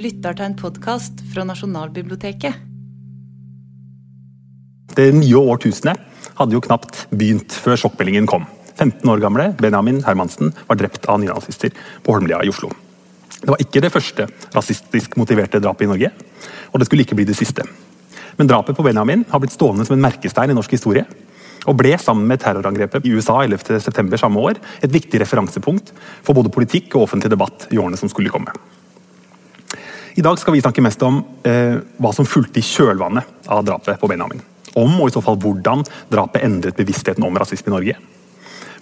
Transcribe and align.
lytter 0.00 0.36
til 0.36 0.48
en 0.48 0.56
podkast 0.56 1.20
fra 1.28 1.44
Nasjonalbiblioteket. 1.44 2.56
Det 4.96 5.10
nye 5.14 5.42
årtusenet 5.52 6.00
hadde 6.38 6.56
jo 6.56 6.62
knapt 6.64 7.04
begynt 7.12 7.52
før 7.52 7.76
sjokkmeldingen 7.82 8.28
kom. 8.30 8.46
15 8.80 9.04
år 9.12 9.20
gamle 9.20 9.50
Benjamin 9.60 10.00
Hermansen 10.06 10.54
var 10.68 10.78
drept 10.80 11.04
av 11.10 11.20
nynazister 11.20 11.74
på 12.04 12.16
Holmlia 12.16 12.40
i 12.40 12.48
Oslo. 12.52 12.72
Det 13.40 13.52
var 13.52 13.60
ikke 13.60 13.82
det 13.84 13.92
første 13.92 14.26
rasistisk 14.56 15.18
motiverte 15.20 15.60
drapet 15.60 15.84
i 15.84 15.90
Norge, 15.92 16.10
og 16.72 16.80
det 16.80 16.88
skulle 16.88 17.04
ikke 17.04 17.20
bli 17.20 17.28
det 17.28 17.36
siste. 17.36 17.64
Men 18.40 18.48
drapet 18.48 18.76
på 18.76 18.84
Benjamin 18.86 19.26
har 19.28 19.42
blitt 19.42 19.56
stående 19.56 19.84
som 19.84 19.98
en 19.98 20.04
merkestein 20.08 20.52
i 20.52 20.56
norsk 20.56 20.78
historie, 20.78 21.04
og 21.68 21.76
ble 21.76 21.92
sammen 22.00 22.24
med 22.28 22.40
terrorangrepet 22.40 23.04
i 23.04 23.12
USA 23.12 23.42
11.9. 23.44 24.16
samme 24.16 24.48
år 24.48 24.60
et 24.80 24.92
viktig 24.92 25.20
referansepunkt 25.20 25.92
for 26.24 26.32
både 26.36 26.52
politikk 26.52 26.96
og 26.96 27.04
offentlig 27.04 27.32
debatt 27.36 27.68
i 27.68 27.80
årene 27.80 28.00
som 28.00 28.08
skulle 28.08 28.32
komme. 28.32 28.56
I 30.14 30.22
dag 30.22 30.38
skal 30.38 30.54
vi 30.56 30.62
snakke 30.62 30.82
mest 30.82 31.02
om 31.06 31.20
eh, 31.46 31.76
hva 32.02 32.10
som 32.14 32.26
fulgte 32.26 32.58
i 32.58 32.66
kjølvannet 32.66 33.50
av 33.50 33.62
drapet 33.66 34.00
på 34.00 34.08
Benjamin. 34.10 34.40
Om 34.78 34.96
og 34.98 35.10
i 35.10 35.14
så 35.14 35.22
fall 35.22 35.38
hvordan 35.42 35.84
drapet 36.10 36.42
endret 36.46 36.78
bevisstheten 36.78 37.26
om 37.26 37.38
rasisme 37.38 37.70
i 37.70 37.74
Norge. 37.74 37.96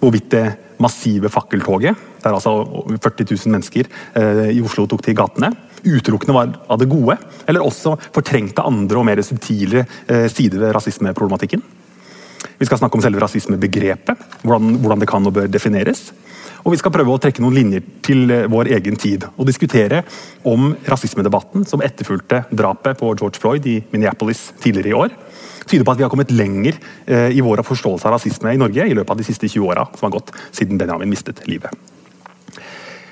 Hvorvidt 0.01 0.31
det 0.33 0.45
massive 0.81 1.29
fakkeltoget, 1.33 1.99
der 2.23 2.37
altså 2.37 2.63
40 2.95 3.27
000 3.29 3.55
mennesker 3.57 3.89
eh, 4.17 4.45
i 4.55 4.63
Oslo 4.65 4.87
tok 4.89 5.03
til 5.05 5.17
gatene, 5.19 5.51
utelukkende 5.85 6.37
var 6.37 6.55
av 6.71 6.81
det 6.81 6.89
gode, 6.91 7.19
eller 7.49 7.67
også 7.67 7.97
fortrengte 8.15 8.65
andre 8.67 9.01
og 9.01 9.07
mer 9.09 9.21
subtile 9.27 9.85
eh, 10.07 10.29
sider 10.33 10.63
ved 10.63 10.73
rasismeproblematikken. 10.79 11.65
Vi 12.59 12.67
skal 12.67 12.81
snakke 12.81 12.97
om 12.97 13.05
selve 13.05 13.21
rasismebegrepet, 13.23 14.25
hvordan, 14.47 14.79
hvordan 14.81 15.03
det 15.03 15.11
kan 15.11 15.27
og 15.29 15.35
bør 15.35 15.51
defineres. 15.51 16.09
Og 16.65 16.75
vi 16.75 16.79
skal 16.81 16.93
prøve 16.95 17.15
å 17.15 17.21
trekke 17.23 17.43
noen 17.45 17.57
linjer 17.57 17.85
til 18.05 18.31
eh, 18.35 18.47
vår 18.51 18.73
egen 18.79 18.99
tid. 19.01 19.27
Og 19.37 19.47
diskutere 19.49 20.03
om 20.49 20.73
rasismedebatten 20.89 21.67
som 21.69 21.83
etterfulgte 21.85 22.45
drapet 22.51 22.99
på 22.99 23.13
George 23.15 23.41
Floyd 23.41 23.69
i 23.71 23.79
Minneapolis 23.93 24.49
tidligere 24.63 24.91
i 24.91 24.97
år, 24.99 25.15
tyder 25.69 25.85
på 25.85 25.95
at 25.95 26.01
vi 26.01 26.07
har 26.07 26.13
kommet 26.13 26.35
lenger 26.35 26.79
eh, 27.07 27.31
i 27.37 27.45
vår 27.45 27.63
forståelse 27.67 28.09
av 28.09 28.17
rasisme 28.17 28.55
i 28.55 28.61
Norge 28.61 28.89
i 28.89 28.97
løpet 28.97 29.15
av 29.15 29.21
de 29.21 29.29
siste 29.29 29.51
20 29.51 29.69
åra 29.69 29.87
som 29.95 30.09
har 30.09 30.17
gått 30.19 30.35
siden 30.57 30.81
Benjamin 30.81 31.13
mistet 31.13 31.45
livet. 31.51 31.75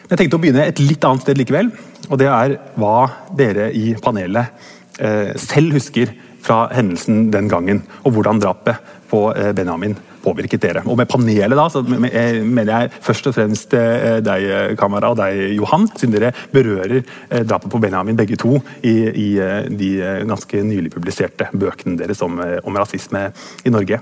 Jeg 0.06 0.20
tenkte 0.20 0.38
å 0.38 0.42
begynne 0.42 0.66
et 0.69 0.81
litt 0.83 1.03
annet 1.05 1.25
sted 1.25 1.38
likevel, 1.38 1.72
og 2.06 2.20
det 2.20 2.28
er 2.31 2.58
hva 2.78 3.08
dere 3.38 3.72
i 3.75 3.91
panelet 3.98 4.69
eh, 5.03 5.33
selv 5.41 5.75
husker 5.78 6.14
fra 6.47 6.69
hendelsen 6.70 7.27
den 7.34 7.48
gangen, 7.50 7.83
og 8.06 8.14
hvordan 8.14 8.38
drapet 8.38 8.94
på 9.10 9.19
Benjamin 9.55 9.97
påvirket 10.27 10.64
dere. 10.66 10.84
Og 10.86 10.98
med 10.98 11.08
panelet 11.10 11.56
da, 11.56 11.69
så 11.72 11.82
mener 11.86 12.72
jeg 12.72 12.92
først 13.06 13.30
og 13.30 13.36
fremst 13.38 13.77
eh, 13.78 14.19
deg, 14.24 14.77
Kamara, 14.80 15.12
og 15.14 15.20
deg, 15.20 15.56
Johan, 15.56 15.88
siden 15.94 16.16
dere 16.16 16.34
berører 16.52 16.98
eh, 17.00 17.42
drapet 17.46 17.72
på 17.72 17.80
Benjamin 17.82 18.19
begge 18.19 18.38
to 18.41 18.58
i, 18.82 18.97
i 19.10 19.28
de 19.70 19.91
ganske 20.28 20.62
nylig 20.66 20.92
publiserte 20.94 21.50
bøkene 21.54 21.98
deres 22.00 22.22
om, 22.24 22.38
om 22.38 22.78
rasisme 22.78 23.28
i 23.64 23.72
Norge. 23.72 24.00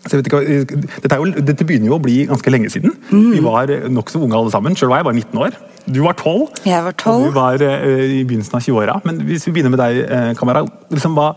Ikke, 0.00 0.38
dette, 1.02 1.16
jo, 1.16 1.26
dette, 1.44 1.64
begynner 1.68 1.90
jo 1.90 1.98
å 1.98 2.02
bli 2.02 2.22
ganske 2.28 2.52
lenge 2.52 2.70
siden. 2.72 2.94
Mm. 3.10 3.32
Vi 3.34 3.42
var 3.44 3.72
nokså 3.92 4.22
unge 4.24 4.38
alle 4.38 4.52
sammen. 4.52 4.76
Selv 4.78 4.94
var 4.94 5.02
jeg 5.02 5.10
bare 5.10 5.18
19 5.20 5.42
år. 5.44 5.58
Du 5.90 6.00
var 6.04 6.16
12. 6.16 6.46
Jeg 6.64 6.84
var 6.84 6.94
12. 6.96 7.12
Og 7.12 7.26
du 7.26 7.34
var 7.36 7.64
uh, 7.64 8.04
i 8.04 8.22
begynnelsen 8.24 8.56
av 8.56 8.64
20-åra. 8.64 8.96
Men 9.04 9.20
hvis 9.28 9.44
vi 9.46 9.52
begynner 9.56 9.74
med 9.74 9.82
deg, 9.82 10.00
uh, 10.08 10.30
Kamara. 10.38 10.64
Liksom, 10.92 11.18
hva, 11.18 11.34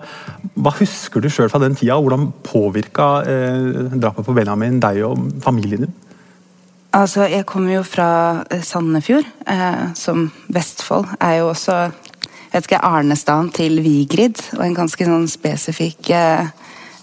hva, 0.56 0.73
husker 0.80 1.23
du 1.23 1.28
sjøl 1.31 1.52
fra 1.52 1.59
den 1.64 1.75
tida? 1.80 2.00
Hvordan 2.00 2.30
påvirka 2.45 3.09
uh, 3.28 3.84
drapet 3.97 4.28
på 4.28 4.38
Benjamin 4.38 4.80
deg 4.84 5.03
og 5.09 5.28
familien 5.44 5.86
din? 5.86 5.94
Altså, 6.94 7.25
Jeg 7.28 7.47
kommer 7.50 7.73
jo 7.73 7.84
fra 7.84 8.44
Sandefjord, 8.61 9.25
som 9.97 10.28
Vestfold 10.53 11.07
er 11.18 11.40
jo 11.40 11.47
også 11.50 11.78
jeg 12.53 12.59
vet 12.59 12.68
ikke, 12.68 12.84
Arnestaden 12.85 13.47
til 13.50 13.79
Vigrid, 13.81 14.38
og 14.59 14.62
en 14.62 14.75
ganske 14.78 15.07
sånn 15.07 15.25
spesifikk 15.25 16.12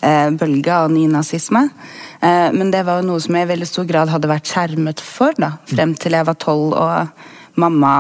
bølge 0.01 0.73
av 0.73 0.89
nynazisme. 0.93 1.67
Men 2.21 2.71
det 2.73 2.83
var 2.87 3.01
jo 3.01 3.09
noe 3.11 3.21
som 3.21 3.37
jeg 3.37 3.47
i 3.47 3.51
veldig 3.51 3.69
stor 3.69 3.87
grad 3.89 4.13
hadde 4.13 4.31
vært 4.31 4.49
skjermet 4.49 5.03
for 5.05 5.37
da, 5.37 5.55
frem 5.69 5.93
til 5.97 6.17
jeg 6.17 6.29
var 6.29 6.39
tolv 6.41 6.73
og 6.73 7.61
mamma 7.61 7.93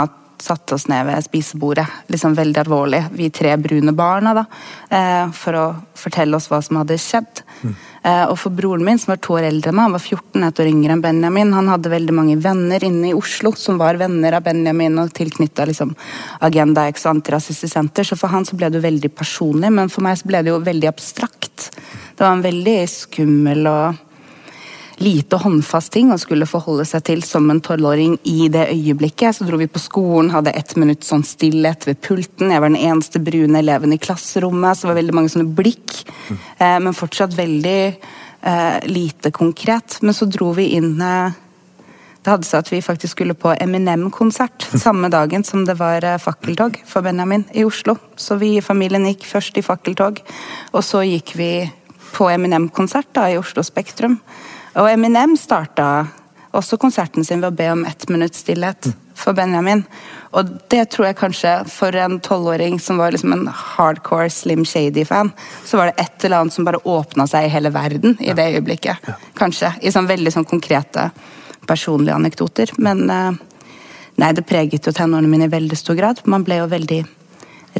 satte 0.43 0.75
oss 0.75 0.87
ned 0.89 1.07
ved 1.07 1.25
spisebordet, 1.25 1.87
liksom 2.09 2.35
veldig 2.39 2.63
alvorlig, 2.63 3.03
vi 3.17 3.29
tre 3.35 3.57
brune 3.61 3.93
barna, 3.97 4.35
da, 4.35 4.45
eh, 4.91 5.33
for 5.37 5.59
å 5.59 5.67
fortelle 5.95 6.37
oss 6.37 6.49
hva 6.51 6.63
som 6.65 6.81
hadde 6.81 6.99
skjedd. 7.01 7.43
Mm. 7.63 7.75
Og 8.01 8.37
for 8.41 8.55
broren 8.57 8.81
min, 8.85 8.97
som 8.97 9.11
var 9.13 9.19
to 9.21 9.35
år 9.37 9.45
eldre 9.51 9.69
enn 9.69 9.77
meg, 9.77 9.91
han 9.91 9.93
var 9.93 10.01
14 10.01 10.47
et 10.47 10.61
år 10.63 10.69
yngre 10.71 10.95
enn 10.95 11.03
Benjamin, 11.05 11.53
han 11.53 11.69
hadde 11.69 11.93
veldig 11.93 12.15
mange 12.17 12.37
venner 12.41 12.87
inne 12.87 13.11
i 13.11 13.17
Oslo 13.17 13.53
som 13.61 13.77
var 13.81 14.01
venner 14.01 14.39
av 14.39 14.47
Benjamin 14.47 14.97
og 15.03 15.13
tilknytta 15.17 15.67
liksom, 15.69 15.93
Agenda 16.49 16.87
X 16.89 17.05
og 17.05 17.19
Antirasistisk 17.19 17.75
Senter, 17.75 18.09
så 18.09 18.17
for 18.17 18.33
han 18.33 18.49
så 18.49 18.57
ble 18.57 18.71
det 18.73 18.81
jo 18.81 18.87
veldig 18.87 19.13
personlig, 19.13 19.73
men 19.77 19.93
for 19.93 20.07
meg 20.07 20.17
så 20.17 20.31
ble 20.33 20.41
det 20.47 20.55
jo 20.55 20.63
veldig 20.65 20.89
abstrakt. 20.89 21.69
Det 22.17 22.25
var 22.25 22.39
en 22.39 22.47
veldig 22.47 22.79
skummel 22.89 23.69
og 23.69 24.07
lite 25.01 25.39
håndfast 25.41 25.93
ting 25.93 26.11
å 26.13 26.19
skulle 26.21 26.49
forholde 26.49 26.85
seg 26.89 27.05
til 27.09 27.23
som 27.25 27.49
en 27.51 27.63
tolvåring 27.65 28.19
i 28.29 28.51
det 28.53 28.67
øyeblikket. 28.75 29.37
Så 29.37 29.47
dro 29.49 29.57
vi 29.61 29.69
på 29.71 29.81
skolen, 29.81 30.33
hadde 30.35 30.53
ett 30.53 30.75
minutt 30.77 31.07
sånn 31.07 31.25
stillhet 31.25 31.87
ved 31.89 32.03
pulten. 32.05 32.53
Jeg 32.53 32.61
var 32.61 32.69
den 32.69 32.81
eneste 32.81 33.23
brune 33.25 33.63
eleven 33.63 33.95
i 33.97 34.01
klasserommet, 34.01 34.77
så 34.77 34.87
det 34.87 34.93
var 34.93 34.99
veldig 35.01 35.17
mange 35.17 35.33
sånne 35.33 35.55
blikk. 35.57 36.03
Eh, 36.31 36.77
men 36.85 36.97
fortsatt 36.97 37.37
veldig 37.39 37.79
eh, 37.87 38.77
lite 38.93 39.33
konkret. 39.33 40.03
Men 40.05 40.17
så 40.17 40.29
dro 40.29 40.53
vi 40.59 40.75
inn 40.77 40.93
eh, 41.01 41.39
det 42.21 42.35
hadde 42.35 42.45
seg 42.45 42.61
at 42.61 42.69
vi 42.69 42.83
faktisk 42.85 43.17
skulle 43.17 43.33
på 43.33 43.55
Eminem-konsert 43.57 44.69
samme 44.85 45.09
dagen 45.09 45.41
som 45.49 45.65
det 45.65 45.79
var 45.81 46.05
fakkeltog 46.21 46.77
for 46.85 47.01
Benjamin 47.07 47.47
i 47.57 47.65
Oslo. 47.65 47.97
Så 48.21 48.37
vi 48.37 48.59
i 48.59 48.65
familien 48.65 49.09
gikk 49.09 49.25
først 49.31 49.57
i 49.57 49.65
fakkeltog, 49.65 50.21
og 50.77 50.85
så 50.85 51.01
gikk 51.09 51.33
vi 51.41 51.53
på 52.13 52.29
Eminem-konsert 52.29 53.17
i 53.25 53.41
Oslo 53.41 53.65
Spektrum. 53.65 54.21
Og 54.79 54.87
Eminem 54.91 55.37
starta 55.39 56.07
også 56.55 56.79
konserten 56.83 57.27
sin 57.27 57.43
ved 57.43 57.53
å 57.53 57.57
be 57.57 57.69
om 57.73 57.85
ett 57.87 58.09
minutts 58.11 58.43
stillhet 58.45 58.91
for 59.19 59.37
Benjamin. 59.37 59.83
Og 60.37 60.49
det 60.73 60.85
tror 60.93 61.09
jeg 61.09 61.19
kanskje 61.19 61.53
for 61.71 61.95
en 61.99 62.19
tolvåring 62.23 62.79
som 62.83 63.01
var 63.01 63.13
liksom 63.15 63.35
en 63.35 63.47
hardcore 63.51 64.31
Slim 64.33 64.65
Shady-fan, 64.65 65.33
så 65.67 65.81
var 65.81 65.91
det 65.91 66.07
et 66.07 66.25
eller 66.25 66.43
annet 66.45 66.57
som 66.57 66.67
bare 66.67 66.83
åpna 66.87 67.27
seg 67.31 67.47
i 67.47 67.53
hele 67.53 67.73
verden 67.75 68.17
i 68.23 68.35
det 68.37 68.49
øyeblikket. 68.55 69.11
Kanskje. 69.39 69.75
I 69.83 69.93
sånn 69.95 70.11
veldig 70.11 70.35
sånn 70.35 70.49
konkrete 70.49 71.11
personlige 71.69 72.17
anekdoter. 72.17 72.73
Men 72.79 73.05
eh, 73.11 73.31
nei, 74.23 74.33
det 74.37 74.47
preget 74.49 74.87
jo 74.87 74.95
tenårene 74.97 75.31
mine 75.31 75.51
i 75.51 75.55
veldig 75.55 75.79
stor 75.79 75.99
grad. 75.99 76.23
Man 76.31 76.47
ble 76.47 76.63
jo 76.63 76.71
veldig 76.71 77.03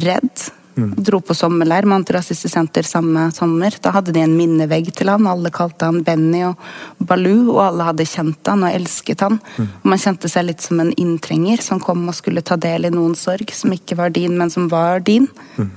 redd. 0.05 0.49
Mm. 0.77 0.93
Dro 1.03 1.19
på 1.21 1.35
sommerleir 1.35 1.85
med 1.85 1.97
Antirasistisk 1.99 2.53
Senter 2.53 2.87
samme 2.87 3.25
sommer. 3.35 3.75
Da 3.83 3.91
hadde 3.95 4.13
de 4.15 4.21
en 4.23 4.35
minnevegg 4.37 4.91
til 4.95 5.11
han. 5.11 5.27
Alle 5.27 5.51
kalte 5.53 5.89
han 5.89 5.99
Benny 6.07 6.45
og 6.47 6.61
Baloo, 6.97 7.49
og 7.55 7.61
alle 7.65 7.89
hadde 7.89 8.07
kjent 8.07 8.47
han 8.47 8.63
og 8.67 8.77
elsket 8.77 9.25
han. 9.25 9.39
Mm. 9.57 9.67
Og 9.81 9.89
man 9.93 10.01
kjente 10.01 10.31
seg 10.31 10.47
litt 10.47 10.63
som 10.63 10.79
en 10.83 10.93
inntrenger 10.95 11.63
som 11.65 11.81
kom 11.83 12.05
og 12.07 12.17
skulle 12.17 12.45
ta 12.45 12.57
del 12.61 12.87
i 12.87 12.93
noen 12.93 13.17
sorg 13.19 13.51
som 13.55 13.73
ikke 13.75 13.99
var 13.99 14.15
din, 14.15 14.37
men 14.39 14.53
som 14.53 14.69
var 14.71 15.03
din. 15.03 15.27
Mm. 15.57 15.73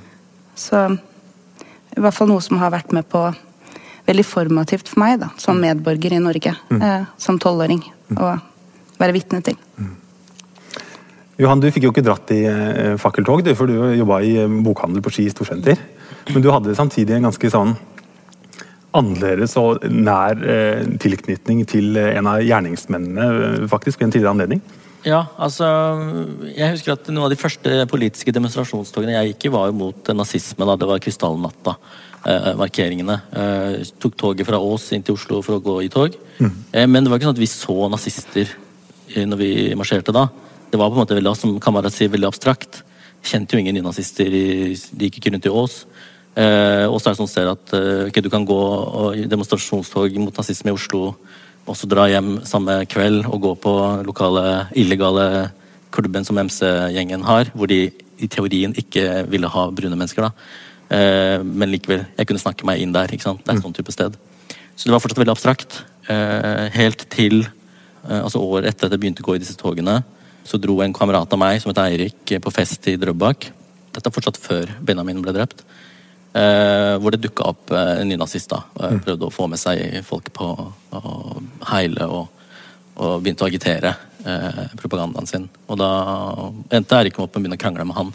Så 0.55 0.87
i 1.95 2.03
hvert 2.03 2.15
fall 2.15 2.31
noe 2.31 2.43
som 2.43 2.63
har 2.63 2.73
vært 2.75 2.95
med 2.95 3.07
på 3.11 3.27
veldig 4.05 4.25
formativt 4.27 4.91
for 4.91 5.01
meg 5.03 5.19
da, 5.23 5.33
som 5.41 5.59
mm. 5.59 5.67
medborger 5.69 6.15
i 6.15 6.23
Norge. 6.23 6.55
Mm. 6.71 6.81
Eh, 6.83 7.13
som 7.19 7.39
tolvåring. 7.41 7.83
Mm. 8.13 8.19
Å 8.21 8.35
være 9.01 9.17
vitne 9.17 9.43
til. 9.43 9.59
Johan, 11.41 11.63
du 11.63 11.67
fikk 11.75 11.89
jo 11.89 11.91
ikke 11.95 12.05
dratt 12.07 12.31
i 12.35 12.45
eh, 12.47 12.95
fakkeltog, 13.01 13.43
du, 13.43 13.51
for 13.59 13.71
du 13.71 13.75
jobba 13.99 14.21
i 14.23 14.37
eh, 14.45 14.61
bokhandel 14.67 15.03
på 15.03 15.11
Ski 15.15 15.27
storsenter. 15.33 15.81
Men 16.31 16.45
du 16.45 16.53
hadde 16.55 16.77
samtidig 16.79 17.17
en 17.17 17.27
ganske 17.29 17.51
sånn 17.51 17.75
annerledes 18.95 19.57
og 19.59 19.83
nær 19.91 20.39
eh, 20.47 20.85
tilknytning 21.03 21.65
til 21.67 21.99
en 21.99 22.31
av 22.31 22.45
gjerningsmennene, 22.45 23.67
faktisk, 23.71 23.99
ved 23.99 24.09
en 24.09 24.15
tidligere 24.15 24.35
anledning. 24.37 24.65
Ja, 25.05 25.27
altså 25.37 25.67
Jeg 26.55 26.79
husker 26.79 26.95
at 26.95 27.11
noen 27.11 27.27
av 27.27 27.33
de 27.35 27.37
første 27.37 27.83
politiske 27.91 28.33
demonstrasjonstogene 28.33 29.19
jeg 29.19 29.35
gikk 29.35 29.51
i, 29.51 29.55
var 29.59 29.69
jo 29.69 29.79
mot 29.83 30.15
nazisme. 30.17 30.65
da 30.65 30.79
Det 30.81 30.89
var 30.89 31.03
krystallnatta. 31.03 31.75
Eh, 32.25 32.55
markeringene. 32.57 33.19
Eh, 33.37 33.83
tok 34.01 34.15
toget 34.17 34.47
fra 34.49 34.57
Ås 34.57 34.87
inn 34.97 35.03
til 35.05 35.19
Oslo 35.19 35.43
for 35.45 35.59
å 35.59 35.65
gå 35.65 35.75
i 35.85 35.91
tog. 35.93 36.15
Mm. 36.39 36.53
Eh, 36.73 36.87
men 36.89 37.05
det 37.05 37.11
var 37.13 37.21
ikke 37.21 37.29
sånn 37.29 37.37
at 37.37 37.43
vi 37.43 37.51
så 37.51 37.89
nazister 37.93 38.55
når 39.15 39.37
vi 39.39 39.51
marsjerte 39.77 40.15
da 40.15 40.25
det 40.71 40.81
var 40.81 40.91
på 40.91 40.97
en 40.97 41.03
måte 41.03 41.17
veldig, 41.17 41.35
som 41.39 41.57
Kamarat 41.63 41.95
sier, 41.95 42.13
veldig 42.13 42.29
abstrakt. 42.31 42.83
Kjente 43.25 43.57
jo 43.57 43.63
ingen 43.63 43.77
nynazister, 43.79 44.29
de 44.31 45.09
gikk 45.09 45.21
ikke 45.21 45.35
rundt 45.35 45.49
i 45.49 45.53
Ås. 45.53 45.79
Eh, 46.35 46.85
og 46.89 46.99
så 46.99 47.09
er 47.09 47.15
det 47.15 47.21
sånn 47.21 47.31
sted 47.31 47.49
at 47.49 47.75
eh, 47.79 48.07
okay, 48.09 48.25
du 48.25 48.31
kan 48.33 48.47
gå 48.47 48.61
i 49.21 49.27
demonstrasjonstog 49.31 50.17
mot 50.19 50.35
nazisme 50.35 50.73
i 50.73 50.75
Oslo, 50.75 51.13
og 51.65 51.79
så 51.79 51.89
dra 51.89 52.09
hjem 52.11 52.41
samme 52.45 52.81
kveld 52.91 53.29
og 53.31 53.39
gå 53.45 53.53
på 53.63 53.75
lokale 54.05 54.67
illegale 54.77 55.27
klubben 55.95 56.27
som 56.27 56.41
MC-gjengen 56.43 57.23
har, 57.25 57.53
hvor 57.55 57.71
de 57.71 57.87
i 58.19 58.29
teorien 58.31 58.75
ikke 58.79 59.25
ville 59.31 59.51
ha 59.51 59.67
brune 59.71 59.97
mennesker. 59.97 60.27
da. 60.27 60.33
Eh, 60.95 61.39
men 61.45 61.71
likevel, 61.73 62.05
jeg 62.19 62.29
kunne 62.29 62.43
snakke 62.43 62.67
meg 62.69 62.83
inn 62.83 62.95
der. 62.95 63.13
ikke 63.13 63.27
sant? 63.27 63.45
Det 63.45 63.53
er 63.53 63.61
et 63.61 63.67
sånn 63.67 63.77
type 63.77 63.95
sted. 63.95 64.17
Så 64.75 64.89
det 64.89 64.95
var 64.95 65.03
fortsatt 65.03 65.23
veldig 65.23 65.35
abstrakt. 65.35 65.83
Eh, 66.11 66.67
helt 66.75 67.07
til 67.15 67.45
eh, 67.47 68.21
altså 68.21 68.43
året 68.43 68.69
etter 68.69 68.89
at 68.89 68.95
jeg 68.95 69.01
begynte 69.01 69.25
å 69.25 69.29
gå 69.31 69.39
i 69.39 69.43
disse 69.43 69.57
togene, 69.57 70.03
så 70.45 70.61
dro 70.61 70.79
en 70.85 70.95
kamerat 70.95 71.33
av 71.33 71.41
meg 71.41 71.61
som 71.63 71.73
het 71.73 71.81
Eirik 71.85 72.35
på 72.43 72.53
fest 72.53 72.87
i 72.91 72.97
Drøbak. 73.01 73.49
Dette 73.95 74.11
er 74.11 74.15
fortsatt 74.15 74.41
før 74.41 74.71
Benjamin 74.85 75.23
ble 75.25 75.35
drept. 75.37 75.65
Eh, 76.35 76.95
hvor 76.99 77.15
det 77.15 77.23
dukka 77.23 77.47
opp 77.53 77.71
eh, 77.71 78.03
nynazister. 78.05 78.65
nynazist. 78.75 78.81
da, 78.81 78.91
Prøvde 79.07 79.29
å 79.29 79.35
få 79.35 79.47
med 79.51 79.61
seg 79.63 80.01
folk 80.07 80.33
på 80.35 80.51
å 80.99 81.15
heile 81.71 82.09
og, 82.11 82.29
og 82.99 83.23
begynte 83.23 83.47
å 83.47 83.49
agitere 83.49 83.95
eh, 84.27 84.65
propagandaen 84.81 85.31
sin. 85.31 85.49
Og 85.69 85.79
da 85.79 85.91
endte 86.75 86.99
Eirik 86.99 87.19
opp 87.23 87.37
med 87.37 87.39
å 87.39 87.45
begynne 87.45 87.61
å 87.61 87.65
krangle 87.65 87.87
med 87.89 88.01
han. 88.01 88.15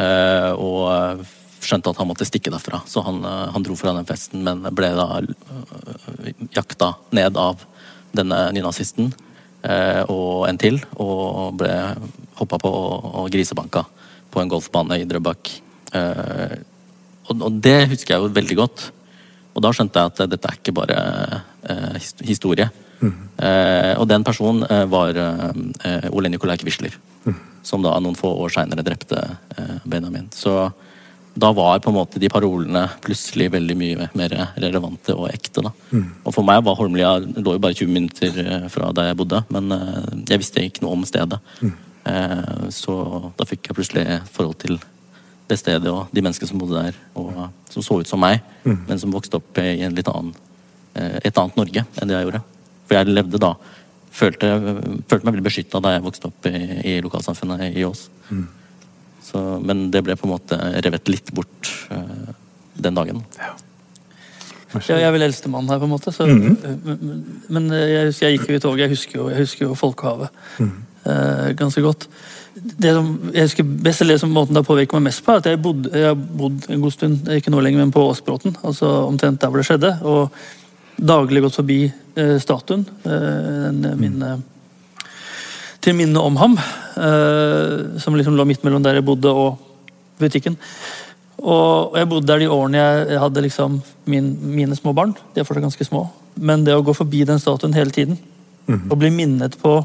Eh, 0.00 0.52
og 0.56 1.26
skjønte 1.64 1.92
at 1.92 2.00
han 2.00 2.08
måtte 2.08 2.26
stikke 2.28 2.52
derfra, 2.52 2.82
så 2.86 3.02
han, 3.06 3.22
eh, 3.24 3.52
han 3.54 3.64
dro 3.64 3.76
fra 3.76 3.94
den 3.96 4.08
festen, 4.08 4.42
men 4.44 4.64
ble 4.74 4.90
da 4.96 5.20
eh, 5.20 6.32
jakta 6.54 6.94
ned 7.16 7.36
av 7.40 7.64
denne 8.14 8.46
nynazisten 8.54 9.10
eh, 9.10 9.30
og 9.64 10.44
en 10.48 10.58
til, 10.60 10.80
og 11.00 11.54
ble 11.60 11.72
hoppa 12.36 12.58
på 12.60 12.68
og, 12.68 13.06
og 13.22 13.30
grisebanka 13.32 13.84
på 14.34 14.42
en 14.42 14.50
golfbane 14.50 14.98
i 15.00 15.06
Drøbak. 15.08 15.50
Eh, 15.94 16.56
og, 17.28 17.34
og, 17.38 17.50
det 17.64 17.78
husker 17.92 18.16
jeg 18.16 18.22
jo 18.22 18.32
veldig 18.36 18.58
godt. 18.58 18.86
Og 19.54 19.62
da 19.62 19.70
skjønte 19.72 20.00
jeg 20.00 20.12
at 20.12 20.32
dette 20.32 20.50
er 20.50 20.58
ikke 20.58 20.74
bare 20.76 20.98
eh, 21.70 22.00
historie. 22.26 22.70
Mm. 23.04 23.16
og 23.98 24.04
den 24.08 24.22
personen 24.24 24.62
var 24.88 25.16
Ole 26.14 26.30
Nikolai 26.30 26.54
Quisler, 26.56 26.94
mm. 27.26 27.34
som 27.66 27.82
da 27.84 27.90
noen 28.00 28.14
få 28.16 28.30
år 28.40 28.52
seinere 28.54 28.84
drepte 28.86 29.18
Benjamin. 29.84 30.30
Så 30.32 30.70
da 31.34 31.50
var 31.52 31.80
på 31.82 31.90
en 31.90 31.96
måte 31.96 32.20
de 32.22 32.30
parolene 32.30 32.84
plutselig 33.02 33.48
veldig 33.50 33.74
mye 33.78 34.08
mer 34.14 34.34
relevante 34.62 35.14
og 35.16 35.32
ekte. 35.32 35.64
da. 35.66 35.72
Mm. 35.90 36.06
Og 36.22 36.34
for 36.36 36.46
meg 36.46 36.62
var 36.66 36.78
Holmlia 36.78 37.16
lå 37.18 37.56
jo 37.56 37.62
bare 37.62 37.74
20 37.74 37.90
minutter 37.90 38.38
eh, 38.44 38.68
fra 38.70 38.92
der 38.94 39.10
jeg 39.10 39.18
bodde, 39.18 39.42
men 39.50 39.74
eh, 39.74 40.08
jeg 40.30 40.42
visste 40.42 40.62
ikke 40.62 40.84
noe 40.84 40.94
om 40.94 41.04
stedet. 41.08 41.40
Mm. 41.58 41.74
Eh, 42.12 42.64
så 42.74 42.96
da 43.34 43.48
fikk 43.50 43.70
jeg 43.70 43.78
plutselig 43.80 44.20
forhold 44.30 44.58
til 44.62 44.78
det 45.50 45.58
stedet 45.60 45.90
og 45.90 46.06
de 46.14 46.22
menneskene 46.22 46.48
som 46.48 46.62
bodde 46.62 46.86
der, 46.86 46.98
og 47.18 47.48
som 47.72 47.84
så 47.84 47.98
ut 48.00 48.08
som 48.08 48.22
meg, 48.22 48.38
mm. 48.62 48.84
men 48.86 49.00
som 49.02 49.12
vokste 49.12 49.42
opp 49.42 49.58
i 49.60 49.82
en 49.84 49.96
litt 49.96 50.08
annen, 50.08 50.32
et 50.94 51.34
annet 51.34 51.56
Norge 51.58 51.82
enn 51.82 52.08
det 52.08 52.14
jeg 52.14 52.28
gjorde. 52.28 52.44
For 52.86 53.00
jeg 53.00 53.16
levde 53.16 53.42
da 53.42 53.56
Følte, 54.14 54.46
følte 55.10 55.26
meg 55.26 55.32
veldig 55.32 55.42
beskytta 55.42 55.80
da 55.82 55.96
jeg 55.96 56.02
vokste 56.04 56.28
opp 56.28 56.46
i, 56.46 56.58
i 56.86 56.92
lokalsamfunnet 57.02 57.64
i 57.74 57.82
Ås. 57.82 58.04
Mm. 58.28 58.44
Så, 59.24 59.40
men 59.64 59.88
det 59.92 60.04
ble 60.04 60.16
på 60.20 60.28
en 60.28 60.34
måte 60.34 60.58
revet 60.84 61.08
litt 61.08 61.30
bort 61.36 61.70
uh, 61.92 62.34
den 62.74 62.98
dagen. 62.98 63.22
Ja. 63.40 63.54
Ja, 64.74 64.96
jeg 64.98 65.06
er 65.06 65.12
vel 65.14 65.22
eldstemann 65.28 65.68
her, 65.70 65.78
på 65.78 65.86
en 65.86 65.92
måte. 65.92 66.12
Så, 66.12 66.26
mm 66.26 66.40
-hmm. 66.42 66.78
men, 66.84 67.24
men, 67.48 67.70
jeg 67.72 68.06
husker 68.06 68.26
jeg 68.26 68.38
gikk 68.38 68.48
jo 68.50 68.54
i 68.54 68.60
toget. 68.60 68.80
Jeg 68.80 68.88
husker 68.88 69.18
jo, 69.18 69.28
jeg 69.28 69.38
husker 69.38 69.66
jo 69.66 69.74
Folkehavet 69.74 70.28
mm. 70.58 70.72
uh, 71.06 71.50
ganske 71.56 71.80
godt. 71.82 72.08
Det 72.54 72.94
som 72.94 73.30
jeg 73.34 73.42
husker 73.42 73.62
best, 73.62 74.00
eller 74.00 74.14
det 74.14 74.20
som 74.20 74.30
måten 74.30 74.54
det 74.54 74.62
har 74.62 74.74
påvirket 74.74 74.92
meg 74.92 75.02
mest 75.02 75.24
på, 75.24 75.32
er 75.32 75.36
at 75.36 75.46
jeg, 75.46 75.62
bodde, 75.62 75.90
jeg 75.92 76.06
har 76.06 76.14
bodd 76.14 76.70
en 76.70 76.80
god 76.80 76.90
stund, 76.90 77.28
ikke 77.28 77.50
nå 77.50 77.60
lenger, 77.60 77.80
men 77.80 77.92
på 77.92 78.08
Åsbråten. 78.10 78.56
Altså 78.64 78.86
omtrent 78.86 79.40
der 79.40 79.48
hvor 79.48 79.56
det 79.56 79.66
skjedde. 79.66 79.98
Og 80.02 80.30
daglig 80.98 81.42
gått 81.42 81.54
forbi 81.54 81.92
uh, 82.18 82.38
statuen. 82.40 82.86
den, 83.04 83.94
min 83.98 84.22
til 85.84 85.96
minne 85.98 86.20
om 86.20 86.36
ham. 86.40 86.58
Uh, 86.96 87.96
som 88.00 88.16
liksom 88.16 88.36
lå 88.38 88.46
midt 88.48 88.64
mellom 88.64 88.84
der 88.84 88.98
jeg 88.98 89.06
bodde 89.06 89.30
og 89.30 89.58
butikken. 90.20 90.58
Og, 91.42 91.92
og 91.92 91.98
jeg 91.98 92.08
bodde 92.10 92.30
der 92.30 92.44
de 92.44 92.52
årene 92.52 92.84
jeg 92.84 93.20
hadde 93.20 93.42
liksom 93.44 93.80
min, 94.10 94.30
mine 94.54 94.78
små 94.78 94.94
barn. 94.96 95.16
De 95.34 95.42
er 95.42 95.48
fortsatt 95.48 95.66
ganske 95.66 95.88
små. 95.88 96.06
Men 96.40 96.64
det 96.66 96.76
å 96.76 96.84
gå 96.86 96.94
forbi 96.96 97.24
den 97.28 97.42
statuen 97.42 97.76
hele 97.76 97.94
tiden 97.94 98.16
mm 98.66 98.74
-hmm. 98.74 98.90
og 98.90 98.98
bli 98.98 99.10
minnet 99.10 99.58
på 99.60 99.84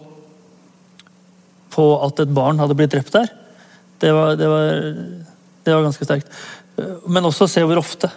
på 1.69 2.05
at 2.05 2.19
et 2.19 2.33
barn 2.33 2.59
hadde 2.59 2.75
blitt 2.75 2.91
drept 2.91 3.13
der, 3.13 3.29
det 4.01 4.11
var, 4.11 4.35
det 4.35 4.47
var, 4.47 4.65
det 5.63 5.75
var 5.75 5.83
ganske 5.83 6.05
sterkt. 6.05 6.27
Men 7.07 7.25
også 7.25 7.47
se 7.47 7.61
hvor 7.61 7.77
ofte 7.77 8.09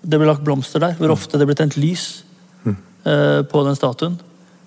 det 0.00 0.18
ble 0.18 0.28
lagt 0.28 0.44
blomster 0.44 0.80
der. 0.80 0.96
Hvor 0.98 1.12
ofte 1.12 1.38
det 1.38 1.46
ble 1.48 1.56
tent 1.58 1.76
lys 1.76 2.24
uh, 2.64 3.42
på 3.44 3.64
den 3.66 3.76
statuen. 3.76 4.18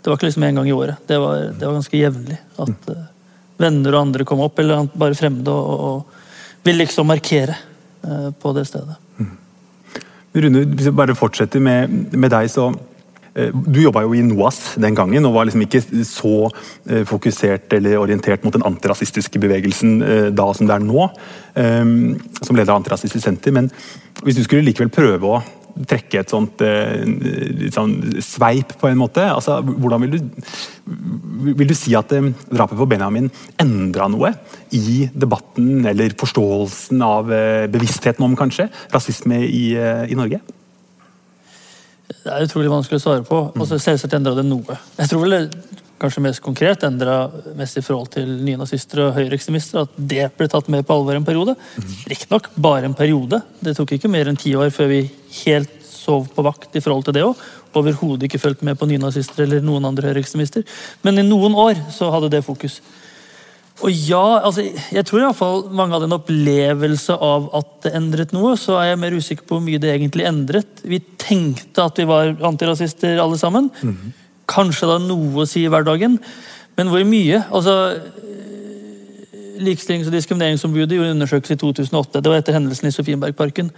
Det 0.04 0.12
var 0.12 0.18
ikke 0.18 0.28
liksom 0.28 0.44
en 0.44 0.58
gang 0.60 0.68
i 0.68 0.76
året. 0.76 1.04
Det 1.08 1.18
var, 1.20 1.46
det 1.56 1.64
var 1.64 1.78
ganske 1.78 1.98
jevnlig. 1.98 2.36
At 2.60 2.90
uh, 2.92 3.04
venner 3.64 3.96
og 3.96 4.02
andre 4.02 4.26
kom 4.28 4.42
opp, 4.44 4.58
eller 4.60 4.90
bare 5.00 5.16
fremmede, 5.16 5.54
og, 5.54 5.86
og 5.88 6.66
ville 6.68 6.84
liksom 6.84 7.08
markere 7.08 7.56
uh, 8.04 8.34
på 8.36 8.52
det 8.58 8.66
stedet. 8.68 8.98
Mm. 9.16 9.30
Rune, 10.44 10.66
hvis 10.74 10.90
vi 10.90 10.98
bare 11.00 11.16
fortsetter 11.16 11.64
med, 11.64 12.12
med 12.12 12.34
deg, 12.34 12.50
så 12.52 12.68
eh, 13.32 13.54
du 13.54 13.80
jobba 13.80 14.02
jo 14.04 14.16
i 14.18 14.26
NOAS 14.26 14.74
den 14.82 14.98
gangen 14.98 15.30
og 15.30 15.36
var 15.38 15.46
liksom 15.46 15.62
ikke 15.62 15.84
så 16.10 16.50
fokusert 17.06 17.76
eller 17.78 18.00
orientert 18.02 18.44
mot 18.44 18.56
den 18.56 18.66
antirasistiske 18.66 19.40
bevegelsen 19.40 20.00
da 20.34 20.48
som 20.58 20.68
det 20.68 20.74
er 20.74 20.88
nå, 20.88 21.06
som 21.54 22.58
leder 22.58 22.74
av 22.74 22.80
Antirasistisk 22.80 23.22
Senter. 23.22 23.54
Men 23.54 23.70
hvis 24.26 24.40
du 24.40 24.44
skulle 24.48 24.66
likevel 24.66 24.90
prøve 24.90 25.30
å 25.30 25.44
trekke 25.90 26.22
et 26.22 26.32
sånt 26.32 26.62
eh, 26.66 27.04
sånn 27.74 27.96
sveip, 28.24 28.76
på 28.80 28.90
en 28.90 29.00
måte? 29.00 29.26
Altså, 29.26 29.60
hvordan 29.64 30.06
vil 30.06 30.16
du, 30.16 30.44
vil 31.54 31.70
du 31.70 31.76
si 31.78 31.96
at 31.98 32.14
eh, 32.14 32.32
drapet 32.54 32.80
på 32.80 32.88
Benjamin 32.90 33.32
endra 33.62 34.10
noe 34.12 34.34
i 34.76 35.08
debatten 35.14 35.86
eller 35.90 36.16
forståelsen 36.20 37.06
av 37.06 37.32
eh, 37.34 37.66
bevisstheten 37.74 38.26
om 38.26 38.38
kanskje 38.38 38.70
rasisme 38.94 39.42
i, 39.48 39.64
i 39.74 40.20
Norge? 40.20 40.42
Det 42.24 42.32
er 42.32 42.46
utrolig 42.46 42.72
vanskelig 42.72 43.02
å 43.02 43.04
svare 43.04 43.24
på. 43.28 43.40
Altså, 43.58 43.80
selvsagt 43.82 44.14
endra 44.16 44.36
det 44.38 44.46
noe. 44.48 44.78
Jeg 45.00 45.12
tror 45.12 45.26
vel 45.26 45.50
kanskje 46.02 46.24
mest 46.26 46.44
konkret 46.44 46.84
endra 46.88 47.30
mest 47.58 47.78
i 47.80 47.84
forhold 47.86 48.12
til 48.16 48.30
nynazister 48.44 49.06
og 49.06 49.14
høyreekstremister. 49.18 49.86
At 49.86 49.98
det 49.98 50.30
ble 50.38 50.50
tatt 50.52 50.70
med 50.72 50.86
på 50.88 50.98
alvor 50.98 51.18
en 51.18 51.28
periode. 51.28 51.56
Riktignok 52.10 52.50
bare 52.56 52.90
en 52.90 52.98
periode. 52.98 53.42
Det 53.64 53.76
tok 53.78 53.96
ikke 53.96 54.12
mer 54.12 54.32
enn 54.32 54.40
ti 54.40 54.56
år 54.58 54.74
før 54.74 54.92
vi 54.92 55.04
helt 55.44 55.80
sov 56.04 56.28
på 56.36 56.44
vakt 56.44 56.76
i 56.76 56.84
forhold 56.84 57.08
til 57.08 57.16
det 57.18 57.24
òg. 57.28 57.46
Overhodet 57.80 58.28
ikke 58.28 58.42
fulgt 58.42 58.66
med 58.66 58.78
på 58.78 58.90
nynazister 58.90 59.46
eller 59.46 59.64
noen 59.66 59.88
andre 59.90 60.12
høyreekstremister. 60.12 60.66
Men 61.06 61.22
i 61.22 61.28
noen 61.28 61.56
år 61.58 61.80
så 61.94 62.12
hadde 62.14 62.34
det 62.36 62.46
fokus. 62.46 62.82
Og 63.82 63.90
ja, 63.90 64.40
altså, 64.46 64.64
jeg 64.94 65.06
tror 65.08 65.20
i 65.20 65.26
hvert 65.26 65.40
fall 65.40 65.64
mange 65.74 65.96
hadde 65.96 66.08
en 66.08 66.16
opplevelse 66.20 67.16
av 67.18 67.48
at 67.58 67.72
det 67.88 67.94
endret 67.98 68.36
noe. 68.36 68.54
Så 68.60 68.78
er 68.78 68.92
jeg 68.92 69.00
mer 69.02 69.16
usikker 69.18 69.48
på 69.48 69.58
hvor 69.58 69.66
mye 69.66 69.82
det 69.82 69.96
egentlig 69.96 70.28
endret. 70.30 70.84
Vi 70.86 71.02
tenkte 71.20 71.88
at 71.88 71.98
vi 72.00 72.06
var 72.10 72.36
antirasister 72.46 73.18
alle 73.24 73.40
sammen. 73.42 73.72
Mm 73.82 73.96
-hmm. 73.96 74.20
Kanskje 74.54 74.88
det 74.88 74.98
har 74.98 75.06
noe 75.08 75.44
å 75.44 75.50
si 75.50 75.66
i 75.66 75.72
hverdagen, 75.72 76.20
men 76.78 76.92
hvor 76.92 77.06
mye? 77.08 77.44
Altså, 77.54 77.76
Likestillings- 79.64 80.10
og 80.10 80.16
diskrimineringsombudet 80.16 80.98
gjorde 80.98 81.12
en 81.12 81.18
undersøkelse 81.20 81.56
i 81.56 81.62
2008. 81.62 82.22
Det 82.22 82.32
var 82.32 82.42
etter 82.42 82.56
hendelsen 82.58 82.90
i 82.90 82.94
Sofienbergparken. 82.96 83.70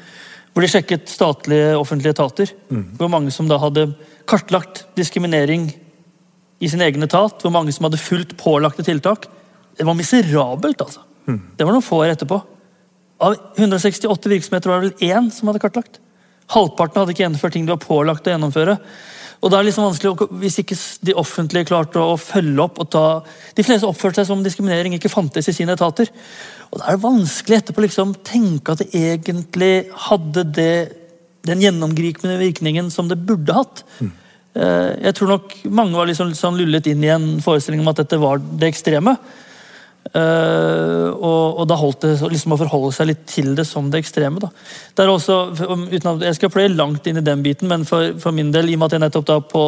Hvor 0.54 0.64
de 0.64 0.70
sjekket 0.72 1.12
statlige 1.12 1.74
offentlige 1.76 2.16
etater. 2.16 2.54
Mm. 2.72 2.86
Hvor 2.96 3.12
mange 3.12 3.34
som 3.36 3.50
da 3.50 3.58
hadde 3.60 3.90
kartlagt 4.26 4.86
diskriminering 4.96 5.68
i 6.64 6.70
sin 6.72 6.82
egen 6.82 7.04
etat. 7.04 7.44
Hvor 7.44 7.52
mange 7.52 7.76
som 7.76 7.90
hadde 7.90 8.00
fulgt 8.00 8.38
pålagte 8.40 8.88
tiltak. 8.88 9.28
Det 9.76 9.86
var 9.86 10.00
miserabelt, 10.00 10.82
altså. 10.82 11.04
Mm. 11.28 11.42
Det 11.58 11.68
var 11.68 11.76
noen 11.76 11.84
få 11.84 12.00
år 12.06 12.16
etterpå. 12.16 12.40
Av 13.26 13.36
168 13.58 14.32
virksomheter 14.32 14.72
var 14.72 14.82
det 14.82 14.94
vel 14.96 15.12
én 15.12 15.30
som 15.32 15.52
hadde 15.52 15.64
kartlagt. 15.64 16.00
Halvparten 16.56 17.02
hadde 17.02 17.16
ikke 17.16 17.26
gjennomført 17.26 17.56
ting 17.56 17.68
de 17.68 17.74
var 17.74 17.84
pålagt 17.84 18.28
å 18.28 18.34
gjennomføre. 18.34 18.78
Og 19.42 19.52
da 19.52 19.58
er 19.58 19.64
det 19.64 19.70
liksom 19.70 19.88
vanskelig, 19.88 20.28
Hvis 20.42 20.60
ikke 20.62 20.78
de 21.06 21.14
offentlige 21.14 21.70
klarte 21.70 22.02
å 22.02 22.18
følge 22.18 22.62
opp 22.64 22.80
og 22.80 22.90
ta 22.90 23.06
De 23.58 23.64
fleste 23.64 23.88
oppførte 23.88 24.22
seg 24.22 24.30
som 24.30 24.44
diskriminering 24.44 24.96
ikke 24.98 25.12
fantes 25.12 25.50
i 25.50 25.56
sine 25.56 25.76
etater. 25.76 26.10
Og 26.72 26.80
Da 26.80 26.88
er 26.88 26.98
det 26.98 27.06
vanskelig 27.06 27.58
etterpå 27.62 27.86
liksom 27.86 28.16
tenke 28.24 28.74
at 28.74 28.84
det 28.84 28.92
egentlig 28.96 29.88
hadde 30.10 30.46
det, 30.56 30.76
den 31.46 31.62
gjennomgripende 31.62 32.40
virkningen 32.42 32.92
som 32.92 33.08
det 33.08 33.20
burde 33.26 33.54
hatt. 33.54 33.84
Mm. 34.00 34.12
Jeg 34.56 35.16
tror 35.18 35.34
nok 35.34 35.54
mange 35.68 35.98
var 35.98 36.08
liksom 36.08 36.30
liksom 36.32 36.56
lullet 36.56 36.88
inn 36.88 37.04
i 37.04 37.12
en 37.12 37.42
forestilling 37.44 37.82
om 37.84 37.92
at 37.92 38.00
dette 38.00 38.20
var 38.22 38.40
det 38.40 38.70
ekstreme. 38.72 39.18
Uh, 40.14 41.10
og, 41.18 41.58
og, 41.58 41.64
da 41.68 41.76
holdt 41.80 42.06
det 42.06 42.12
liksom 42.30 42.54
å 42.54 42.60
forholde 42.60 42.92
seg 42.94 43.08
litt 43.10 43.24
til 43.28 43.56
det 43.58 43.66
som 43.68 43.90
det 43.92 44.04
ekstreme. 44.04 44.40
da. 44.44 44.52
Det 44.96 45.04
er 45.04 45.12
også, 45.12 45.38
uten 45.90 46.12
at 46.12 46.26
Jeg 46.28 46.38
skal 46.38 46.52
pløye 46.54 46.72
langt 46.72 47.08
inn 47.10 47.20
i 47.20 47.26
den 47.26 47.42
biten, 47.44 47.68
men 47.72 47.88
for, 47.90 48.14
for, 48.22 48.36
min 48.36 48.52
del, 48.54 48.70
i 48.70 48.78
og 48.78 48.84
med 48.84 48.92
at 48.92 48.98
jeg 48.98 49.06
nettopp 49.06 49.28
da 49.32 49.40
på, 49.42 49.64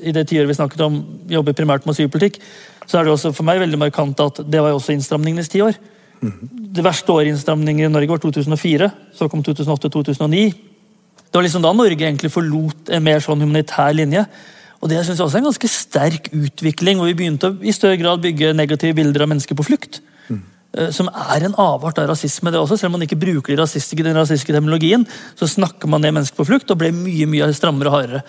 i 0.00 0.14
det 0.16 0.28
tiåret 0.30 0.48
vi 0.48 0.56
snakket 0.56 0.84
om, 0.86 1.00
jobber 1.28 1.58
primært 1.58 1.84
med 1.84 1.96
asylpolitikk, 1.96 2.38
så 2.86 3.00
er 3.00 3.06
det 3.06 3.16
også 3.16 3.34
for 3.34 3.46
meg 3.46 3.60
veldig 3.62 3.80
markant 3.82 4.22
at 4.22 4.40
det 4.46 4.62
var 4.62 4.72
jo 4.72 4.78
også 4.78 4.94
innstramningenes 4.94 5.50
tiår. 5.52 5.76
Mm. 6.20 6.38
Det 6.76 6.84
verste 6.84 7.12
året 7.12 7.32
innstramninger 7.32 7.88
i 7.88 7.92
Norge 7.92 8.14
var 8.14 8.22
2004. 8.22 8.90
Så 9.16 9.28
kom 9.30 9.42
2008-2009. 9.46 10.42
Det 11.30 11.38
var 11.38 11.46
liksom 11.46 11.62
da 11.62 11.72
Norge 11.74 12.02
egentlig 12.02 12.32
forlot 12.34 12.90
en 12.90 13.04
mer 13.04 13.22
sånn 13.22 13.42
humanitær 13.42 13.94
linje. 13.94 14.24
Og 14.80 14.88
Det 14.88 15.02
synes 15.04 15.18
jeg 15.18 15.26
også 15.26 15.36
er 15.36 15.42
en 15.42 15.50
ganske 15.50 15.68
sterk 15.68 16.30
utvikling, 16.32 16.96
hvor 16.96 17.10
vi 17.10 17.16
begynte 17.18 17.50
å 17.50 17.56
i 17.60 17.74
større 17.76 17.98
grad 18.00 18.22
bygge 18.24 18.54
negative 18.56 18.96
bilder 18.96 19.26
av 19.26 19.28
mennesker 19.28 19.58
på 19.58 19.66
flukt. 19.66 20.00
Mm. 20.30 20.40
Som 20.96 21.10
er 21.10 21.44
en 21.44 21.56
avart 21.60 21.98
av 22.00 22.08
rasisme. 22.08 22.50
det 22.50 22.60
også, 22.60 22.78
Selv 22.78 22.94
om 22.94 22.98
man 22.98 23.04
ikke 23.04 23.20
bruker 23.20 23.52
den 23.52 23.60
rasistiske, 23.60 24.02
den 24.06 24.16
rasistiske 24.16 24.54
terminologien, 24.54 25.04
så 25.36 25.48
snakker 25.50 25.88
man 25.88 26.00
ned 26.00 26.14
mennesker 26.16 26.36
på 26.36 26.48
flukt 26.48 26.70
og 26.70 26.78
ble 26.80 26.92
mye 26.96 27.26
mye 27.26 27.52
strammere 27.52 27.90
og 27.90 27.98
hardere. 27.98 28.22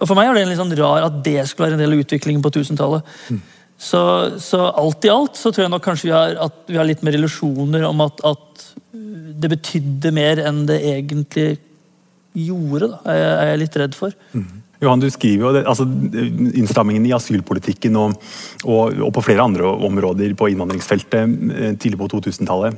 Og 0.00 0.06
For 0.06 0.14
meg 0.14 0.30
er 0.30 0.34
det 0.34 0.46
litt 0.46 0.62
sånn 0.62 0.78
rar 0.78 1.08
at 1.08 1.22
det 1.24 1.40
skulle 1.48 1.70
være 1.70 1.80
en 1.80 1.82
del 1.82 1.96
av 1.96 2.04
utviklingen 2.04 2.44
på 2.44 2.54
1000-tallet. 2.54 3.02
Mm. 3.30 3.42
Så, 3.76 4.00
så, 4.40 4.62
alt 4.72 5.04
i 5.04 5.12
alt 5.12 5.36
så 5.36 5.50
tror 5.52 5.66
jeg 5.66 5.72
nok 5.74 5.84
kanskje 5.84 6.08
vi 6.08 6.14
har, 6.14 6.36
at 6.46 6.70
vi 6.70 6.78
har 6.78 6.86
litt 6.88 7.02
mer 7.04 7.16
illusjoner 7.18 7.84
om 7.88 8.06
at, 8.06 8.22
at, 8.24 8.42
det 9.36 9.50
betydde 9.52 10.10
mer 10.16 10.38
enn 10.48 10.62
det 10.64 10.78
egentlig 10.80 11.58
gjorde. 12.32 12.88
Da, 12.88 13.00
er, 13.12 13.18
jeg, 13.18 13.34
er 13.34 13.50
jeg 13.50 13.60
litt 13.60 13.76
redd 13.82 13.96
for. 13.98 14.14
Mm. 14.32 14.46
Johan, 14.82 15.00
du 15.00 15.08
skriver 15.12 15.46
jo 15.46 15.62
altså, 15.62 15.86
Innstrammingen 16.56 17.06
i 17.08 17.14
asylpolitikken 17.16 17.96
og, 18.00 18.18
og, 18.64 18.98
og, 19.00 19.12
på 19.16 19.24
flere 19.24 19.46
andre 19.46 19.70
områder 19.88 20.34
på 20.36 20.50
innvandringsfeltet 20.52 21.22
eh, 21.56 21.72
tidlig 21.80 22.00
på 22.02 22.10
2000-tallet, 22.16 22.76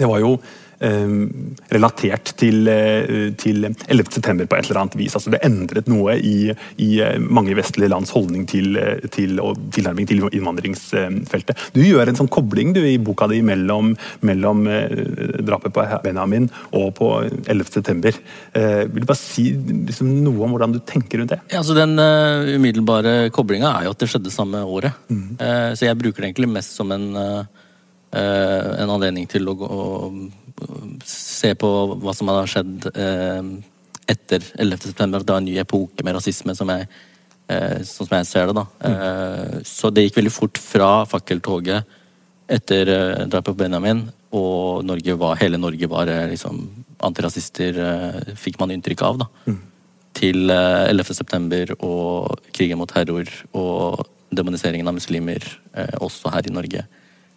det 0.00 0.08
var 0.08 0.22
jo 0.22 0.36
relatert 0.80 2.32
til, 2.40 2.68
eh, 2.68 3.30
til 3.36 3.66
11.9. 3.68 4.46
på 4.48 4.56
et 4.56 4.68
eller 4.70 4.80
annet 4.80 4.96
vis. 4.96 5.14
Altså 5.16 5.32
det 5.34 5.42
endret 5.44 5.88
noe 5.90 6.16
i, 6.16 6.54
i 6.80 6.88
eh, 7.04 7.18
mange 7.20 7.54
vestlige 7.58 7.90
lands 7.92 8.12
holdning 8.14 8.46
til, 8.48 8.76
eh, 8.80 9.04
til 9.12 9.40
og 9.44 9.58
tilnærming 9.76 10.08
til 10.08 10.24
innvandringsfeltet. 10.30 11.68
Du 11.76 11.82
gjør 11.84 12.08
en 12.08 12.20
sånn 12.22 12.32
kobling 12.32 12.72
du, 12.76 12.80
i 12.86 12.96
boka 12.98 13.28
di 13.30 13.42
mellom, 13.44 13.92
mellom 14.26 14.64
drapet 15.44 15.74
på 15.76 15.84
Benjamin 16.04 16.48
og 16.76 16.94
på 16.96 17.12
11.9. 17.44 18.14
Vil 18.90 19.02
du 19.02 19.08
bare 19.08 19.20
si 19.20 19.50
liksom, 19.52 20.10
noe 20.24 20.46
om 20.46 20.56
hvordan 20.56 20.74
du 20.74 20.80
tenker 20.86 21.20
rundt 21.20 21.34
det? 21.34 21.40
Ja, 21.52 21.60
altså 21.60 21.76
Den 21.76 21.96
uh, 22.00 22.48
umiddelbare 22.56 23.30
koblinga 23.34 23.74
er 23.76 23.88
jo 23.88 23.94
at 23.94 24.02
det 24.02 24.10
skjedde 24.10 24.32
samme 24.32 24.62
året. 24.64 24.96
Mm. 25.10 25.36
Uh, 25.40 25.70
så 25.76 25.88
jeg 25.88 25.98
bruker 26.00 26.22
det 26.22 26.30
egentlig 26.30 26.50
mest 26.52 26.76
som 26.78 26.92
en, 26.94 27.08
uh, 27.16 27.42
en 28.16 28.94
anledning 28.96 29.28
til 29.30 29.48
å, 29.50 29.56
å 29.56 29.80
se 31.06 31.54
på 31.58 31.70
hva 32.00 32.14
som 32.16 32.30
har 32.30 32.48
skjedd 32.50 32.90
eh, 32.90 33.40
etter 34.10 34.44
11.9. 34.60 34.92
At 35.06 35.24
det 35.24 35.32
var 35.32 35.40
en 35.40 35.48
ny 35.48 35.56
epoke 35.62 36.04
med 36.06 36.16
rasisme, 36.16 36.54
som 36.56 36.70
jeg, 36.72 36.88
eh, 37.50 37.80
sånn 37.86 38.08
som 38.08 38.16
jeg 38.18 38.28
ser 38.28 38.50
det. 38.50 38.58
da. 38.60 38.66
Mm. 38.80 39.64
så 39.66 39.90
det 39.90 40.06
gikk 40.06 40.20
veldig 40.20 40.34
fort 40.34 40.60
fra 40.60 40.90
fakkeltoget 41.08 41.98
etter 42.50 42.88
drapet 43.30 43.52
på 43.52 43.60
Benjamin, 43.60 44.08
og 44.34 44.82
Norge 44.82 45.14
var, 45.18 45.36
hele 45.38 45.58
Norge 45.58 45.86
var 45.90 46.08
liksom 46.30 46.64
antirasister, 47.06 47.76
fikk 48.38 48.58
man 48.58 48.72
inntrykk 48.74 49.04
av. 49.06 49.20
da. 49.22 49.28
Mm. 49.46 49.60
Til 50.18 50.50
11.9. 50.50 51.76
og 51.78 52.40
krigen 52.50 52.80
mot 52.80 52.90
terror 52.90 53.30
og 53.54 54.02
demoniseringen 54.34 54.90
av 54.90 54.98
muslimer, 54.98 55.46
også 56.02 56.34
her 56.34 56.50
i 56.50 56.54
Norge 56.54 56.82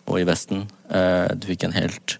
og 0.09 0.17
i 0.19 0.25
Vesten. 0.25 0.65
du 1.37 1.47
fikk 1.47 1.67
en 1.69 1.77
helt 1.77 2.17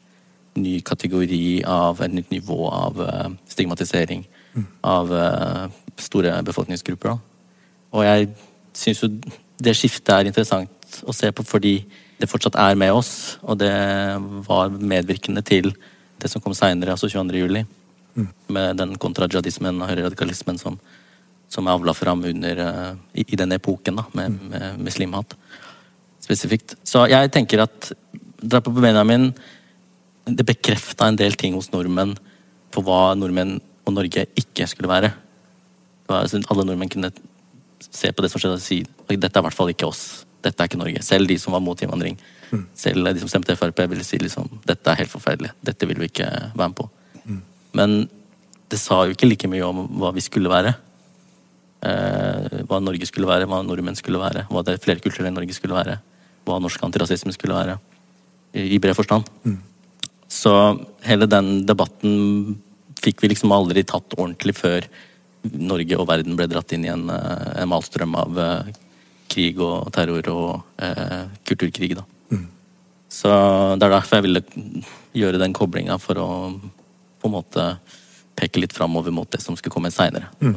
ny 0.59 0.79
kategori 0.85 1.63
av 1.69 2.01
et 2.05 2.13
nytt 2.13 2.31
nivå 2.33 2.67
av 2.69 2.99
uh, 2.99 3.29
stigmatisering 3.49 4.23
mm. 4.53 4.65
av 4.85 5.11
uh, 5.13 5.65
store 5.99 6.35
befolkningsgrupper. 6.45 7.13
Da. 7.13 7.59
Og 7.93 8.05
jeg 8.05 8.29
syns 8.77 9.03
jo 9.03 9.09
det 9.63 9.75
skiftet 9.77 10.13
er 10.15 10.29
interessant 10.29 10.99
å 11.07 11.15
se 11.15 11.29
på 11.33 11.45
fordi 11.47 11.77
det 12.19 12.29
fortsatt 12.29 12.57
er 12.61 12.77
med 12.79 12.93
oss, 12.93 13.39
og 13.41 13.57
det 13.59 13.73
var 14.47 14.73
medvirkende 14.73 15.41
til 15.45 15.73
det 16.21 16.29
som 16.31 16.41
kom 16.41 16.53
seinere, 16.55 16.93
altså 16.93 17.09
22. 17.11 17.39
juli. 17.41 17.63
Mm. 18.13 18.27
Med 18.53 18.77
den 18.77 18.93
kontrajihadismen 19.01 19.81
og 19.81 19.89
høyreradikalismen 19.89 20.59
som, 20.61 20.77
som 21.51 21.67
er 21.67 21.73
avla 21.73 21.95
fram 21.97 22.21
under, 22.29 22.61
uh, 22.61 22.93
i, 23.17 23.25
i 23.25 23.39
den 23.39 23.57
epoken, 23.57 23.97
da, 23.99 24.05
med, 24.13 24.37
mm. 24.37 24.53
med 24.53 24.85
muslimhat 24.85 25.37
spesifikt. 26.23 26.77
Så 26.87 27.05
jeg 27.11 27.31
tenker 27.33 27.65
at 27.65 27.91
drapet 28.39 28.71
på 28.71 28.83
Benjamin 28.83 29.31
det 30.25 30.45
bekrefta 30.47 31.09
en 31.09 31.19
del 31.19 31.35
ting 31.39 31.55
hos 31.57 31.71
nordmenn 31.73 32.15
på 32.73 32.83
hva 32.85 33.13
nordmenn 33.19 33.57
og 33.83 33.95
Norge 33.95 34.25
ikke 34.39 34.67
skulle 34.71 34.91
være. 34.91 35.11
Alle 36.13 36.65
nordmenn 36.65 36.91
kunne 36.91 37.11
se 37.83 38.11
på 38.11 38.23
det 38.23 38.31
som 38.31 38.41
skjedde 38.41 38.59
og 38.59 38.63
si 38.63 38.83
dette 38.83 39.33
er 39.33 39.43
i 39.43 39.47
hvert 39.47 39.57
fall 39.57 39.71
ikke 39.73 39.89
oss. 39.89 40.23
Dette 40.43 40.63
er 40.63 40.69
ikke 40.69 40.79
Norge. 40.79 41.03
Selv 41.05 41.27
de 41.29 41.37
som 41.39 41.55
var 41.55 41.63
mot 41.63 41.79
innvandring. 41.79 42.17
Mm. 42.51 42.63
Selv 42.77 43.11
de 43.11 43.21
som 43.21 43.31
stemte 43.31 43.55
Frp, 43.59 43.83
ville 43.91 44.05
si 44.07 44.19
liksom 44.21 44.49
dette 44.67 44.91
er 44.91 45.01
helt 45.01 45.11
forferdelig. 45.11 45.53
Dette 45.63 45.87
vil 45.89 45.99
vi 46.01 46.09
ikke 46.11 46.29
være 46.55 46.69
med 46.69 46.77
på. 46.79 46.87
Mm. 47.23 47.41
Men 47.79 47.95
det 48.71 48.79
sa 48.81 49.03
jo 49.05 49.15
ikke 49.15 49.29
like 49.29 49.49
mye 49.51 49.67
om 49.67 49.85
hva 50.01 50.13
vi 50.15 50.23
skulle 50.23 50.51
være. 50.51 50.73
Eh, 51.83 52.63
hva 52.69 52.79
Norge 52.79 53.07
skulle 53.09 53.27
være, 53.27 53.47
hva 53.49 53.61
nordmenn 53.65 53.97
skulle 53.99 54.21
være, 54.21 54.47
hva 54.51 54.63
det 54.67 54.79
flerkulturelle 54.83 55.33
Norge 55.35 55.55
skulle 55.55 55.75
være. 55.75 55.99
Hva 56.47 56.59
norsk 56.63 56.83
antirasisme 56.83 57.35
skulle 57.35 57.55
være. 57.55 57.77
I, 58.53 58.75
i 58.75 58.81
bred 58.81 58.95
forstand. 58.97 59.27
Mm. 59.43 59.59
Så 60.33 60.51
hele 61.05 61.27
den 61.29 61.65
debatten 61.69 62.55
fikk 63.03 63.21
vi 63.21 63.33
liksom 63.33 63.53
aldri 63.53 63.83
tatt 63.85 64.15
ordentlig 64.17 64.55
før 64.57 64.87
Norge 65.43 65.97
og 65.99 66.07
verden 66.07 66.37
ble 66.39 66.47
dratt 66.47 66.71
inn 66.75 66.85
i 66.87 66.91
en, 66.91 67.09
eh, 67.11 67.49
en 67.61 67.69
malstrøm 67.69 68.15
av 68.15 68.39
eh, 68.39 68.71
krig 69.31 69.59
og 69.61 69.91
terror 69.93 70.29
og 70.31 70.83
eh, 70.83 71.25
kulturkrig. 71.47 71.97
da. 71.99 72.05
Mm. 72.31 72.47
Så 73.11 73.29
det 73.77 73.87
er 73.87 73.95
derfor 73.97 74.19
jeg 74.19 74.27
ville 74.29 74.43
gjøre 75.13 75.41
den 75.41 75.53
koblinga, 75.53 75.99
for 76.01 76.21
å 76.21 76.29
på 77.21 77.29
en 77.29 77.35
måte 77.35 77.67
peke 78.39 78.63
litt 78.63 78.73
framover 78.73 79.13
mot 79.13 79.29
det 79.31 79.41
som 79.43 79.57
skulle 79.59 79.75
komme 79.75 79.91
seinere. 79.93 80.31
Mm. 80.41 80.55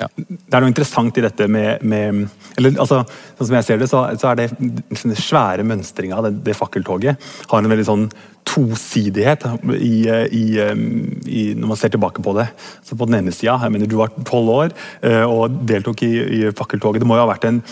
Ja. 0.00 0.08
Det 0.16 0.56
er 0.56 0.64
noe 0.64 0.72
interessant 0.72 1.18
i 1.18 1.24
dette 1.24 1.48
med, 1.50 1.82
med 1.86 2.24
eller 2.58 2.78
altså, 2.82 3.02
Sånn 3.38 3.48
som 3.48 3.56
jeg 3.58 3.66
ser 3.66 3.80
det, 3.80 3.88
så, 3.90 4.02
så 4.18 4.30
er 4.30 4.40
det 4.40 4.48
den 4.58 5.16
svære 5.18 5.66
mønstringa 5.66 6.20
det, 6.26 6.32
det, 6.46 6.56
fakkeltoget 6.58 7.28
har 7.50 7.62
en 7.62 7.70
veldig 7.70 7.86
sånn 7.86 8.04
tosidighet 8.46 9.46
i, 9.78 9.94
i, 10.04 10.44
i, 10.60 11.42
når 11.56 11.70
man 11.70 11.80
ser 11.80 11.94
tilbake 11.94 12.22
på 12.22 12.34
det. 12.36 12.44
Så 12.84 12.98
På 12.98 13.08
den 13.08 13.18
ene 13.22 13.32
sida, 13.34 13.56
jeg 13.62 13.72
mener 13.72 13.90
du 13.90 13.96
var 13.98 14.12
tolv 14.28 14.52
år 14.52 14.76
eh, 15.00 15.24
og 15.24 15.62
deltok 15.66 16.04
i, 16.06 16.12
i 16.20 16.44
fakkeltoget. 16.54 17.02
Det 17.02 17.08
må 17.08 17.16
jo 17.18 17.24
ha 17.24 17.32
vært 17.32 17.48
en 17.48 17.62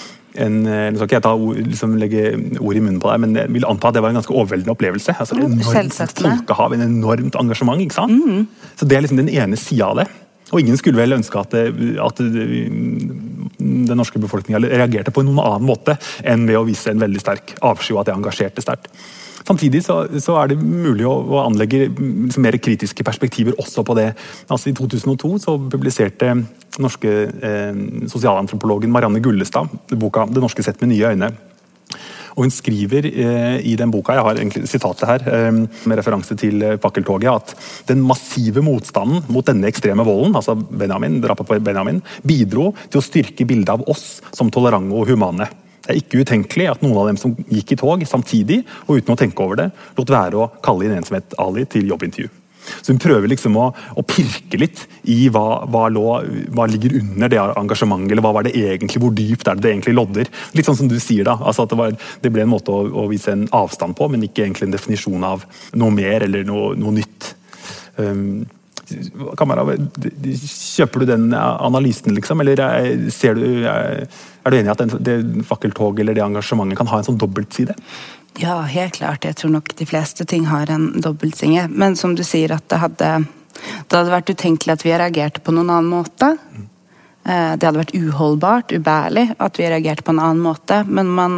en, 0.41 0.55
nå 0.65 0.97
skal 0.97 1.09
ikke 1.09 1.19
jeg 1.19 1.25
ta 1.27 1.33
ord, 1.37 1.59
liksom 1.61 1.97
legge 2.01 2.23
ord 2.57 2.79
i 2.79 2.83
munnen 2.83 3.01
på 3.03 3.11
deg, 3.11 3.21
men 3.25 3.37
jeg 3.37 3.53
vil 3.53 3.67
anta 3.69 3.91
at 3.91 3.97
det 3.99 4.03
var 4.05 4.13
en 4.13 4.21
ganske 4.21 4.33
overveldende 4.33 4.73
opplevelse. 4.73 5.15
Altså, 5.21 5.37
enormt 5.37 6.17
folkehav, 6.17 6.77
en 6.77 6.87
enormt 6.87 7.37
engasjement. 7.39 7.83
ikke 7.85 7.99
sant? 7.99 8.17
Mm. 8.17 8.73
Så 8.79 8.89
Det 8.89 8.97
er 8.97 9.05
liksom 9.05 9.21
den 9.21 9.29
ene 9.29 9.59
sida 9.61 9.91
av 9.91 10.03
det. 10.03 10.09
Og 10.53 10.61
ingen 10.61 10.77
skulle 10.77 11.01
vel 11.01 11.17
ønske 11.17 11.41
at, 11.41 11.55
det, 11.55 11.97
at 12.03 12.21
den 12.21 13.97
norske 13.97 14.21
befolkninga 14.21 14.61
reagerte 14.63 15.15
på 15.15 15.25
en 15.25 15.31
noen 15.31 15.43
annen 15.43 15.69
måte 15.69 15.97
enn 16.29 16.47
ved 16.49 16.61
å 16.61 16.67
vise 16.69 16.93
en 16.93 17.01
veldig 17.01 17.23
sterk 17.23 17.55
avsky, 17.65 17.95
og 17.95 18.03
at 18.03 18.11
det 18.11 18.17
engasjerte 18.19 18.65
sterkt. 18.65 18.93
Samtidig 19.43 19.81
så, 19.83 19.97
så, 20.23 20.37
er 20.39 20.53
det 20.53 20.59
mulig 20.61 21.07
å, 21.09 21.15
å 21.35 21.41
anlegge 21.43 21.89
liksom 21.89 22.45
mer 22.45 22.59
kritiske 22.63 23.05
perspektiver 23.07 23.57
også 23.59 23.83
på 23.87 23.97
det. 23.99 24.13
Altså 24.47 24.71
I 24.71 24.77
2002 24.79 25.33
så 25.43 25.57
publiserte 25.73 26.35
norske 26.83 27.15
eh, 27.43 27.81
sosialantropologen 28.13 28.93
Marianne 28.93 29.23
Gullestad 29.25 29.73
boka 29.99 30.29
'Det 30.31 30.45
norske 30.45 30.63
sett 30.63 30.81
med 30.81 30.95
nye 30.95 31.11
øyne'. 31.11 31.33
Og 32.37 32.47
Hun 32.47 32.55
skriver 32.55 33.09
eh, 33.11 33.59
i 33.69 33.75
den 33.79 33.93
boka, 33.93 34.17
jeg 34.17 34.27
har 34.27 34.41
egentlig 34.41 34.69
sitatet 34.71 35.09
her, 35.09 35.25
eh, 35.29 35.51
med 35.59 35.99
referanse 35.99 36.37
til 36.39 36.63
eh, 36.65 36.79
fakkeltoget, 36.83 37.29
at 37.33 37.89
den 37.91 38.03
massive 38.07 38.65
motstanden 38.65 39.25
mot 39.33 39.47
denne 39.47 39.69
ekstreme 39.69 40.07
volden, 40.07 40.37
altså 40.39 40.57
Benjamin, 40.57 41.21
drapet 41.23 41.49
på 41.49 41.61
Benjamin, 41.65 42.03
bidro 42.27 42.71
til 42.89 43.03
å 43.03 43.05
styrke 43.05 43.47
bildet 43.49 43.75
av 43.75 43.85
oss 43.93 44.23
som 44.33 44.51
tolerante 44.53 44.97
og 44.97 45.11
humane. 45.13 45.49
Det 45.83 45.91
er 45.91 45.99
ikke 45.99 46.23
utenkelig 46.23 46.69
at 46.71 46.85
noen 46.85 47.01
av 47.01 47.09
dem 47.11 47.19
som 47.19 47.35
gikk 47.51 47.75
i 47.75 47.81
tog 47.81 48.05
samtidig, 48.07 48.63
og 48.87 49.01
uten 49.01 49.17
å 49.17 49.19
tenke 49.19 49.43
over 49.43 49.59
det, 49.65 49.73
lot 49.99 50.15
være 50.15 50.39
å 50.39 50.53
kalle 50.63 50.87
inn 50.87 50.97
en 50.97 51.09
som 51.09 51.19
het 51.19 51.35
Ali 51.43 51.67
til 51.67 51.91
jobbintervju. 51.91 52.42
Så 52.81 52.93
Hun 52.93 53.01
prøver 53.03 53.31
liksom 53.33 53.57
å, 53.59 53.69
å 53.73 54.05
pirke 54.07 54.61
litt 54.61 54.85
i 55.11 55.27
hva, 55.33 55.65
hva, 55.71 55.89
lå, 55.93 56.07
hva, 56.55 56.69
ligger 56.71 56.97
under 57.01 57.33
det 57.33 57.41
engasjementet, 57.43 58.15
eller 58.15 58.27
hva 58.27 58.35
var 58.39 58.47
det 58.47 58.55
egentlig, 58.59 59.03
hvor 59.03 59.15
dypt 59.17 59.49
er 59.49 59.59
det 59.59 59.67
det 59.67 59.75
egentlig 59.75 59.97
lodder. 59.99 60.33
Litt 60.57 60.69
sånn 60.69 60.79
som 60.79 60.91
du 60.91 60.99
sier 61.03 61.27
da, 61.29 61.37
altså 61.41 61.67
at 61.67 61.75
det, 61.75 61.81
var, 61.81 61.95
det 62.23 62.33
ble 62.33 62.47
en 62.47 62.53
måte 62.53 62.75
å, 62.75 62.87
å, 63.05 63.07
vise 63.11 63.35
en 63.35 63.47
avstand 63.57 63.99
på, 63.99 64.09
men 64.13 64.27
ikke 64.27 64.47
egentlig 64.47 64.71
en 64.71 64.75
definisjon 64.77 65.29
av 65.29 65.47
noe 65.79 65.95
mer 65.95 66.27
eller 66.29 66.47
noe, 66.49 66.73
noe 66.79 67.01
nytt. 67.01 67.33
Um, 68.01 68.43
Kamera, 69.39 69.63
kjøper 69.65 71.03
du 71.03 71.07
den 71.09 71.31
analysen, 71.37 72.13
liksom? 72.17 72.43
Eller 72.43 72.61
ser 73.15 73.39
du, 73.39 73.65
er 73.65 74.05
du 74.51 74.57
enig 74.59 74.69
i 74.69 74.73
at 74.73 74.97
det 75.07 75.15
fakkeltoget 75.49 76.03
eller 76.05 76.19
det 76.19 76.25
engasjementet 76.25 76.81
kan 76.81 76.91
ha 76.91 76.99
en 77.01 77.07
sånn 77.07 77.21
dobbeltside? 77.21 77.77
Ja, 78.41 78.63
helt 78.65 78.97
klart. 78.97 79.25
Jeg 79.25 79.37
tror 79.37 79.53
nok 79.53 79.75
de 79.77 79.87
fleste 79.87 80.25
ting 80.25 80.47
har 80.49 80.71
en 80.73 80.93
dobbeltsinge. 81.05 81.67
Men 81.69 81.97
som 81.97 82.15
du 82.17 82.25
sier, 82.25 82.55
at 82.55 82.65
det 82.73 82.81
hadde, 82.81 83.11
det 83.53 83.99
hadde 83.99 84.15
vært 84.15 84.33
utenkelig 84.33 84.77
at 84.77 84.85
vi 84.87 84.95
reagerte 84.95 85.43
på 85.45 85.53
noen 85.53 85.73
annen 85.73 85.91
måte. 85.93 86.33
Eh, 87.23 87.53
det 87.57 87.69
hadde 87.69 87.83
vært 87.83 87.95
uholdbart, 87.95 88.73
ubærlig, 88.73 89.29
at 89.39 89.61
vi 89.61 89.69
reagerte 89.69 90.07
på 90.07 90.15
en 90.15 90.23
annen 90.23 90.43
måte. 90.43 90.81
Men 90.89 91.13
man, 91.13 91.37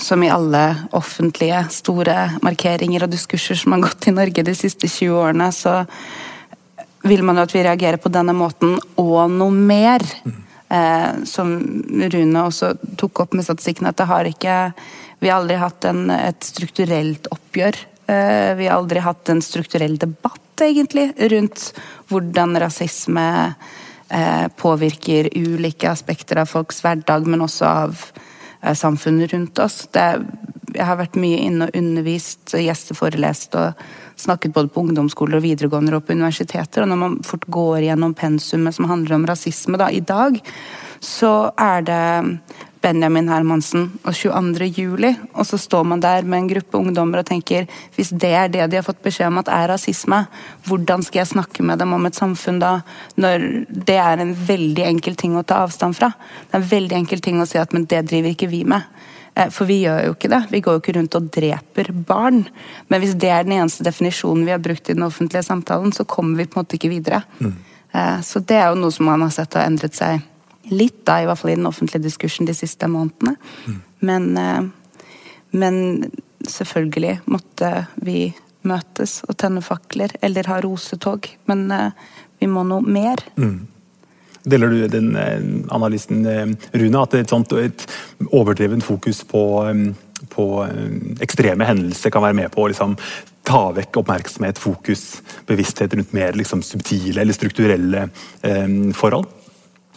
som 0.00 0.22
i 0.26 0.32
alle 0.32 0.64
offentlige, 0.98 1.62
store 1.72 2.18
markeringer 2.42 3.06
og 3.06 3.14
diskurser 3.14 3.62
som 3.62 3.76
har 3.76 3.86
gått 3.86 4.10
i 4.10 4.16
Norge 4.16 4.44
de 4.44 4.56
siste 4.58 4.90
20 4.90 5.22
årene, 5.22 5.50
så 5.54 5.84
vil 7.06 7.22
man 7.24 7.38
jo 7.38 7.46
at 7.46 7.54
vi 7.54 7.64
reagerer 7.64 8.02
på 8.02 8.12
denne 8.12 8.34
måten 8.36 8.76
og 9.00 9.22
noe 9.32 9.54
mer. 9.54 10.04
Eh, 10.70 11.22
som 11.26 11.54
Rune 12.12 12.42
også 12.44 12.74
tok 12.98 13.24
opp 13.24 13.32
med 13.34 13.46
statistikken, 13.46 13.88
at 13.88 13.98
det 13.98 14.10
har 14.10 14.28
ikke 14.28 14.58
vi 15.20 15.28
har 15.28 15.40
aldri 15.42 15.58
hatt 15.60 15.84
en, 15.84 16.06
et 16.10 16.44
strukturelt 16.44 17.28
oppgjør. 17.32 17.76
Eh, 18.10 18.54
vi 18.56 18.66
har 18.66 18.78
aldri 18.78 19.02
hatt 19.04 19.28
en 19.28 19.42
strukturell 19.44 19.98
debatt, 20.00 20.64
egentlig, 20.64 21.10
rundt 21.32 21.70
hvordan 22.10 22.56
rasisme 22.60 23.26
eh, 24.08 24.46
påvirker 24.56 25.30
ulike 25.36 25.90
aspekter 25.90 26.40
av 26.42 26.50
folks 26.50 26.80
hverdag, 26.84 27.28
men 27.28 27.44
også 27.44 27.68
av 27.68 28.06
eh, 28.62 28.74
samfunnet 28.74 29.32
rundt 29.34 29.60
oss. 29.62 29.82
Det, 29.92 30.06
jeg 30.74 30.86
har 30.88 30.98
vært 31.00 31.18
mye 31.20 31.42
inne 31.44 31.68
og 31.68 31.76
undervist, 31.76 32.54
gjesteforelest 32.56 33.56
og 33.60 33.84
snakket 34.20 34.56
både 34.56 34.72
på 34.72 34.84
ungdomsskoler 34.84 35.38
og 35.38 35.44
videregående 35.44 35.96
og 35.96 36.06
på 36.06 36.16
universiteter. 36.16 36.84
Og 36.84 36.90
når 36.90 37.00
man 37.00 37.20
fort 37.26 37.46
går 37.52 37.84
gjennom 37.86 38.16
pensumet 38.16 38.76
som 38.76 38.88
handler 38.90 39.16
om 39.16 39.28
rasisme 39.28 39.80
da, 39.80 39.90
i 39.92 40.00
dag, 40.00 40.40
så 41.00 41.50
er 41.60 41.86
det 41.86 42.02
Benjamin 42.80 43.28
Hermansen 43.28 43.90
og 44.08 44.14
22. 44.16 44.68
juli, 44.72 45.10
og 45.36 45.44
så 45.44 45.58
står 45.60 45.84
man 45.84 46.00
der 46.00 46.24
med 46.24 46.38
en 46.38 46.48
gruppe 46.48 46.78
ungdommer 46.78 47.20
og 47.20 47.28
tenker 47.28 47.66
hvis 47.96 48.12
det 48.22 48.30
er 48.32 48.48
det 48.48 48.70
de 48.70 48.78
har 48.78 48.86
fått 48.86 49.02
beskjed 49.04 49.28
om 49.28 49.40
at 49.42 49.50
er 49.52 49.68
rasisme, 49.68 50.22
hvordan 50.64 51.04
skal 51.04 51.20
jeg 51.20 51.32
snakke 51.34 51.66
med 51.66 51.82
dem 51.82 51.92
om 51.92 52.08
et 52.08 52.16
samfunn 52.16 52.60
da? 52.62 52.78
Når 53.20 53.44
det 53.68 53.98
er 54.00 54.24
en 54.24 54.32
veldig 54.32 54.86
enkel 54.94 55.18
ting 55.20 55.36
å 55.36 55.44
ta 55.44 55.60
avstand 55.66 55.98
fra. 55.98 56.12
Det 56.46 56.56
er 56.56 56.62
en 56.62 56.72
veldig 56.72 56.98
enkel 57.02 57.24
ting 57.24 57.42
å 57.42 57.48
si 57.48 57.60
at 57.60 57.76
men 57.76 57.84
det 57.90 58.06
driver 58.08 58.32
ikke 58.32 58.48
vi 58.48 58.62
med. 58.64 58.88
Eh, 59.34 59.52
for 59.52 59.68
vi 59.68 59.82
gjør 59.84 60.06
jo 60.06 60.16
ikke 60.16 60.32
det. 60.32 60.40
Vi 60.54 60.62
går 60.64 60.78
jo 60.78 60.84
ikke 60.84 60.96
rundt 60.96 61.20
og 61.20 61.28
dreper 61.36 61.92
barn. 61.92 62.46
Men 62.88 63.04
hvis 63.04 63.16
det 63.20 63.28
er 63.34 63.44
den 63.44 63.58
eneste 63.58 63.84
definisjonen 63.84 64.48
vi 64.48 64.56
har 64.56 64.64
brukt 64.64 64.88
i 64.88 64.96
den 64.96 65.04
offentlige 65.04 65.44
samtalen, 65.46 65.92
så 65.92 66.08
kommer 66.08 66.40
vi 66.40 66.48
på 66.48 66.56
en 66.56 66.64
måte 66.64 66.80
ikke 66.80 66.94
videre. 66.96 67.22
Mm. 67.44 67.58
Så 68.22 68.38
det 68.46 68.54
er 68.54 68.68
jo 68.70 68.78
noe 68.78 68.94
som 68.94 69.08
man 69.10 69.24
har 69.24 69.32
sett 69.34 69.56
har 69.58 69.66
endret 69.66 69.96
seg 69.98 70.20
litt, 70.72 71.02
da, 71.08 71.20
i 71.20 71.28
hvert 71.28 71.40
fall 71.40 71.54
i 71.54 71.58
den 71.58 71.68
offentlige 71.68 72.04
diskursen 72.06 72.48
de 72.48 72.56
siste 72.56 72.88
månedene. 72.90 73.36
Mm. 73.66 73.80
Men, 74.10 74.30
eh, 74.38 74.62
men, 75.50 75.82
selvfølgelig 76.40 77.18
måtte 77.28 77.86
vi 78.00 78.30
møtes 78.64 79.18
og 79.28 79.36
tenne 79.40 79.60
fakler 79.60 80.14
eller 80.24 80.48
ha 80.48 80.56
rosetog. 80.64 81.28
Men 81.48 81.66
vi 82.40 82.48
må 82.48 82.64
noe 82.64 82.80
mer. 82.80 83.20
Mm. 83.36 83.68
Deler 84.42 84.72
du 84.72 84.86
den 84.88 85.16
eh, 85.16 85.40
analysen, 85.74 86.22
eh, 86.26 86.46
Rune, 86.72 87.02
at 87.02 87.16
et, 87.18 87.28
sånt, 87.28 87.52
et 87.60 87.84
overdreven 88.32 88.80
fokus 88.80 89.20
på, 89.28 89.42
eh, 89.68 90.24
på 90.32 90.46
ekstreme 91.20 91.68
hendelser 91.68 92.12
kan 92.14 92.24
være 92.24 92.38
med 92.38 92.52
på 92.54 92.64
å 92.64 92.70
liksom, 92.72 92.96
ta 93.44 93.66
vekk 93.76 94.00
oppmerksomhet, 94.00 94.60
fokus, 94.60 95.04
bevissthet 95.48 95.96
rundt 95.96 96.14
mer 96.16 96.38
liksom, 96.38 96.64
subtile 96.64 97.20
eller 97.20 97.36
strukturelle 97.36 98.06
eh, 98.46 98.72
forhold? 98.96 99.28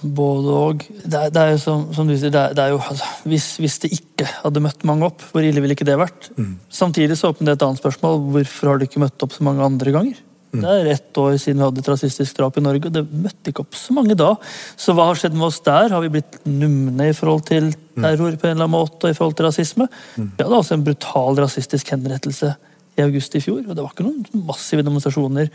Både 0.03 0.57
og. 0.67 0.83
Det 1.03 1.21
det 1.33 1.39
er 1.41 1.53
jo 1.53 1.61
som, 1.63 1.85
som, 1.95 2.09
du 2.09 2.15
sier, 2.17 2.33
det 2.33 2.41
er, 2.41 2.57
det 2.57 2.65
er 2.65 2.73
jo, 2.73 2.81
altså, 2.81 3.07
hvis, 3.29 3.47
hvis, 3.63 3.79
det 3.85 3.93
ikke 3.95 4.27
hadde 4.41 4.63
møtt 4.65 4.83
mange 4.87 5.07
opp, 5.07 5.23
hvor 5.31 5.45
ille 5.45 5.63
ville 5.63 5.77
ikke 5.77 5.87
det 5.87 5.97
vært? 5.99 6.29
Mm. 6.35 6.57
Samtidig 6.73 7.17
så 7.19 7.31
åpner 7.31 7.53
det 7.53 7.57
et 7.59 7.65
annet 7.67 7.81
spørsmål. 7.81 8.21
Hvorfor 8.35 8.71
har 8.71 8.81
det 8.81 8.89
ikke 8.89 9.03
møtt 9.05 9.25
opp 9.25 9.35
så 9.35 9.47
mange 9.47 9.65
andre 9.65 9.95
ganger? 9.95 10.21
Det 10.53 10.69
er 10.69 10.87
ett 10.91 11.17
år 11.17 11.33
siden 11.41 11.57
vi 11.57 11.65
hadde 11.65 11.81
et 11.81 11.87
rasistisk 11.89 12.37
drap 12.37 12.57
i 12.59 12.61
Norge, 12.61 12.89
og 12.89 12.93
det 12.93 13.01
møtte 13.09 13.49
ikke 13.49 13.63
opp 13.63 13.77
så 13.77 13.95
mange 13.97 14.13
da. 14.17 14.35
Så 14.77 14.93
hva 14.93 15.07
har 15.09 15.17
skjedd 15.17 15.33
med 15.33 15.47
oss 15.47 15.57
der? 15.65 15.89
Har 15.89 16.03
vi 16.03 16.11
blitt 16.13 16.37
numne 16.45 17.07
i 17.09 17.15
forhold 17.17 17.47
til 17.47 17.71
terror 17.97 18.37
på 18.37 18.45
en 18.45 18.53
eller 18.53 18.67
annen 18.67 18.75
måte, 18.75 19.07
og 19.07 19.09
i 19.09 19.17
forhold 19.17 19.33
til 19.39 19.47
rasisme? 19.49 19.87
Vi 20.13 20.43
hadde 20.43 20.59
altså 20.59 20.77
en 20.77 20.85
brutal 20.85 21.41
rasistisk 21.41 21.89
henrettelse 21.95 22.51
i 22.93 23.01
august 23.01 23.33
i 23.33 23.41
fjor, 23.41 23.63
og 23.63 23.73
det 23.73 23.81
var 23.81 23.95
ikke 23.95 24.05
noen 24.05 24.45
massive 24.45 24.85
demonstrasjoner. 24.85 25.49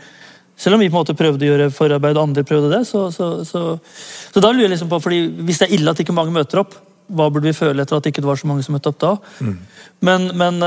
Selv 0.59 0.75
om 0.75 0.83
vi 0.83 0.89
på 0.89 0.97
en 0.97 1.01
måte 1.05 1.15
prøvde 1.17 1.45
å 1.45 1.51
gjøre 1.53 1.69
forarbeid, 1.71 2.17
og 2.17 2.29
andre 2.29 2.43
prøvde 2.47 2.71
det. 2.73 2.81
Så, 2.89 3.05
så, 3.15 3.29
så, 3.47 3.61
så 4.33 4.43
da 4.43 4.51
lurer 4.51 4.67
jeg 4.67 4.73
liksom 4.75 4.91
på, 4.91 4.99
fordi 5.03 5.21
Hvis 5.47 5.61
det 5.61 5.69
er 5.69 5.77
ille 5.77 5.93
at 5.93 6.01
ikke 6.03 6.15
mange 6.15 6.35
møter 6.35 6.63
opp, 6.63 6.75
hva 7.09 7.29
burde 7.31 7.49
vi 7.49 7.57
føle 7.57 7.81
etter 7.81 7.97
at 7.97 8.05
det 8.05 8.11
ikke 8.13 8.27
var 8.27 8.37
så 8.37 8.49
mange 8.49 8.65
som 8.65 8.75
møtte 8.75 8.91
opp 8.91 8.99
da? 9.01 9.15
Mm. 9.41 9.55
Men, 10.05 10.27
men 10.37 10.59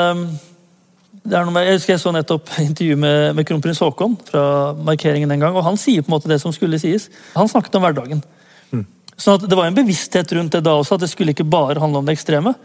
noe 1.22 1.54
med, 1.54 1.68
jeg 1.68 1.78
husker 1.78 1.94
jeg 1.94 2.02
så 2.02 2.12
nettopp 2.14 2.50
intervju 2.62 2.96
med, 2.98 3.36
med 3.38 3.46
kronprins 3.46 3.82
Haakon 3.84 4.16
fra 4.26 4.44
markeringen 4.74 5.30
den 5.30 5.44
gang, 5.44 5.54
og 5.54 5.66
han 5.66 5.78
sier 5.78 6.02
på 6.02 6.10
en 6.10 6.16
måte 6.16 6.30
det 6.30 6.40
som 6.42 6.54
skulle 6.54 6.80
sies. 6.82 7.08
Han 7.36 7.50
snakket 7.50 7.78
om 7.78 7.84
hverdagen. 7.84 8.24
Mm. 8.72 8.86
Sånn 9.14 9.38
at 9.38 9.46
Det 9.46 9.58
var 9.58 9.68
en 9.68 9.76
bevissthet 9.76 10.34
rundt 10.34 10.56
det 10.56 10.64
da 10.66 10.74
også, 10.80 10.98
at 10.98 11.04
det 11.04 11.12
skulle 11.12 11.36
ikke 11.36 11.46
bare 11.46 11.78
handle 11.82 12.02
om 12.02 12.08
det 12.08 12.16
ekstreme. 12.16 12.56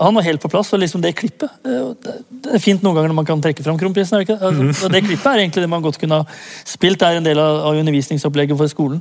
Han 0.00 0.18
var 0.18 0.26
helt 0.26 0.42
på 0.42 0.50
plass, 0.52 0.72
og 0.74 0.82
liksom 0.82 1.02
det 1.04 1.14
klippet 1.18 1.52
Det 1.62 2.56
er 2.56 2.62
fint 2.62 2.82
noen 2.84 2.96
ganger 2.96 3.12
når 3.12 3.18
man 3.20 3.28
kan 3.28 3.42
trekke 3.42 3.64
fram 3.64 3.78
kronprinsen. 3.80 4.24
ikke? 4.24 4.38
Altså, 4.40 4.90
det 4.92 5.04
klippet 5.06 5.30
er 5.30 5.44
egentlig 5.44 5.64
det 5.64 5.70
man 5.72 5.84
godt 5.84 6.00
kunne 6.02 6.22
ha 6.22 6.40
spilt, 6.66 7.00
det 7.00 7.08
er 7.08 7.20
en 7.20 7.28
del 7.28 7.40
av, 7.42 7.76
undervisningsopplegget 7.76 8.58
for 8.58 8.72
skolen. 8.72 9.00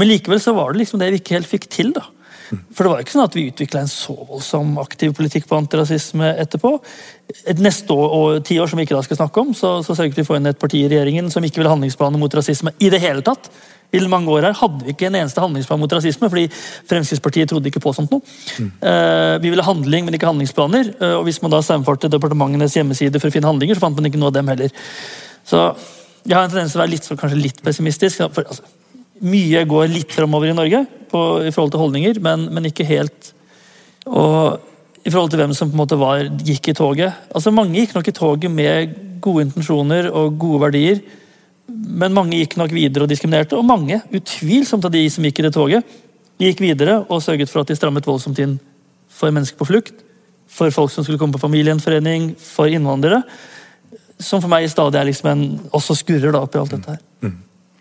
Men 0.00 0.10
likevel 0.10 0.40
så 0.42 0.54
var 0.56 0.72
det 0.72 0.84
liksom 0.84 1.02
det 1.02 1.12
vi 1.14 1.22
ikke 1.22 1.38
helt 1.38 1.50
fikk 1.50 1.68
til. 1.72 1.92
da. 1.96 2.06
For 2.74 2.82
det 2.82 2.90
var 2.90 3.02
ikke 3.02 3.14
sånn 3.14 3.26
at 3.28 3.36
vi 3.36 3.46
utvikla 3.50 3.84
en 3.84 3.90
så 3.90 4.14
voldsom 4.16 4.72
aktiv 4.82 5.12
politikk 5.14 5.46
på 5.50 5.58
antirasisme 5.58 6.32
etterpå. 6.42 6.72
Et 7.50 7.60
neste 7.62 7.94
år, 7.94 8.14
og 8.16 8.46
ti 8.46 8.58
år 8.58 8.70
som 8.70 8.80
vi 8.80 8.88
ikke 8.88 8.96
da 8.98 9.04
skal 9.06 9.20
snakke 9.20 9.44
om, 9.44 9.52
så, 9.54 9.76
så 9.86 9.94
sørget 9.94 10.18
vi 10.18 10.26
for 10.26 10.38
inn 10.38 10.50
et 10.50 10.58
parti 10.58 10.82
i 10.82 10.88
regjeringen 10.90 11.30
som 11.30 11.44
ikke 11.46 11.62
ville 11.62 11.70
handlingsplaner 11.70 12.20
mot 12.20 12.34
rasisme 12.34 12.74
i 12.82 12.90
det 12.90 13.02
hele 13.04 13.22
tatt. 13.26 13.52
I 13.90 14.00
mange 14.06 14.30
år 14.30 14.46
her 14.46 14.56
hadde 14.56 14.84
vi 14.86 14.94
ikke 14.94 15.08
en 15.08 15.18
eneste 15.18 15.42
handlingsplan 15.42 15.80
mot 15.82 15.92
rasisme, 15.92 16.28
fordi 16.30 16.46
Fremskrittspartiet 16.90 17.50
trodde 17.50 17.70
ikke 17.70 17.82
på 17.82 17.92
sånt 17.96 18.12
noe. 18.14 18.22
Mm. 18.58 18.68
Uh, 18.82 19.36
vi 19.42 19.50
ville 19.50 19.66
handling, 19.66 20.06
men 20.06 20.14
ikke 20.14 20.30
handlingsplaner. 20.30 20.92
Uh, 21.00 21.16
og 21.18 21.24
hvis 21.26 21.40
man 21.42 21.54
da 21.54 21.62
saumfarte 21.64 22.10
departementenes 22.12 22.76
hjemmeside 22.78 23.18
for 23.18 23.30
å 23.30 23.34
finne 23.34 23.50
handlinger, 23.50 23.78
så 23.78 23.86
fant 23.86 23.98
man 23.98 24.06
ikke 24.06 24.20
noe 24.20 24.30
av 24.30 24.38
dem 24.38 24.52
heller. 24.52 24.74
Så 25.48 25.64
jeg 26.22 26.36
har 26.36 26.44
en 26.44 26.52
tendens 26.52 26.74
til 26.74 26.80
å 26.80 26.84
være 26.84 26.94
litt, 26.94 27.10
kanskje 27.18 27.40
litt 27.40 27.60
pessimistisk. 27.64 28.22
For, 28.30 28.46
altså, 28.46 28.66
mye 29.26 29.66
går 29.68 29.92
litt 29.92 30.14
framover 30.14 30.52
i 30.52 30.56
Norge 30.56 30.84
på, 31.10 31.20
i 31.44 31.52
forhold 31.52 31.74
til 31.74 31.82
holdninger, 31.82 32.20
men, 32.24 32.46
men, 32.54 32.68
ikke 32.70 32.86
helt. 32.88 33.32
Og 34.06 34.60
i 35.04 35.10
forhold 35.10 35.32
til 35.32 35.40
hvem 35.40 35.54
som 35.56 35.70
på 35.70 35.76
en 35.76 35.82
måte 35.82 35.98
var, 36.00 36.22
gikk 36.44 36.70
i 36.70 36.76
toget. 36.76 37.30
Altså 37.34 37.52
Mange 37.54 37.80
gikk 37.80 37.96
nok 37.96 38.10
i 38.10 38.16
toget 38.16 38.52
med 38.52 38.94
gode 39.24 39.48
intensjoner 39.48 40.08
og 40.12 40.38
gode 40.40 40.62
verdier, 40.66 41.00
men 41.70 42.14
mange 42.16 42.38
gikk 42.38 42.56
nok 42.60 42.72
videre 42.74 43.06
og 43.06 43.10
diskriminerte. 43.10 43.58
Og 43.58 43.66
mange, 43.66 44.00
utvilsomt 44.14 44.86
av 44.86 44.94
de 44.94 45.02
som 45.12 45.26
gikk 45.26 45.40
i 45.40 45.46
det 45.46 45.54
toget, 45.56 45.98
gikk 46.40 46.62
videre 46.64 47.00
og 47.08 47.22
sørget 47.24 47.52
for 47.52 47.62
at 47.62 47.70
de 47.70 47.76
strammet 47.78 48.08
voldsomt 48.08 48.38
inn 48.42 48.56
for 49.12 49.32
mennesker 49.34 49.58
på 49.60 49.68
flukt, 49.68 50.04
for 50.50 50.72
folk 50.74 50.92
som 50.92 51.04
skulle 51.04 51.20
komme 51.20 51.36
på 51.36 51.42
familiegjenforening, 51.42 52.32
for 52.40 52.70
innvandrere. 52.70 53.22
Som 54.20 54.42
for 54.42 54.52
meg 54.52 54.68
stadig 54.72 55.00
er 55.00 55.08
liksom 55.08 55.30
en, 55.30 55.46
også 55.76 55.98
skurrer 56.00 56.34
da 56.34 56.42
oppi 56.44 56.60
alt 56.60 56.74
dette 56.76 56.96
her. 56.96 57.04
Mm 57.24 57.38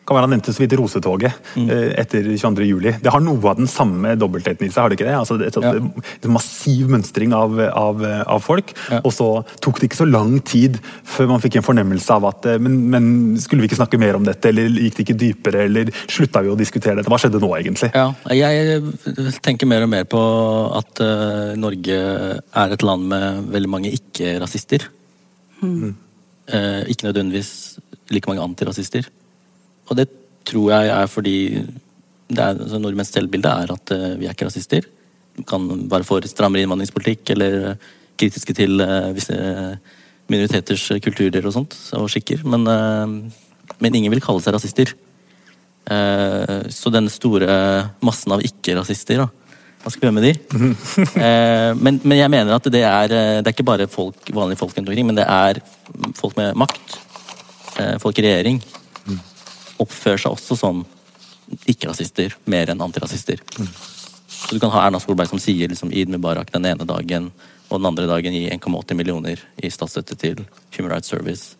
kan 0.10 0.18
være 0.18 0.28
Han 0.28 0.34
nevnte 0.36 0.54
så 0.56 0.64
vidt 0.64 0.76
Rosetoget 0.80 1.52
mm. 1.56 1.68
Eh, 1.70 1.92
etter 2.02 2.26
22.07. 2.26 3.00
Det 3.04 3.14
har 3.14 3.24
noe 3.24 3.40
av 3.52 3.60
den 3.60 3.70
samme 3.70 4.16
dobbeltheten 4.20 4.68
i 4.68 4.72
seg, 4.72 4.82
har 4.82 4.92
det 4.92 5.00
ikke 5.00 5.08
det? 5.08 5.16
Altså, 5.18 5.38
et, 5.46 5.60
ja. 5.62 5.74
en 5.78 6.34
massiv 6.34 6.90
mønstring 6.92 7.34
av, 7.36 7.56
av, 7.70 8.04
av 8.26 8.44
folk. 8.44 8.74
Ja. 8.90 9.02
Og 9.04 9.14
så 9.16 9.30
tok 9.64 9.80
det 9.80 9.90
ikke 9.90 10.02
så 10.02 10.10
lang 10.10 10.40
tid 10.48 10.80
før 11.08 11.32
man 11.34 11.44
fikk 11.44 11.60
en 11.60 11.68
fornemmelse 11.68 12.16
av 12.16 12.28
at 12.32 12.50
eh, 12.50 12.60
men, 12.62 12.80
men, 12.94 13.10
skulle 13.40 13.64
vi 13.64 13.70
ikke 13.70 13.80
snakke 13.80 14.02
mer 14.02 14.18
om 14.18 14.26
dette, 14.28 14.52
eller 14.52 14.70
gikk 14.86 15.00
det 15.00 15.06
ikke 15.06 15.20
dypere, 15.24 15.66
eller 15.70 15.94
slutta 16.10 16.44
vi 16.46 16.54
å 16.54 16.58
diskutere 16.60 17.00
dette? 17.00 17.12
Hva 17.12 17.20
skjedde 17.22 17.42
nå, 17.44 17.52
egentlig? 17.60 17.92
Ja, 17.96 18.10
jeg 18.36 19.38
tenker 19.46 19.70
mer 19.70 19.86
og 19.86 19.92
mer 19.92 20.08
på 20.10 20.22
at 20.80 21.02
uh, 21.04 21.56
Norge 21.60 22.00
er 22.00 22.76
et 22.76 22.86
land 22.86 23.08
med 23.12 23.50
veldig 23.54 23.72
mange 23.72 23.94
ikke-rasister. 23.96 24.88
Mm. 25.62 25.94
Uh, 26.50 26.84
ikke 26.90 27.10
nødvendigvis 27.10 27.80
like 28.14 28.30
mange 28.30 28.44
antirasister. 28.44 29.08
Og 29.90 29.98
det 29.98 30.08
tror 30.48 30.72
jeg 30.74 30.94
er 30.94 31.10
fordi 31.10 31.38
det 32.30 32.42
er, 32.44 32.58
altså 32.62 32.80
nordmenns 32.82 33.12
selvbilde 33.14 33.50
er 33.50 33.74
at 33.74 33.94
uh, 33.96 34.14
vi 34.20 34.28
er 34.28 34.36
ikke 34.36 34.50
rasister. 34.50 34.86
Vi 35.38 35.46
kan 35.50 35.66
være 35.90 36.06
for 36.06 36.26
strammere 36.30 36.66
innvandringspolitikk 36.66 37.34
eller 37.34 37.76
kritiske 38.20 38.54
til 38.58 38.84
uh, 38.84 39.10
visse 39.16 39.36
minoriteters 40.30 40.86
kulturer 41.02 41.46
og 41.50 41.56
sånt, 41.56 41.78
og 41.98 42.10
skikker. 42.14 42.44
Men, 42.46 42.68
men 43.82 43.96
ingen 43.98 44.14
vil 44.14 44.22
kalle 44.22 44.44
seg 44.46 44.54
rasister. 44.54 44.92
så 46.70 46.92
den 46.94 47.10
store 47.10 47.56
massen 48.06 48.36
av 48.36 48.44
ikke-rasister, 48.46 49.24
da. 49.24 49.26
Hva 49.82 49.90
skal 49.90 50.04
vi 50.04 50.06
gjøre 50.06 50.18
med 50.20 50.28
de? 50.28 50.36
men, 51.82 51.98
men, 52.04 52.18
jeg 52.20 52.30
mener 52.30 52.54
at 52.54 52.70
det 52.70 52.84
er, 52.86 53.10
det 53.10 53.42
er 53.42 53.56
ikke 53.56 53.66
bare 53.72 53.90
folk, 53.90 54.22
vanlige 54.30 54.62
folk 54.62 54.78
rundt 54.78 54.94
omkring, 54.94 55.10
men 55.10 55.18
det 55.18 55.26
er 55.26 55.64
folk 56.20 56.38
med 56.38 56.54
makt. 56.62 57.00
folk 58.06 58.22
i 58.22 58.28
regjering 58.28 58.62
oppfører 59.80 60.22
seg 60.22 60.36
også 60.36 60.58
som 60.60 60.84
ikke-rasister 61.70 62.36
mer 62.50 62.70
enn 62.72 62.84
antirasister. 62.84 63.42
Mm. 63.58 63.70
Så 64.30 64.56
Du 64.56 64.60
kan 64.60 64.72
ha 64.72 64.86
Erna 64.88 65.00
Solberg 65.02 65.32
som 65.32 65.42
sier 65.42 65.70
liksom, 65.70 65.92
Eid 65.92 66.10
Mubarak 66.10 66.52
den 66.54 66.66
ene 66.66 66.86
dagen, 66.86 67.32
og 67.70 67.80
den 67.80 67.90
andre 67.90 68.08
dagen 68.10 68.34
gi 68.34 68.50
1,80 68.50 68.98
millioner 68.98 69.42
i 69.62 69.70
statsstøtte 69.70 70.16
til 70.18 70.44
Human 70.78 70.92
Rights 70.94 71.10
Service. 71.10 71.56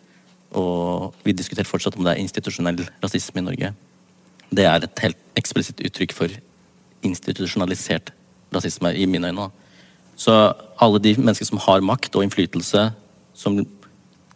Og 0.56 1.14
vi 1.22 1.34
diskuterer 1.36 1.68
fortsatt 1.68 1.96
om 1.96 2.06
det 2.06 2.14
er 2.14 2.22
institusjonell 2.22 2.82
rasisme 3.02 3.42
i 3.42 3.46
Norge. 3.46 3.72
Det 4.50 4.66
er 4.66 4.82
et 4.82 5.02
helt 5.04 5.18
eksplisitt 5.38 5.82
uttrykk 5.86 6.14
for 6.16 6.32
institusjonalisert 7.06 8.10
rasisme, 8.54 8.94
i 8.94 9.06
mine 9.06 9.30
øyne. 9.30 9.50
Så 10.16 10.32
alle 10.80 10.98
de 10.98 11.14
mennesker 11.16 11.46
som 11.46 11.62
har 11.62 11.80
makt 11.80 12.16
og 12.16 12.26
innflytelse, 12.26 12.90
som 13.34 13.60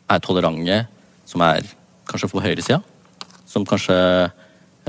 er 0.09 0.23
tolerante, 0.23 0.85
som 1.27 1.42
er 1.42 1.66
kanskje 2.09 2.31
på 2.31 2.44
høyresida, 2.44 2.81
som 3.55 3.67
kanskje 3.69 3.97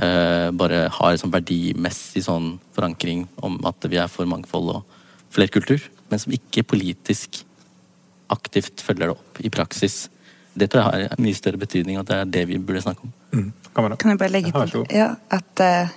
eh, 0.01 0.49
bare 0.57 0.85
har 0.97 1.17
sånn 1.21 1.33
verdimessig 1.33 2.25
sånn 2.25 2.55
forankring 2.75 3.25
om 3.45 3.59
at 3.69 3.85
vi 3.91 3.99
er 4.01 4.11
for 4.11 4.27
mangfold 4.29 4.73
og 4.79 5.01
flerkultur, 5.35 5.83
men 6.09 6.21
som 6.21 6.33
ikke 6.35 6.65
politisk 6.67 7.43
aktivt 8.33 8.81
følger 8.81 9.11
det 9.11 9.17
opp 9.17 9.41
i 9.45 9.51
praksis. 9.53 10.05
Det 10.55 10.69
tror 10.71 10.87
jeg 10.95 11.11
har 11.11 11.21
mye 11.21 11.37
større 11.37 11.59
betydning, 11.61 11.99
at 11.99 12.09
det 12.09 12.17
er 12.21 12.31
det 12.37 12.45
vi 12.49 12.57
burde 12.63 12.81
snakke 12.85 13.05
om. 13.05 13.13
Mm. 13.35 13.51
Kan 13.75 14.13
jeg 14.13 14.19
bare 14.21 14.31
legge 14.31 14.53
til 14.55 14.85
ja, 14.95 15.09
at 15.35 15.59
uh, 15.59 15.89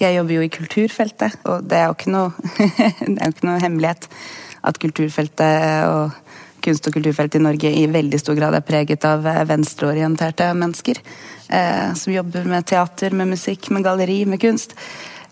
Jeg 0.00 0.16
jobber 0.16 0.34
jo 0.34 0.42
i 0.42 0.50
kulturfeltet, 0.50 1.38
og 1.50 1.64
det 1.70 1.78
er 1.78 1.86
jo 1.86 1.94
ikke 1.96 2.10
noe, 2.10 2.30
det 3.14 3.16
er 3.18 3.30
jo 3.30 3.34
ikke 3.34 3.48
noe 3.48 3.62
hemmelighet 3.62 4.08
at 4.68 4.78
kulturfeltet 4.82 5.86
og 5.90 6.27
kunst- 6.68 6.88
og 6.88 6.94
kulturfeltet 6.98 7.40
i 7.40 7.44
Norge 7.44 7.72
i 7.72 7.86
veldig 7.90 8.20
stor 8.20 8.36
grad 8.38 8.56
er 8.58 8.64
preget 8.66 9.04
av 9.08 9.26
eh, 9.26 9.44
venstreorienterte 9.48 10.52
mennesker. 10.54 11.00
Eh, 11.48 11.94
som 11.96 12.12
jobber 12.12 12.44
med 12.44 12.66
teater, 12.68 13.14
med 13.16 13.32
musikk, 13.32 13.70
med 13.72 13.86
galleri, 13.86 14.24
med 14.28 14.40
kunst. 14.42 14.76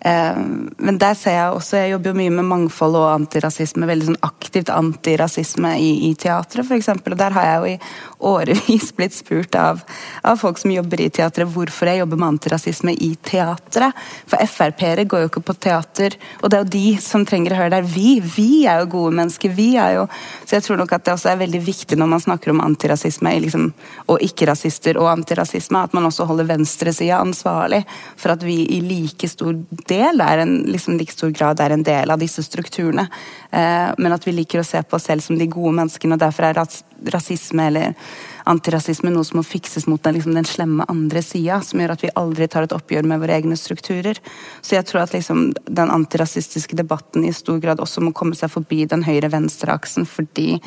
Eh, 0.07 0.37
men 0.77 0.99
der 1.01 1.15
ser 1.17 1.35
jeg 1.35 1.55
også 1.55 1.79
Jeg 1.81 1.91
jobber 1.91 2.11
jo 2.11 2.17
mye 2.21 2.33
med 2.37 2.47
mangfold 2.47 2.97
og 2.99 3.07
antirasisme. 3.11 3.87
Veldig 3.89 4.11
sånn 4.11 4.19
aktivt 4.25 4.71
antirasisme 4.71 5.73
i, 5.81 5.89
i 6.09 6.11
teatret, 6.19 6.63
f.eks. 6.63 6.91
Og 6.95 7.17
der 7.19 7.35
har 7.35 7.47
jeg 7.47 7.57
jo 7.57 7.71
i 7.73 8.27
årevis 8.31 8.91
blitt 8.97 9.15
spurt 9.17 9.57
av, 9.59 9.81
av 10.23 10.39
folk 10.39 10.61
som 10.61 10.73
jobber 10.73 11.03
i 11.03 11.09
teatret, 11.13 11.49
hvorfor 11.51 11.91
jeg 11.91 12.01
jobber 12.03 12.21
med 12.21 12.35
antirasisme 12.35 12.93
i 12.93 13.11
teatret. 13.25 14.05
For 14.29 14.53
Frp-ere 14.57 15.07
går 15.09 15.25
jo 15.25 15.31
ikke 15.31 15.45
på 15.49 15.57
teater, 15.67 16.17
og 16.41 16.51
det 16.51 16.59
er 16.59 16.65
jo 16.65 16.73
de 16.77 16.85
som 17.03 17.25
trenger 17.27 17.55
å 17.55 17.61
høre 17.61 17.75
det. 17.77 17.91
Vi, 17.93 18.17
vi 18.21 18.49
er 18.69 18.83
jo 18.83 18.91
gode 18.97 19.17
mennesker. 19.19 19.53
vi 19.53 19.69
er 19.81 19.97
jo 19.97 20.07
Så 20.45 20.57
jeg 20.57 20.63
tror 20.63 20.79
nok 20.79 20.93
at 20.95 21.05
det 21.05 21.15
også 21.15 21.33
er 21.33 21.41
veldig 21.41 21.61
viktig 21.65 21.97
når 21.99 22.11
man 22.13 22.23
snakker 22.23 22.53
om 22.53 22.63
antirasisme 22.63 23.33
liksom, 23.43 23.69
og 24.07 24.23
ikke-rasister 24.23 24.99
og 25.01 25.11
antirasisme, 25.11 25.81
at 25.83 25.93
man 25.97 26.07
også 26.07 26.25
holder 26.29 26.47
venstresida 26.53 27.19
ansvarlig 27.19 27.83
for 28.15 28.33
at 28.33 28.43
vi 28.45 28.61
i 28.77 28.79
like 28.85 29.27
stor 29.29 29.57
del 29.89 29.96
er 30.03 30.43
en 30.43 30.55
liksom, 30.67 30.97
like 30.99 31.13
stor 31.13 31.31
grad 31.35 31.61
er 31.63 31.75
en 31.75 31.83
del 31.83 32.11
av 32.11 32.21
disse 32.21 32.43
strukturene. 32.43 33.07
Eh, 33.51 33.89
men 33.97 34.15
at 34.15 34.27
vi 34.27 34.35
liker 34.35 34.61
å 34.61 34.67
se 34.67 34.81
på 34.83 34.97
oss 34.97 35.07
selv 35.09 35.25
som 35.25 35.37
de 35.39 35.49
gode 35.51 35.75
menneskene, 35.79 36.17
og 36.17 36.23
derfor 36.23 36.49
er 36.49 36.59
ras 36.61 36.83
rasisme 37.13 37.67
eller 37.69 37.93
antirasisme 38.47 39.11
noe 39.13 39.25
som 39.27 39.39
må 39.39 39.43
fikses 39.45 39.87
mot 39.89 40.01
den, 40.03 40.17
liksom, 40.17 40.35
den 40.37 40.47
slemme 40.47 40.85
andre 40.91 41.21
sida, 41.25 41.59
som 41.65 41.81
gjør 41.81 41.93
at 41.95 42.03
vi 42.05 42.11
aldri 42.19 42.47
tar 42.51 42.67
et 42.67 42.75
oppgjør 42.75 43.07
med 43.09 43.21
våre 43.21 43.35
egne 43.37 43.57
strukturer. 43.59 44.19
Så 44.61 44.77
jeg 44.77 44.87
tror 44.87 45.03
at 45.03 45.15
liksom, 45.15 45.51
den 45.65 45.91
antirasistiske 45.93 46.77
debatten 46.79 47.25
i 47.27 47.33
stor 47.35 47.59
grad 47.63 47.81
også 47.83 48.03
må 48.05 48.13
komme 48.17 48.37
seg 48.37 48.51
forbi 48.53 48.85
den 48.89 49.05
høyre-venstre-aksen, 49.07 50.07
fordi 50.09 50.57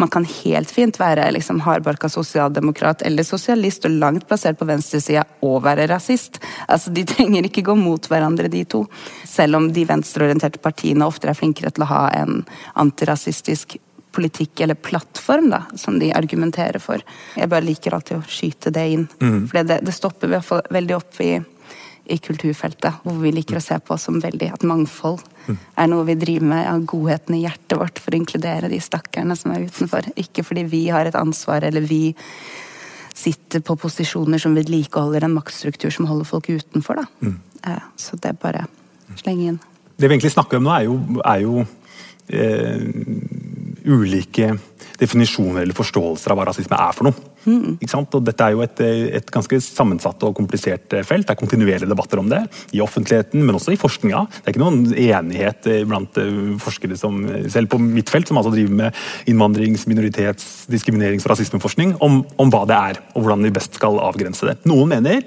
man 0.00 0.12
kan 0.12 0.26
helt 0.28 0.72
fint 0.74 1.00
være 1.00 1.28
liksom, 1.36 1.62
hardbarka 1.66 2.10
sosialdemokrat 2.12 3.04
eller 3.06 3.26
sosialist 3.26 3.86
og 3.88 3.98
langt 4.02 4.28
plassert 4.28 4.58
på 4.60 4.68
venstresida 4.68 5.24
og 5.46 5.62
være 5.66 5.88
rasist. 5.90 6.42
Altså, 6.68 6.92
De 6.94 7.06
trenger 7.12 7.48
ikke 7.48 7.66
gå 7.70 7.78
mot 7.78 8.10
hverandre, 8.10 8.50
de 8.52 8.64
to. 8.64 8.84
Selv 9.28 9.58
om 9.60 9.72
de 9.72 9.86
venstreorienterte 9.88 10.62
partiene 10.62 11.06
ofte 11.06 11.30
er 11.30 11.38
flinkere 11.38 11.72
til 11.74 11.86
å 11.86 11.92
ha 11.92 12.06
en 12.18 12.42
antirasistisk 12.78 13.78
politikk 14.12 14.60
eller 14.64 14.74
plattform 14.74 15.50
da, 15.52 15.62
som 15.76 15.98
de 16.00 16.12
argumenterer 16.16 16.80
for. 16.82 17.02
Jeg 17.36 17.50
bare 17.50 17.66
liker 17.66 17.94
alltid 17.94 18.18
å 18.18 18.26
skyte 18.28 18.72
det 18.74 18.84
inn. 18.94 19.06
Mm. 19.20 19.46
For 19.50 19.62
det, 19.62 19.80
det, 19.86 19.94
stopper 19.94 20.34
veldig 20.72 20.96
opp 20.96 21.20
i, 21.24 21.34
i, 22.08 22.18
kulturfeltet, 22.22 23.02
hvor 23.04 23.18
vi 23.22 23.32
liker 23.36 23.60
å 23.60 23.64
se 23.64 23.78
på 23.80 23.98
som 24.00 24.20
veldig 24.22 24.52
at 24.56 24.66
mangfold 24.68 25.20
mm. 25.48 25.58
er 25.82 25.90
noe 25.92 26.06
vi 26.08 26.16
driver 26.20 26.52
med 26.54 26.70
av 26.70 26.86
godheten 26.88 27.38
i 27.38 27.42
hjertet 27.44 27.78
vårt 27.80 28.00
for 28.02 28.14
å 28.14 28.20
inkludere 28.20 28.72
de 28.72 28.80
stakkarene 28.82 29.36
som 29.38 29.54
er 29.54 29.68
utenfor. 29.68 30.10
Ikke 30.20 30.46
fordi 30.46 30.66
vi 30.70 30.86
har 30.94 31.08
et 31.08 31.18
ansvar 31.18 31.66
eller 31.68 31.86
vi 31.86 32.16
sitter 33.18 33.60
på 33.66 33.74
posisjoner 33.76 34.38
som 34.38 34.54
vedlikeholder 34.54 35.26
en 35.26 35.34
maktstruktur 35.34 35.90
som 35.90 36.06
holder 36.06 36.28
folk 36.28 36.48
utenfor. 36.48 37.02
Da. 37.02 37.28
Mm. 37.28 37.40
Så 37.98 38.16
det 38.22 38.30
er 38.30 38.38
bare 38.38 38.68
slenge 39.18 39.52
inn. 39.52 39.58
Det 39.98 40.06
vi 40.06 40.14
egentlig 40.14 40.30
snakker 40.30 40.60
om 40.60 40.68
nå, 40.68 40.74
er 40.76 40.84
jo, 40.86 40.94
er 41.26 41.40
jo 41.42 41.54
eh, 42.30 42.84
ulike 43.88 44.52
definisjoner 44.98 45.62
eller 45.62 45.76
forståelser 45.78 46.32
av 46.32 46.38
hva 46.38 46.48
rasisme 46.48 46.78
er 46.78 46.94
for 46.96 47.08
noe. 47.08 47.26
Mm. 47.48 47.78
Og 47.78 48.16
dette 48.26 48.44
er 48.44 48.54
jo 48.54 48.62
et, 48.64 48.80
et, 49.18 49.30
ganske 49.32 49.60
sammensatt 49.62 50.24
og 50.26 50.34
komplisert 50.36 50.92
felt. 51.06 51.26
Det 51.26 51.32
er 51.32 51.38
kontinuerlige 51.38 51.88
debatter 51.88 52.20
om 52.20 52.28
det 52.30 52.42
i 52.76 52.82
offentligheten, 52.84 53.44
men 53.46 53.56
også 53.56 53.72
i 53.72 53.80
forskninga. 53.80 54.24
Det 54.34 54.42
er 54.42 54.56
ikke 54.56 54.64
noen 54.64 54.82
enighet 54.92 55.68
blant 55.88 56.18
eh, 56.20 56.40
forskere 56.62 56.98
som 56.98 57.22
selv 57.48 57.70
på 57.72 57.80
mitt 57.82 58.10
felt, 58.12 58.28
som 58.28 58.40
altså 58.40 58.52
driver 58.54 58.74
med 58.82 59.04
innvandrings-, 59.30 59.86
minoritets-, 59.90 60.66
diskriminerings- 60.72 61.28
og 61.28 61.36
rasismeforskning, 61.36 61.94
om, 62.04 62.20
om 62.36 62.52
hva 62.52 62.64
det 62.68 62.82
er 62.90 63.00
og 63.14 63.22
hvordan 63.22 63.46
vi 63.46 63.54
best 63.54 63.78
skal 63.78 64.02
avgrense 64.02 64.50
det. 64.50 64.58
Noen 64.68 64.92
mener 64.98 65.22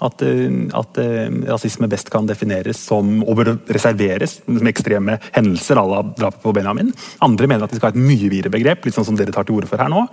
at, 0.00 0.22
eh, 0.22 0.48
at, 0.74 0.98
eh, 0.98 1.28
rasisme 1.50 1.88
best 1.88 2.10
kan 2.10 2.26
defineres 2.26 2.78
som 2.78 3.22
og 3.22 3.36
bør 3.36 3.50
reserveres 3.68 4.38
som 4.44 4.70
ekstreme 4.70 5.18
hendelser 5.34 5.76
à 5.76 5.84
la 5.88 6.02
drapet 6.02 6.42
på 6.42 6.54
Benjamin. 6.54 6.92
Andre 7.20 7.46
mener 7.46 7.64
at 7.64 7.72
vi 7.72 7.76
skal 7.76 7.92
ha 7.92 7.96
et 7.96 8.06
mye 8.08 8.30
videre 8.30 8.52
begrep, 8.52 8.84
litt 8.84 8.94
sånn 8.94 9.04
som 9.04 9.16
dere 9.16 9.32
tar 9.32 9.44
til 9.44 9.56
orde 9.56 9.68
for 9.68 9.78
her 9.78 9.90
nå. 9.92 10.06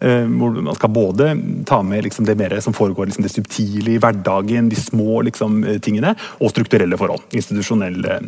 Eh, 0.00 0.24
hvor 0.24 0.62
man 0.62 0.74
skal 0.74 0.90
både 0.90 1.64
ta 1.66 1.82
med 1.82 2.04
liksom 2.04 2.24
det 2.24 2.36
mer 2.38 2.58
som 2.60 2.72
foregår 2.72 3.10
liksom 3.10 3.22
det 3.22 3.32
subtile 3.32 3.94
i 3.94 3.98
hverdagen, 3.98 4.68
de 4.68 4.76
små 4.76 5.22
liksom, 5.24 5.62
tingene, 5.80 6.16
og 6.40 6.50
strukturelle 6.50 6.96
forhold. 6.96 7.22
Institusjonelle 7.32 8.20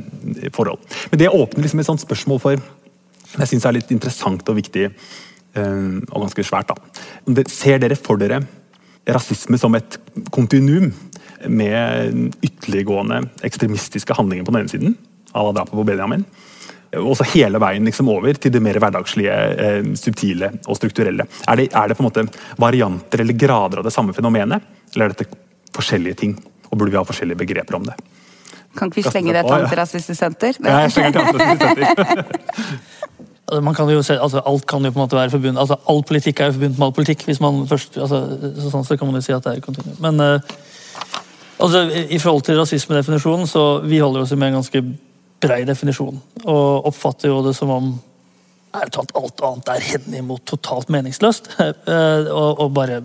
forhold. 0.52 0.78
Men 1.10 1.18
det 1.18 1.32
åpner 1.32 1.62
liksom 1.62 1.80
et 1.80 1.86
sånt 1.86 2.04
spørsmål 2.04 2.40
for 2.40 2.56
jeg 3.36 3.48
syns 3.48 3.66
er 3.66 3.74
litt 3.76 3.90
interessant 3.90 4.48
og 4.48 4.56
viktig, 4.56 4.86
og 5.56 6.20
ganske 6.22 6.44
svært. 6.44 6.68
da. 6.68 7.42
Ser 7.48 7.78
dere 7.80 7.96
for 7.96 8.16
dere 8.16 8.42
rasisme 9.06 9.58
som 9.58 9.74
et 9.78 9.98
kontinuum 10.34 10.90
med 11.46 12.34
ytterliggående 12.42 13.22
ekstremistiske 13.46 14.16
handlinger 14.16 14.46
på 14.46 14.54
den 14.54 14.64
ene 14.64 14.72
siden, 14.72 14.96
à 15.32 15.44
la 15.44 15.52
drapet 15.52 15.76
på 15.76 15.84
Benjamin, 15.84 16.24
og 16.96 17.16
så 17.18 17.26
hele 17.34 17.60
veien 17.60 17.84
liksom 17.84 18.08
over 18.08 18.38
til 18.40 18.52
det 18.54 18.62
mer 18.62 18.78
hverdagslige, 18.80 19.36
eh, 19.64 19.88
subtile 19.98 20.52
og 20.64 20.78
strukturelle. 20.78 21.26
Er 21.48 21.56
det, 21.60 21.68
er 21.74 21.88
det, 21.88 21.96
på 21.98 22.04
en 22.04 22.08
måte 22.08 22.26
varianter 22.62 23.20
eller 23.20 23.36
grader 23.36 23.82
av 23.82 23.88
det 23.88 23.92
samme 23.92 24.14
fenomenet, 24.16 24.62
eller 24.94 25.06
er 25.06 25.14
dette 25.14 25.40
forskjellige 25.76 26.20
ting? 26.22 26.36
Og 26.70 26.78
burde 26.78 26.94
vi 26.94 26.98
ha 26.98 27.04
forskjellige 27.06 27.42
begreper 27.42 27.76
om 27.78 27.84
det? 27.86 27.96
Kan 28.76 28.90
ikke 28.90 29.02
vi 29.02 29.10
slenge 29.10 29.32
det 29.32 29.44
til 29.46 29.56
Antirasistisk 29.56 30.18
Senter? 30.18 30.58
Ja, 30.60 30.82
jeg 30.84 30.94
slenger 30.96 31.12
til 31.16 31.20
Antirasistisk 31.24 31.96
Senter. 31.96 32.86
Altså, 33.46 33.72
kan 33.72 34.02
se, 34.02 34.20
altså, 34.20 34.40
alt 34.46 34.66
kan 34.66 34.84
jo 34.84 34.90
på 34.90 34.98
en 34.98 35.04
måte 35.04 35.16
være 35.16 35.30
forbundet, 35.30 35.60
altså, 35.60 35.76
All 35.88 36.02
politikk 36.02 36.40
er 36.40 36.46
jo 36.46 36.52
forbundet 36.52 36.78
med 36.78 36.86
all 36.86 36.92
politikk. 36.92 37.24
hvis 37.24 37.40
man 37.40 37.66
først, 37.68 37.96
altså, 37.96 38.22
sånn 38.70 38.84
så 38.84 38.96
kan 38.96 39.06
man 39.06 39.20
jo 39.20 39.22
si 39.22 39.32
at 39.32 39.44
det 39.44 39.52
er 39.52 39.60
kontinuum. 39.60 39.96
Men 40.02 40.20
uh, 40.20 40.56
altså, 41.60 41.84
i 42.10 42.18
forhold 42.18 42.42
til 42.42 42.58
rasismedefinisjonen, 42.58 43.46
så 43.46 43.80
vi 43.84 43.98
holder 44.02 44.24
oss 44.24 44.34
med 44.34 44.48
en 44.48 44.58
ganske 44.58 44.82
brei 45.40 45.62
definisjon. 45.64 46.18
Og 46.44 46.90
oppfatter 46.90 47.30
jo 47.30 47.44
det 47.46 47.54
som 47.56 47.70
om 47.70 47.92
talt, 48.72 49.14
alt 49.14 49.44
annet 49.46 49.70
er 49.76 49.86
henimot 49.92 50.42
totalt 50.44 50.90
meningsløst. 50.90 51.52
Uh, 51.60 52.26
og, 52.40 52.60
og, 52.60 52.72
bare 52.74 53.02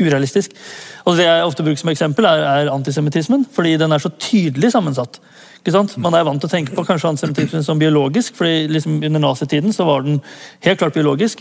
urealistisk. 0.00 0.56
Og 1.04 1.16
Det 1.16 1.28
jeg 1.28 1.44
ofte 1.44 1.62
bruker 1.62 1.78
som 1.78 1.92
eksempel, 1.92 2.24
er, 2.24 2.48
er 2.64 2.72
antisemittismen. 2.72 3.44
Fordi 3.52 3.76
den 3.76 3.92
er 3.92 4.00
så 4.00 4.08
tydelig 4.16 4.72
sammensatt. 4.72 5.20
Man 5.64 6.14
er 6.14 6.26
vant 6.26 6.42
til 6.42 6.50
å 6.50 6.52
tenke 6.52 6.74
på 6.76 6.84
kanskje 6.84 7.14
antisemittismen 7.14 7.64
som 7.64 7.78
biologisk, 7.80 8.34
fordi 8.36 8.66
liksom 8.68 8.98
under 9.00 9.22
nazitiden 9.22 9.72
så 9.72 9.86
var 9.88 10.04
den 10.04 10.18
helt 10.66 10.78
klart 10.78 10.96
biologisk. 10.96 11.40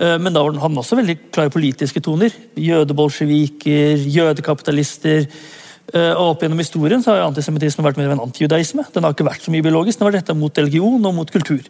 Eh, 0.00 0.18
men 0.18 0.32
da 0.32 0.42
hadde 0.42 0.58
den 0.58 0.80
også 0.82 0.98
veldig 0.98 1.18
klare 1.30 1.52
politiske 1.52 2.02
toner. 2.02 2.34
Jødebolsjeviker, 2.58 4.02
jødekapitalister. 4.02 5.28
Eh, 5.92 6.12
og 6.16 6.32
Opp 6.32 6.42
gjennom 6.42 6.62
historien 6.62 7.04
så 7.04 7.12
har 7.12 7.26
antisemittismen 7.26 7.86
vært 7.86 8.00
mer 8.00 8.14
en 8.14 8.24
antijudaisme. 8.24 8.86
Den 8.94 9.06
har 9.06 9.14
ikke 9.14 9.28
vært 9.28 9.46
så 9.46 9.54
mye 9.54 9.66
biologisk, 9.66 10.00
den 10.00 10.08
vært 10.08 10.22
dette 10.22 10.38
mot 10.38 10.58
religion 10.58 11.06
og 11.06 11.14
mot 11.14 11.30
kultur. 11.30 11.62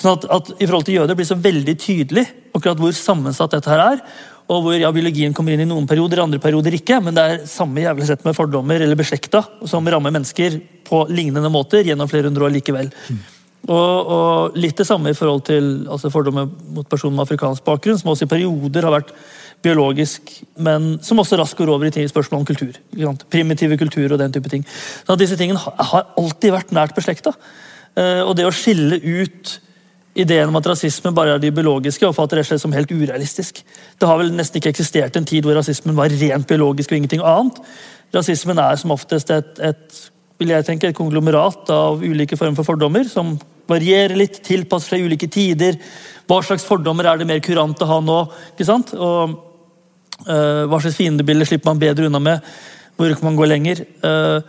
Sånn 0.00 0.16
at, 0.16 0.26
at 0.32 0.50
i 0.56 0.66
forhold 0.66 0.88
til 0.88 0.98
jøder 0.98 1.14
blir 1.18 1.28
det 1.28 1.32
så 1.34 1.38
veldig 1.38 1.76
tydelig 1.78 2.26
akkurat 2.56 2.82
hvor 2.82 2.96
sammensatt 2.96 3.54
dette 3.54 3.70
her 3.70 3.84
er 3.92 4.02
og 4.48 4.62
hvor 4.64 4.76
ja, 4.80 4.88
biologien 4.94 5.34
kommer 5.36 5.52
inn 5.52 5.62
i 5.66 5.68
noen 5.68 5.86
perioder, 5.88 6.22
andre 6.22 6.40
perioder 6.40 6.72
ikke. 6.78 7.02
Men 7.04 7.16
det 7.16 7.24
er 7.24 7.42
samme 7.48 7.82
jævlig 7.82 8.06
sett 8.08 8.22
med 8.24 8.36
fordommer 8.36 8.80
eller 8.80 8.96
beslekta 8.96 9.42
som 9.68 9.88
rammer 9.92 10.14
mennesker 10.14 10.56
på 10.88 11.02
lignende 11.12 11.50
måter 11.52 11.84
gjennom 11.84 12.08
flere 12.08 12.30
hundre 12.30 12.48
år 12.48 12.54
likevel. 12.56 12.88
Mm. 12.88 13.18
Og, 13.68 14.08
og, 14.14 14.56
litt 14.56 14.78
det 14.78 14.86
samme 14.88 15.12
i 15.12 15.18
forhold 15.18 15.44
til 15.50 15.68
altså 15.90 16.08
fordommer 16.12 16.48
mot 16.72 16.88
personer 16.88 17.18
med 17.18 17.26
afrikansk 17.26 17.66
bakgrunn, 17.66 17.98
som 18.00 18.14
også 18.14 18.24
i 18.24 18.30
perioder 18.30 18.88
har 18.88 18.94
vært 18.94 19.12
biologisk, 19.64 20.32
men 20.64 20.94
som 21.04 21.20
også 21.20 21.36
raskt 21.40 21.58
går 21.58 21.74
over 21.74 21.90
i 21.90 22.08
spørsmål 22.08 22.40
om 22.40 22.48
kultur. 22.48 22.78
Primitive 23.28 23.76
kulturer 23.76 24.14
og 24.14 24.22
den 24.22 24.32
type 24.32 24.48
ting. 24.48 24.64
Så 25.04 25.18
Disse 25.20 25.36
tingene 25.36 25.60
har 25.60 26.12
alltid 26.16 26.54
vært 26.54 26.72
nært 26.72 26.96
beslekta. 26.96 27.34
Eh, 27.98 28.22
og 28.22 28.36
det 28.38 28.46
å 28.48 28.54
skille 28.54 29.00
ut 29.02 29.58
ideen 30.18 30.50
om 30.50 30.58
at 30.58 30.66
rasisme 30.72 31.12
bare 31.14 31.36
er 31.36 31.42
de 31.42 31.52
biologiske, 31.54 32.06
oppfatter 32.08 32.40
rett 32.40 32.54
og 32.56 32.60
som 32.62 32.74
helt 32.74 32.90
urealistisk. 32.92 33.62
Det 33.98 34.08
har 34.08 34.18
vel 34.20 34.32
nesten 34.34 34.60
ikke 34.60 34.72
eksistert 34.74 35.16
en 35.18 35.28
tid 35.28 35.46
hvor 35.46 35.56
rasismen 35.58 35.96
var 35.98 36.12
rent 36.12 36.48
biologisk 36.48 36.92
og 36.92 36.98
ingenting 36.98 37.24
annet. 37.24 37.60
Rasismen 38.14 38.58
er 38.62 38.78
som 38.80 38.94
oftest 38.94 39.30
et, 39.34 39.58
et, 39.62 39.98
vil 40.40 40.54
jeg 40.54 40.66
tenke, 40.66 40.90
et 40.90 40.96
konglomerat 40.96 41.70
av 41.74 42.02
ulike 42.02 42.38
former 42.38 42.58
for 42.58 42.72
fordommer, 42.72 43.06
som 43.10 43.36
varierer 43.68 44.16
litt, 44.16 44.40
tilpasser 44.46 44.96
seg 44.96 45.04
ulike 45.04 45.28
tider. 45.30 45.76
Hva 46.28 46.40
slags 46.44 46.64
fordommer 46.66 47.08
er 47.08 47.20
det 47.20 47.28
mer 47.28 47.42
kurant 47.44 47.82
å 47.84 47.90
ha 47.90 47.98
nå? 48.04 48.22
ikke 48.54 48.68
sant? 48.68 48.94
Og 48.96 49.36
uh, 50.24 50.64
Hva 50.68 50.80
slags 50.80 50.96
fiendebilder 50.98 51.48
slipper 51.48 51.70
man 51.70 51.82
bedre 51.82 52.08
unna 52.08 52.22
med? 52.22 52.48
Hvor 52.98 53.12
kan 53.14 53.28
man 53.28 53.38
gå 53.38 53.46
lenger? 53.46 53.84
Uh, 54.02 54.40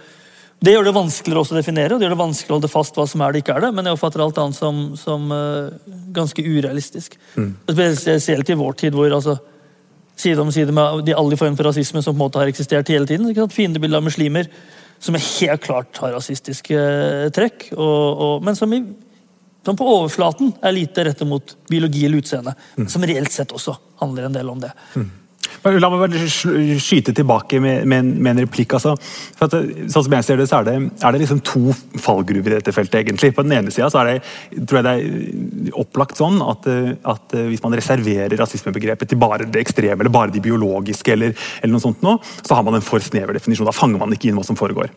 det 0.60 0.74
gjør 0.74 0.90
det 0.90 0.96
vanskeligere 0.96 1.40
også 1.44 1.56
å 1.56 1.60
definere, 1.60 1.94
og 1.94 2.02
det 2.02 2.06
gjør 2.06 2.16
det 2.16 2.20
vanskelig 2.20 2.52
å 2.52 2.58
holde 2.58 2.72
fast 2.72 2.98
hva 3.00 3.06
som 3.08 3.22
er 3.24 3.32
det 3.32 3.44
ikke 3.44 3.54
er 3.56 3.64
det, 3.64 3.70
men 3.76 3.88
jeg 3.88 3.96
oppfatter 3.96 4.24
alt 4.24 4.42
annet 4.42 4.58
som, 4.58 4.82
som 5.00 5.30
uh, 5.32 5.70
ganske 6.16 6.44
urealistisk. 6.44 7.16
Mm. 7.40 7.54
Spesielt 7.72 8.52
i 8.52 8.58
vår 8.60 8.76
tid, 8.82 8.98
hvor 8.98 9.16
altså, 9.16 9.38
side 10.20 10.44
om 10.44 10.52
side 10.52 10.76
med 10.76 11.06
de 11.08 11.16
alle 11.16 11.40
former 11.40 11.56
for 11.56 11.70
rasisme 11.70 12.04
som 12.04 12.12
på 12.12 12.18
en 12.18 12.26
måte 12.26 12.42
har 12.42 12.52
eksistert 12.52 12.92
hele 12.92 13.08
tiden. 13.08 13.30
ikke 13.30 13.46
sant? 13.46 13.56
Fiendebildet 13.56 14.02
av 14.02 14.04
muslimer 14.10 14.52
som 15.00 15.16
helt 15.16 15.64
klart 15.64 16.02
har 16.04 16.12
rasistiske 16.18 16.76
eh, 16.76 17.30
trekk, 17.32 17.70
og, 17.78 18.04
og, 18.26 18.34
men 18.44 18.58
som, 18.60 18.74
i, 18.76 18.82
som, 19.64 19.80
på 19.80 19.88
overflaten 19.88 20.52
er 20.60 20.76
lite 20.76 21.08
rettet 21.08 21.28
mot 21.30 21.56
biologi 21.72 22.04
eller 22.04 22.20
utseende. 22.20 22.56
Mm. 22.76 22.90
Som 22.92 23.08
reelt 23.08 23.32
sett 23.32 23.56
også 23.56 23.78
handler 24.04 24.28
en 24.28 24.36
del 24.36 24.52
om 24.52 24.60
det. 24.60 24.74
Mm. 25.00 25.08
La 25.60 25.90
meg 25.92 26.00
bare 26.00 26.28
skyte 26.80 27.12
tilbake 27.16 27.60
med, 27.60 27.84
med, 27.90 28.00
en, 28.00 28.12
med 28.24 28.32
en, 28.32 28.42
replikk. 28.46 28.78
Altså. 28.78 28.94
At, 29.44 29.56
sånn 29.92 30.06
som 30.06 30.16
jeg 30.16 30.28
ser 30.28 30.40
det, 30.40 30.48
så 30.50 30.62
er 30.62 30.70
det, 30.70 30.76
er 31.04 31.16
det 31.16 31.22
liksom 31.24 31.42
to 31.46 31.74
fallgruver 32.00 32.54
i 32.54 32.60
dette 32.60 32.74
feltet. 32.76 33.02
egentlig. 33.02 33.34
På 33.36 33.44
den 33.44 33.58
ene 33.58 33.74
sida 33.74 33.90
tror 33.92 34.08
jeg 34.10 34.22
det 34.70 34.94
er 34.94 35.74
opplagt 35.80 36.20
sånn 36.20 36.40
at, 36.46 36.68
at 37.12 37.36
hvis 37.50 37.64
man 37.66 37.76
reserverer 37.76 38.38
rasismebegrepet 38.40 39.12
til 39.12 39.20
bare 39.20 39.48
det 39.50 39.66
ekstreme 39.66 40.00
eller 40.00 40.14
bare 40.14 40.34
de 40.34 40.44
biologiske, 40.44 41.12
eller, 41.16 41.36
eller 41.60 41.76
noe 41.76 41.84
sånt 41.84 42.06
nå, 42.06 42.16
så 42.40 42.56
har 42.56 42.66
man 42.68 42.80
en 42.80 42.86
for 42.86 43.04
snever 43.04 43.36
definisjon. 43.36 43.68
Da 43.68 43.76
fanger 43.76 44.00
man 44.02 44.16
ikke 44.16 44.32
inn 44.32 44.40
hva 44.40 44.48
som 44.48 44.60
foregår. 44.60 44.94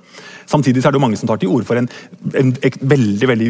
Samtidig 0.53 0.83
er 0.83 0.93
det 0.93 1.01
jo 1.01 1.05
mange 1.05 1.19
som 1.19 1.31
tar 1.31 1.41
til 1.41 1.53
orde 1.53 1.69
for 1.69 1.81
en, 1.81 1.89
en, 2.37 2.53
en 2.53 2.89
veldig 2.93 3.29
veldig 3.31 3.49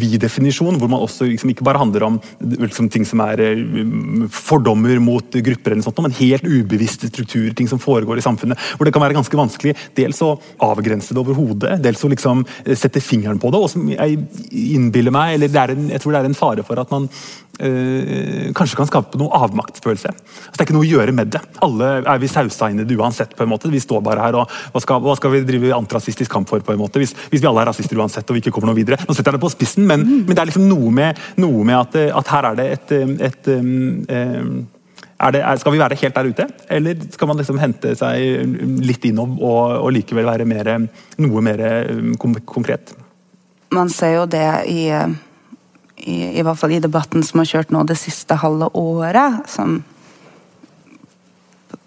vid 0.00 0.16
definisjon, 0.22 0.78
hvor 0.80 0.90
man 0.90 1.04
også 1.04 1.28
liksom 1.28 1.52
ikke 1.52 1.66
bare 1.66 1.80
handler 1.82 2.06
om 2.06 2.18
liksom, 2.40 2.88
ting 2.92 3.04
som 3.08 3.22
er 3.24 3.42
eh, 3.44 3.60
fordommer 4.34 5.02
mot 5.02 5.40
grupper, 5.50 5.74
eller 5.74 5.84
sånt, 5.84 6.00
men 6.06 6.16
helt 6.20 6.46
ubevisste 6.46 7.10
strukturer, 7.10 7.52
ting 7.56 7.68
som 7.70 7.82
foregår 7.82 8.20
i 8.20 8.24
samfunnet. 8.24 8.70
Hvor 8.76 8.88
det 8.88 8.94
kan 8.96 9.04
være 9.04 9.18
ganske 9.18 9.40
vanskelig 9.40 9.76
dels 9.98 10.22
å 10.24 10.32
avgrense 10.70 11.16
det 11.16 11.22
overhodet, 11.22 11.76
dels 11.84 12.04
å 12.06 12.12
liksom 12.12 12.46
eh, 12.64 12.76
sette 12.78 13.04
fingeren 13.04 13.40
på 13.42 13.52
det. 13.52 13.60
og 13.60 13.70
som 13.72 13.86
jeg 13.92 14.18
innbiller 14.50 15.14
meg, 15.14 15.36
eller 15.36 15.76
en, 15.76 15.92
jeg 15.92 16.02
tror 16.02 16.16
det 16.16 16.24
er 16.24 16.30
en 16.30 16.40
fare 16.40 16.64
for 16.66 16.80
at 16.80 16.92
man 16.94 17.08
øh, 17.60 18.50
kanskje 18.56 18.78
kan 18.78 18.88
skape 18.88 19.20
noe 19.20 19.42
avmaktsfølelse. 19.44 20.14
Altså, 20.14 20.56
det 20.56 20.62
er 20.64 20.68
ikke 20.68 20.78
noe 20.78 20.88
å 20.88 20.92
gjøre 20.94 21.16
med 21.16 21.34
det. 21.36 21.42
Alle 21.66 21.92
er 22.00 22.22
vi 22.22 22.30
sausa 22.30 22.70
inn 22.72 22.82
i 22.82 22.88
det 22.88 22.96
uansett. 22.96 23.36
på 23.36 23.44
en 23.44 23.52
måte. 23.52 23.70
Vi 23.70 23.82
står 23.82 24.00
bare 24.04 24.24
her, 24.24 24.40
og 24.40 24.50
hva 24.72 24.82
skal, 24.82 25.02
hva 25.04 25.16
skal 25.18 25.34
vi 25.34 25.44
drive 25.46 25.74
antirasistisk 25.76 26.29
rasistisk 26.29 26.29
kamp 26.30 26.50
for, 26.50 26.62
på 26.64 26.74
en 26.74 26.80
måte, 26.80 27.02
hvis, 27.02 27.14
hvis, 27.30 27.42
vi 27.42 27.48
alle 27.50 27.64
er 27.64 27.70
rasister 27.72 27.98
uansett 27.98 28.28
og 28.30 28.36
vi 28.36 28.44
ikke 28.44 28.54
kommer 28.54 28.72
noe 28.72 28.78
videre. 28.78 29.00
Nå 29.04 29.14
setter 29.14 29.32
jeg 29.32 29.38
det 29.38 29.44
på 29.44 29.52
spissen, 29.52 29.86
men, 29.88 30.04
mm. 30.06 30.20
men 30.26 30.36
det 30.36 30.42
er 30.42 30.50
liksom 30.50 30.68
noe 30.70 30.92
med, 30.94 31.22
noe 31.42 31.64
med 31.66 31.78
at, 31.78 31.98
at, 32.20 32.34
her 32.34 32.50
er 32.50 32.60
det 32.60 32.68
et, 32.76 32.94
et 33.28 33.50
um, 33.56 34.66
er 35.20 35.34
det, 35.34 35.42
er, 35.44 35.60
skal 35.60 35.74
vi 35.74 35.80
være 35.82 35.98
helt 36.00 36.16
der 36.16 36.30
ute, 36.32 36.46
eller 36.72 37.06
skal 37.12 37.28
man 37.28 37.40
liksom 37.40 37.60
hente 37.60 37.92
seg 37.98 38.56
litt 38.80 39.04
innom 39.10 39.36
og, 39.36 39.76
og, 39.82 39.90
likevel 39.92 40.28
være 40.30 40.48
mer, 40.48 40.72
noe 41.20 41.44
mer 41.44 41.64
konkret? 42.48 42.94
Man 43.74 43.92
ser 43.92 44.16
jo 44.16 44.26
det 44.30 44.46
i, 44.72 44.86
i, 44.90 46.16
i 46.40 46.42
hvert 46.46 46.58
fall 46.58 46.72
i 46.74 46.80
debatten 46.82 47.24
som 47.26 47.42
har 47.42 47.50
kjørt 47.52 47.74
nå 47.74 47.84
det 47.88 47.98
siste 48.00 48.38
halve 48.40 48.70
året, 48.80 49.44
som 49.50 49.82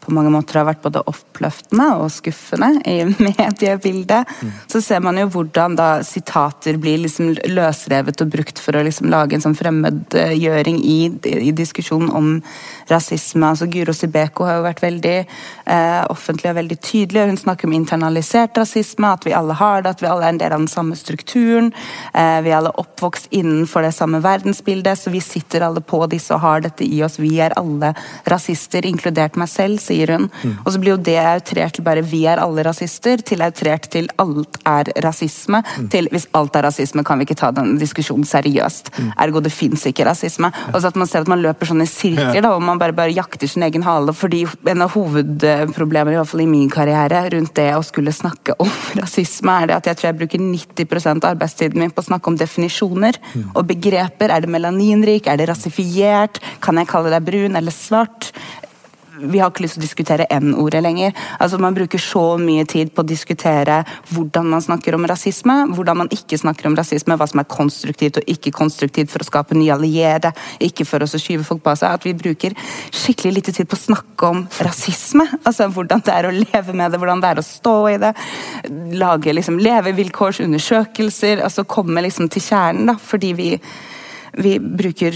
på 0.04 0.13
mange 0.16 0.32
måter 0.34 0.60
har 0.60 0.68
vært 0.68 0.84
både 0.84 1.04
oppløftende 1.10 1.88
og 2.02 2.12
skuffende 2.13 2.70
i 2.89 3.00
mediebildet, 3.28 4.30
mm. 4.30 4.54
så 4.72 4.82
ser 4.84 5.04
man 5.06 5.20
jo 5.20 5.30
hvordan 5.34 5.78
da 5.80 5.89
sitater 6.06 6.78
blir 6.82 7.02
liksom 7.06 7.34
løsrevet 7.50 8.24
og 8.24 8.34
brukt 8.34 8.62
for 8.62 8.78
å 8.78 8.84
liksom 8.86 9.10
lage 9.13 9.38
en 9.38 9.46
sånn 9.46 9.58
fremmedgjøring 9.58 10.80
i, 10.84 10.98
i 11.34 11.54
diskusjonen 11.56 12.12
om 12.13 12.30
rasisme. 12.92 13.48
altså 13.48 13.68
Guro 13.72 13.96
Sibeko 13.96 14.48
har 14.48 14.60
jo 14.60 14.68
vært 14.68 14.84
veldig 14.84 15.16
eh, 15.20 16.02
offentlig 16.12 16.52
og 16.52 16.60
veldig 16.60 16.80
tydelig. 16.84 17.28
Hun 17.32 17.39
snakker 17.39 17.70
om 17.70 17.78
internalisert 17.78 18.58
rasisme, 18.60 19.13
at 19.13 19.28
vi 19.28 19.36
alle 19.38 19.56
har 19.60 19.84
det, 19.84 19.96
at 19.96 20.04
vi 20.04 20.10
alle 20.12 20.28
er 20.28 20.36
en 20.36 20.42
del 20.42 20.56
av 20.56 20.63
den 20.63 20.72
samme 20.72 20.98
strukturen. 21.00 21.72
Eh, 22.13 22.39
vi 22.44 22.52
er 22.52 22.60
alle 22.60 22.74
oppvokst 22.84 23.32
innenfor 23.32 23.86
det 23.86 23.94
samme 23.96 24.22
verdensbildet, 24.24 25.00
så 25.00 25.13
vi 25.13 25.24
sitter 25.24 25.68
alle 25.68 25.84
på 25.84 26.04
disse 26.12 26.34
og 26.36 26.44
har 26.44 26.66
dette 26.66 26.86
i 26.86 27.02
oss. 27.06 27.20
Vi 27.22 27.36
er 27.44 27.56
alle 27.60 27.94
rasister, 28.30 28.86
inkludert 28.88 29.38
meg 29.39 29.52
selv, 29.52 29.82
sier 29.84 29.92
hun. 30.13 30.29
Mm. 30.43 30.56
Og 30.63 30.73
så 30.73 30.82
blir 30.82 30.93
jo 30.95 31.01
det 31.10 31.17
outrert 31.21 31.73
til 31.77 31.86
bare 31.86 32.01
'vi 32.01 32.25
er 32.25 32.41
alle 32.41 32.63
rasister', 32.63 33.23
til 33.23 33.41
outrert 33.41 33.89
til 33.89 34.10
'alt 34.17 34.58
er 34.65 34.91
rasisme', 35.06 35.63
mm. 35.63 35.89
til 35.89 36.08
'hvis 36.12 36.27
alt 36.34 36.56
er 36.56 36.63
rasisme, 36.63 37.03
kan 37.03 37.19
vi 37.19 37.25
ikke 37.25 37.39
ta 37.39 37.51
den 37.51 37.77
diskusjonen 37.77 38.25
seriøst'. 38.25 38.91
Mm. 38.97 39.12
Ergo 39.17 39.39
det 39.39 39.51
fins 39.51 39.86
ikke 39.86 40.06
rasisme. 40.06 40.51
Og 40.73 40.82
så 40.82 40.88
at 40.88 40.95
man 40.95 41.08
ser 41.08 41.21
at 41.21 41.27
man 41.27 41.41
løper 41.41 41.65
sånn 41.65 41.82
i 41.82 41.89
sirkler, 41.89 42.41
da, 42.41 42.53
og 42.56 42.62
man 42.62 42.79
bare, 42.79 42.93
bare 42.93 43.13
jakter 43.13 43.47
sin 43.47 43.63
egen 43.63 43.84
hale. 43.84 44.13
fordi 44.13 44.47
En 44.67 44.82
av 44.82 44.91
hovedproblemer 44.91 46.13
i 46.13 46.15
hvert 46.15 46.27
fall 46.27 46.41
i 46.41 46.45
min 46.49 46.69
karriere 46.69 47.29
rundt 47.29 47.53
det 47.56 47.75
å 47.75 47.84
skulle 47.84 48.12
snakke 48.12 48.56
om 48.60 48.69
rasisme, 49.01 49.51
er 49.51 49.67
det 49.67 49.75
at 49.75 49.86
jeg 49.86 49.97
tror 49.97 50.10
jeg 50.12 50.19
bruker 50.21 50.39
90% 50.39 51.23
av 51.23 51.36
arbeidstiden 51.36 51.79
min 51.79 51.91
på 51.91 52.01
å 52.01 52.10
snakke 52.10 52.32
om 52.32 52.38
definisjoner 52.39 53.19
mm. 53.34 53.49
og 53.53 53.67
begreper. 53.69 54.34
Er 54.34 54.43
det 54.43 54.49
melaninrik? 54.49 55.27
Er 55.27 55.38
det 55.38 55.49
rasifiert? 55.49 56.39
Kan 56.63 56.79
jeg 56.82 56.89
kalle 56.91 57.13
deg 57.13 57.25
brun 57.27 57.60
eller 57.60 57.75
svart? 57.75 58.34
Vi 59.19 59.39
har 59.39 59.52
ikke 59.52 59.63
lyst 59.65 59.78
til 59.78 59.84
å 59.84 59.86
diskutere 59.86 60.26
N-ordet 60.34 60.82
lenger. 60.84 61.13
Altså 61.41 61.60
Man 61.62 61.76
bruker 61.76 62.02
så 62.02 62.23
mye 62.41 62.65
tid 62.69 62.93
på 62.93 63.04
å 63.04 63.08
diskutere 63.08 63.82
hvordan 64.10 64.49
man 64.49 64.63
snakker 64.63 64.97
om 64.97 65.06
rasisme, 65.10 65.56
hvordan 65.76 66.02
man 66.04 66.12
ikke 66.13 66.39
snakker 66.39 66.69
om 66.69 66.78
rasisme, 66.78 67.17
hva 67.19 67.28
som 67.30 67.43
er 67.43 67.49
konstruktivt 67.52 68.17
og 68.21 68.32
ikke 68.34 68.54
konstruktivt 68.56 69.13
for 69.13 69.23
å 69.23 69.28
skape 69.28 69.58
nye 69.58 69.76
allierte, 69.76 70.34
ikke 70.63 70.88
for 70.89 71.06
oss 71.06 71.15
å 71.17 71.21
skyve 71.21 71.45
folk 71.47 71.63
på 71.65 71.76
seg. 71.78 71.93
At 71.93 72.08
vi 72.08 72.15
bruker 72.17 72.58
skikkelig 72.93 73.36
lite 73.38 73.56
tid 73.56 73.69
på 73.69 73.78
å 73.78 73.84
snakke 73.84 74.34
om 74.34 74.43
rasisme. 74.65 75.28
Altså 75.43 75.69
Hvordan 75.73 76.04
det 76.06 76.17
er 76.17 76.30
å 76.30 76.36
leve 76.36 76.73
med 76.73 76.93
det, 76.93 77.02
hvordan 77.02 77.21
det 77.23 77.34
er 77.34 77.41
å 77.41 77.45
stå 77.45 77.78
i 77.93 77.97
det. 78.02 78.13
Lage 78.97 79.34
liksom 79.34 79.62
levevilkårsundersøkelser. 79.62 81.43
altså 81.45 81.67
Komme 81.69 82.02
liksom 82.06 82.30
til 82.34 82.43
kjernen, 82.43 82.89
da, 82.89 82.97
fordi 82.99 83.34
vi 83.38 83.49
vi 84.34 84.60
bruker 84.60 85.13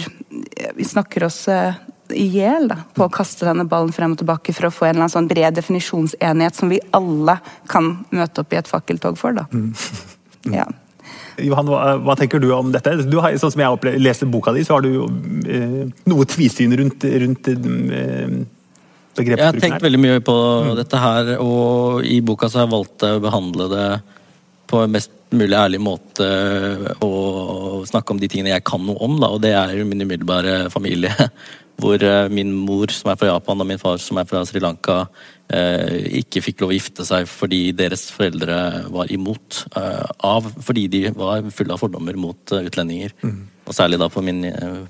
Vi 0.75 0.85
snakker 0.85 1.23
oss 1.25 1.47
eh, 1.47 1.73
i 2.15 2.25
hjel 2.37 2.71
på 2.95 3.05
å 3.05 3.11
kaste 3.13 3.47
denne 3.47 3.65
ballen 3.69 3.93
frem 3.95 4.13
og 4.15 4.21
tilbake 4.21 4.55
for 4.55 4.69
å 4.69 4.73
få 4.73 4.87
en 4.87 4.95
eller 4.95 5.05
annen 5.05 5.15
sånn 5.15 5.29
bred 5.29 5.57
definisjonsenighet 5.57 6.57
som 6.57 6.71
vi 6.71 6.81
alle 6.95 7.39
kan 7.71 7.97
møte 8.15 8.43
opp 8.43 8.53
i 8.53 8.59
et 8.61 8.69
fakkeltog 8.69 9.19
for. 9.19 9.37
da. 9.37 9.47
Mm. 9.53 9.73
Ja. 10.47 10.63
Johan, 11.43 11.67
hva, 11.67 11.97
hva, 11.99 12.13
tenker 12.15 12.39
du 12.39 12.47
om 12.55 12.69
dette? 12.71 12.93
Du 13.03 13.17
har, 13.19 13.35
sånn 13.35 13.51
som 13.51 13.61
jeg 13.61 13.75
opplevde, 13.75 13.99
leser 13.99 14.29
boka 14.31 14.53
di, 14.55 14.63
så 14.63 14.77
har 14.77 14.85
du 14.85 14.93
jo 14.93 15.07
eh, 15.43 15.83
noe 16.07 16.27
tvisyn 16.29 16.71
rundt, 16.79 17.03
rundt 17.03 17.49
eh, 17.51 17.57
begrepsbruken 17.57 19.35
her. 19.35 19.43
Jeg 19.43 19.49
har 19.51 19.59
tenkt 19.61 19.85
veldig 19.85 20.01
mye 20.01 20.23
på 20.23 20.37
mm. 20.37 20.71
dette 20.79 21.01
her, 21.03 21.33
og 21.43 22.07
i 22.07 22.21
boka 22.25 22.49
så 22.49 22.61
har 22.61 22.67
jeg 22.69 22.73
valgt 22.77 23.05
å 23.05 23.11
behandle 23.27 23.69
det 23.73 23.89
på 24.71 24.81
en 24.83 24.95
mest 24.95 25.13
mulig 25.35 25.57
ærlig 25.59 25.79
måte 25.83 26.27
å 27.03 27.83
snakke 27.87 28.13
om 28.13 28.19
de 28.21 28.29
tingene 28.31 28.53
jeg 28.53 28.65
kan 28.67 28.83
noe 28.83 28.99
om, 29.03 29.17
da, 29.19 29.31
og 29.33 29.43
det 29.43 29.53
er 29.59 29.75
min 29.87 30.05
umiddelbare 30.07 30.71
familie 30.73 31.13
hvor 31.77 32.01
eh, 32.01 32.29
min 32.33 32.51
mor, 32.65 32.89
som 32.93 33.11
er 33.11 33.19
fra 33.19 33.29
Japan, 33.29 33.61
og 33.61 33.69
min 33.69 33.81
far, 33.81 33.99
som 34.01 34.17
er 34.17 34.25
fra 34.29 34.41
Sri 34.49 34.61
Lanka, 34.63 35.03
eh, 35.53 36.09
ikke 36.21 36.41
fikk 36.45 36.63
lov 36.63 36.73
å 36.73 36.77
gifte 36.77 37.05
seg 37.05 37.29
fordi 37.29 37.61
deres 37.77 38.07
foreldre 38.13 38.57
var 38.93 39.13
imot. 39.13 39.61
Eh, 39.77 40.09
av, 40.25 40.49
fordi 40.65 40.87
de 40.93 41.03
var 41.17 41.45
fulle 41.53 41.77
av 41.77 41.83
fordommer 41.83 42.17
mot 42.17 42.55
utlendinger. 42.57 43.13
Mm. 43.21 43.39
Og 43.67 43.77
særlig 43.77 44.01
da 44.01 44.09
på 44.09 44.23
min 44.25 44.41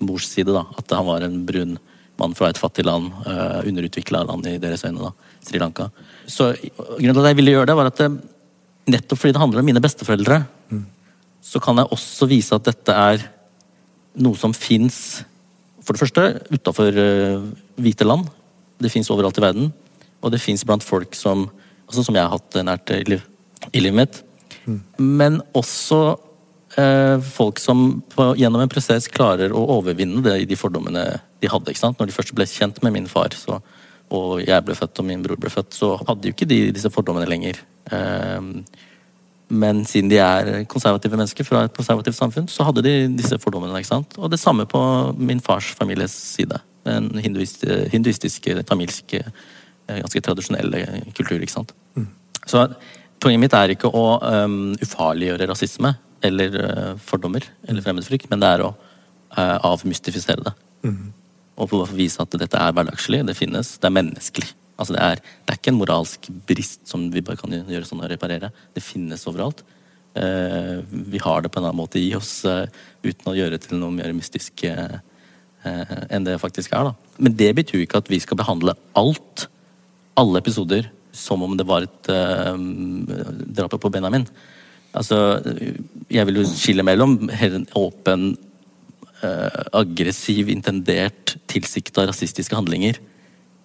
mors 0.06 0.30
side, 0.32 0.54
da, 0.56 0.63
at 0.80 0.95
han 0.95 1.08
var 1.10 1.26
en 1.26 1.39
brun 1.47 1.78
mann 2.17 2.34
fra 2.38 2.50
et 2.50 2.58
fattig 2.58 2.86
land, 2.86 3.12
underutvikla 3.69 4.23
land 4.26 4.47
i 4.50 4.56
deres 4.62 4.82
øyne, 4.88 5.06
da, 5.06 5.34
Sri 5.45 5.60
Lanka. 5.62 5.89
Så 6.26 6.50
grunnen 6.58 7.13
til 7.13 7.21
at 7.21 7.30
jeg 7.30 7.38
ville 7.38 7.54
gjøre 7.54 7.69
det, 7.69 7.76
var 7.78 7.89
at 7.91 8.00
det, 8.02 8.08
nettopp 8.89 9.21
fordi 9.21 9.36
det 9.36 9.41
handler 9.41 9.62
om 9.62 9.67
mine 9.69 9.82
besteforeldre, 9.84 10.39
mm. 10.73 10.86
så 11.45 11.62
kan 11.62 11.82
jeg 11.82 11.91
også 11.93 12.30
vise 12.30 12.58
at 12.58 12.69
dette 12.69 12.95
er 12.95 13.26
noe 14.17 14.39
som 14.39 14.56
fins 14.56 15.19
for 15.88 15.95
det 15.95 16.04
første 16.04 16.28
utafor 16.52 17.00
uh, 17.00 17.47
hvite 17.80 18.08
land. 18.08 18.28
Det 18.84 18.91
fins 18.91 19.10
overalt 19.13 19.39
i 19.39 19.45
verden. 19.45 19.71
Og 20.21 20.34
det 20.34 20.41
fins 20.43 20.65
blant 20.67 20.84
folk 20.84 21.15
som, 21.15 21.47
altså 21.88 22.04
som 22.04 22.17
jeg 22.17 22.26
har 22.26 22.34
hatt 22.34 22.60
nært 22.67 22.91
i, 22.91 23.04
liv, 23.08 23.23
i 23.71 23.84
livet 23.84 24.00
mitt. 24.02 24.21
Mm. 24.67 24.80
Men 25.00 25.39
også 25.56 26.02
uh, 26.17 27.15
folk 27.23 27.62
som 27.63 28.02
på, 28.13 28.34
gjennom 28.41 28.65
en 28.65 28.73
prosess 28.73 29.08
klarer 29.12 29.56
å 29.56 29.63
overvinne 29.78 30.23
det 30.26 30.41
i 30.43 30.50
de 30.50 30.60
fordommene 30.60 31.06
de 31.41 31.52
hadde. 31.52 31.71
ikke 31.71 31.86
sant? 31.86 32.00
Når 32.02 32.10
de 32.10 32.17
først 32.17 32.36
ble 32.36 32.50
kjent 32.50 32.82
med 32.84 32.97
min 32.97 33.10
far, 33.12 33.36
så, 33.38 33.62
og 34.12 34.41
jeg 34.43 34.65
ble 34.67 34.76
født 34.78 35.04
og 35.04 35.08
min 35.08 35.23
bror 35.23 35.39
ble 35.39 35.54
født, 35.54 35.71
så 35.78 35.95
hadde 36.04 36.30
jo 36.30 36.36
ikke 36.36 36.50
de 36.50 36.62
disse 36.76 36.91
fordommene 36.93 37.30
lenger. 37.30 37.62
Uh, 37.93 38.60
men 39.48 39.86
siden 39.88 40.12
de 40.12 40.20
er 40.20 40.64
konservative 40.70 41.16
mennesker 41.16 41.48
fra 41.48 41.64
et 41.68 41.76
konservativt 41.76 42.18
samfunn, 42.18 42.50
så 42.52 42.66
hadde 42.68 42.84
de 42.84 42.96
disse 43.16 43.38
fordommene. 43.40 43.78
ikke 43.80 43.94
sant? 43.94 44.18
Og 44.18 44.32
det 44.32 44.40
samme 44.40 44.66
på 44.68 44.82
min 45.18 45.40
fars 45.40 45.72
families 45.78 46.12
side. 46.12 46.60
En 46.88 47.10
hinduist, 47.20 47.64
hinduistisk, 47.92 48.48
tamilsk, 48.68 49.14
eh, 49.14 49.32
ganske 49.88 50.22
tradisjonell 50.22 50.76
kultur. 51.16 51.40
ikke 51.40 51.54
sant? 51.54 51.74
Mm. 51.96 52.08
Så 52.46 52.68
poenget 53.24 53.44
mitt 53.46 53.56
er 53.58 53.74
ikke 53.74 53.92
å 53.92 54.06
um, 54.22 54.76
ufarliggjøre 54.84 55.48
rasisme 55.50 55.94
eller 56.26 56.60
uh, 56.60 56.94
fordommer 57.02 57.46
eller 57.68 57.86
fremmedfrykt, 57.86 58.30
men 58.32 58.42
det 58.42 58.50
er 58.50 58.66
å 58.66 58.72
uh, 58.74 59.58
avmystifisere 59.68 60.44
det. 60.46 60.54
Mm. 60.88 61.14
Og 61.58 61.74
vise 61.98 62.22
at 62.22 62.38
dette 62.38 62.60
er 62.62 62.76
hverdagslig, 62.76 63.24
det 63.28 63.38
finnes, 63.38 63.78
det 63.82 63.90
er 63.90 63.96
menneskelig. 63.96 64.52
Altså 64.78 64.94
det, 64.94 65.02
er, 65.02 65.22
det, 65.22 65.50
er, 65.50 65.58
ikke 65.58 65.74
en 65.74 65.80
moralsk 65.80 66.30
brist 66.50 66.86
som 66.90 67.08
vi 67.13 67.24
bare 67.26 67.40
kan 67.40 67.54
gjøre 67.58 67.88
sånn 67.88 68.04
og 68.04 68.12
reparere. 68.12 68.52
Det 68.76 68.86
finnes 68.86 69.26
overalt. 69.30 69.63
Uh, 70.18 70.82
vi 70.90 71.22
har 71.22 71.44
det 71.44 71.52
på 71.54 71.60
en 71.60 71.68
annen 71.68 71.78
måte 71.78 72.00
i 72.02 72.10
oss 72.18 72.40
uh, 72.50 72.66
uten 73.06 73.30
å 73.30 73.36
gjøre 73.38 73.58
det 73.58 73.68
til 73.68 73.82
noe 73.82 73.94
mer 73.94 74.13
mystisk 74.18 74.63
uh, 74.66 74.98
enn 75.66 76.26
det 76.26 76.38
faktisk 76.42 76.74
er. 76.78 76.90
Da. 76.90 77.18
Men 77.26 77.36
det 77.38 77.52
betyr 77.58 77.84
ikke 77.84 78.02
at 78.02 78.10
vi 78.10 78.22
skal 78.24 78.40
behandle 78.40 78.78
alt, 78.98 79.48
alle 80.18 80.42
episoder, 80.42 80.90
som 81.18 81.42
om 81.44 81.58
det 81.58 81.66
var 81.68 81.84
et 81.84 82.10
drapet 83.58 83.82
på 83.82 83.90
Benjamin. 83.92 84.28
Altså, 84.96 85.42
jeg 86.13 86.30
vil 86.30 86.40
jo 86.40 86.46
skille 86.48 86.86
mellom 86.86 87.18
en 87.34 87.66
åpen, 87.76 88.28
aggressiv, 89.76 90.54
intendert, 90.54 91.36
tilsikta 91.50 92.06
rasistiske 92.08 92.56
handlinger 92.56 93.02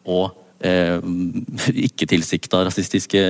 og 0.08 0.32
uh, 0.64 1.70
ikke 1.72 2.08
tilsikta 2.10 2.64
rasistiske 2.66 3.22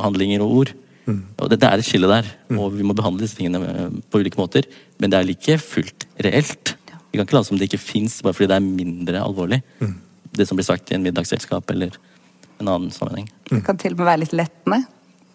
handlinger 0.00 0.44
og 0.44 0.56
ord. 0.62 0.74
Mm. 1.06 1.18
Og 1.40 1.50
det, 1.50 1.58
det, 1.62 1.68
er 1.68 1.82
et 1.82 1.86
skille 1.86 2.10
der, 2.10 2.28
mm. 2.48 2.60
og 2.62 2.76
vi 2.76 2.86
må 2.86 2.94
behandle 2.94 3.24
disse 3.24 3.38
tingene 3.38 3.90
på 4.10 4.22
ulike 4.22 4.38
måter. 4.38 4.68
Men 5.02 5.12
det 5.12 5.18
er 5.18 5.28
like 5.28 5.58
fullt 5.62 6.06
reelt. 6.22 6.76
Vi 7.10 7.18
kan 7.18 7.26
ikke 7.26 7.36
late 7.36 7.50
som 7.50 7.58
det 7.60 7.68
ikke 7.68 7.82
fins 7.82 8.20
bare 8.24 8.36
fordi 8.36 8.48
det 8.52 8.56
er 8.56 8.64
mindre 8.64 9.20
alvorlig. 9.20 9.60
Mm. 9.82 9.98
Det 10.32 10.48
som 10.48 10.56
blir 10.56 10.68
sagt 10.68 10.92
i 10.92 10.96
en 10.96 11.04
middagsselskap 11.04 11.70
eller 11.74 11.98
en 12.62 12.70
annen 12.70 12.92
sammenheng. 12.94 13.28
Det 13.50 13.60
kan 13.66 13.78
til 13.80 13.96
og 13.96 14.00
med 14.00 14.08
være 14.08 14.22
litt 14.24 14.36
lettende. 14.36 14.84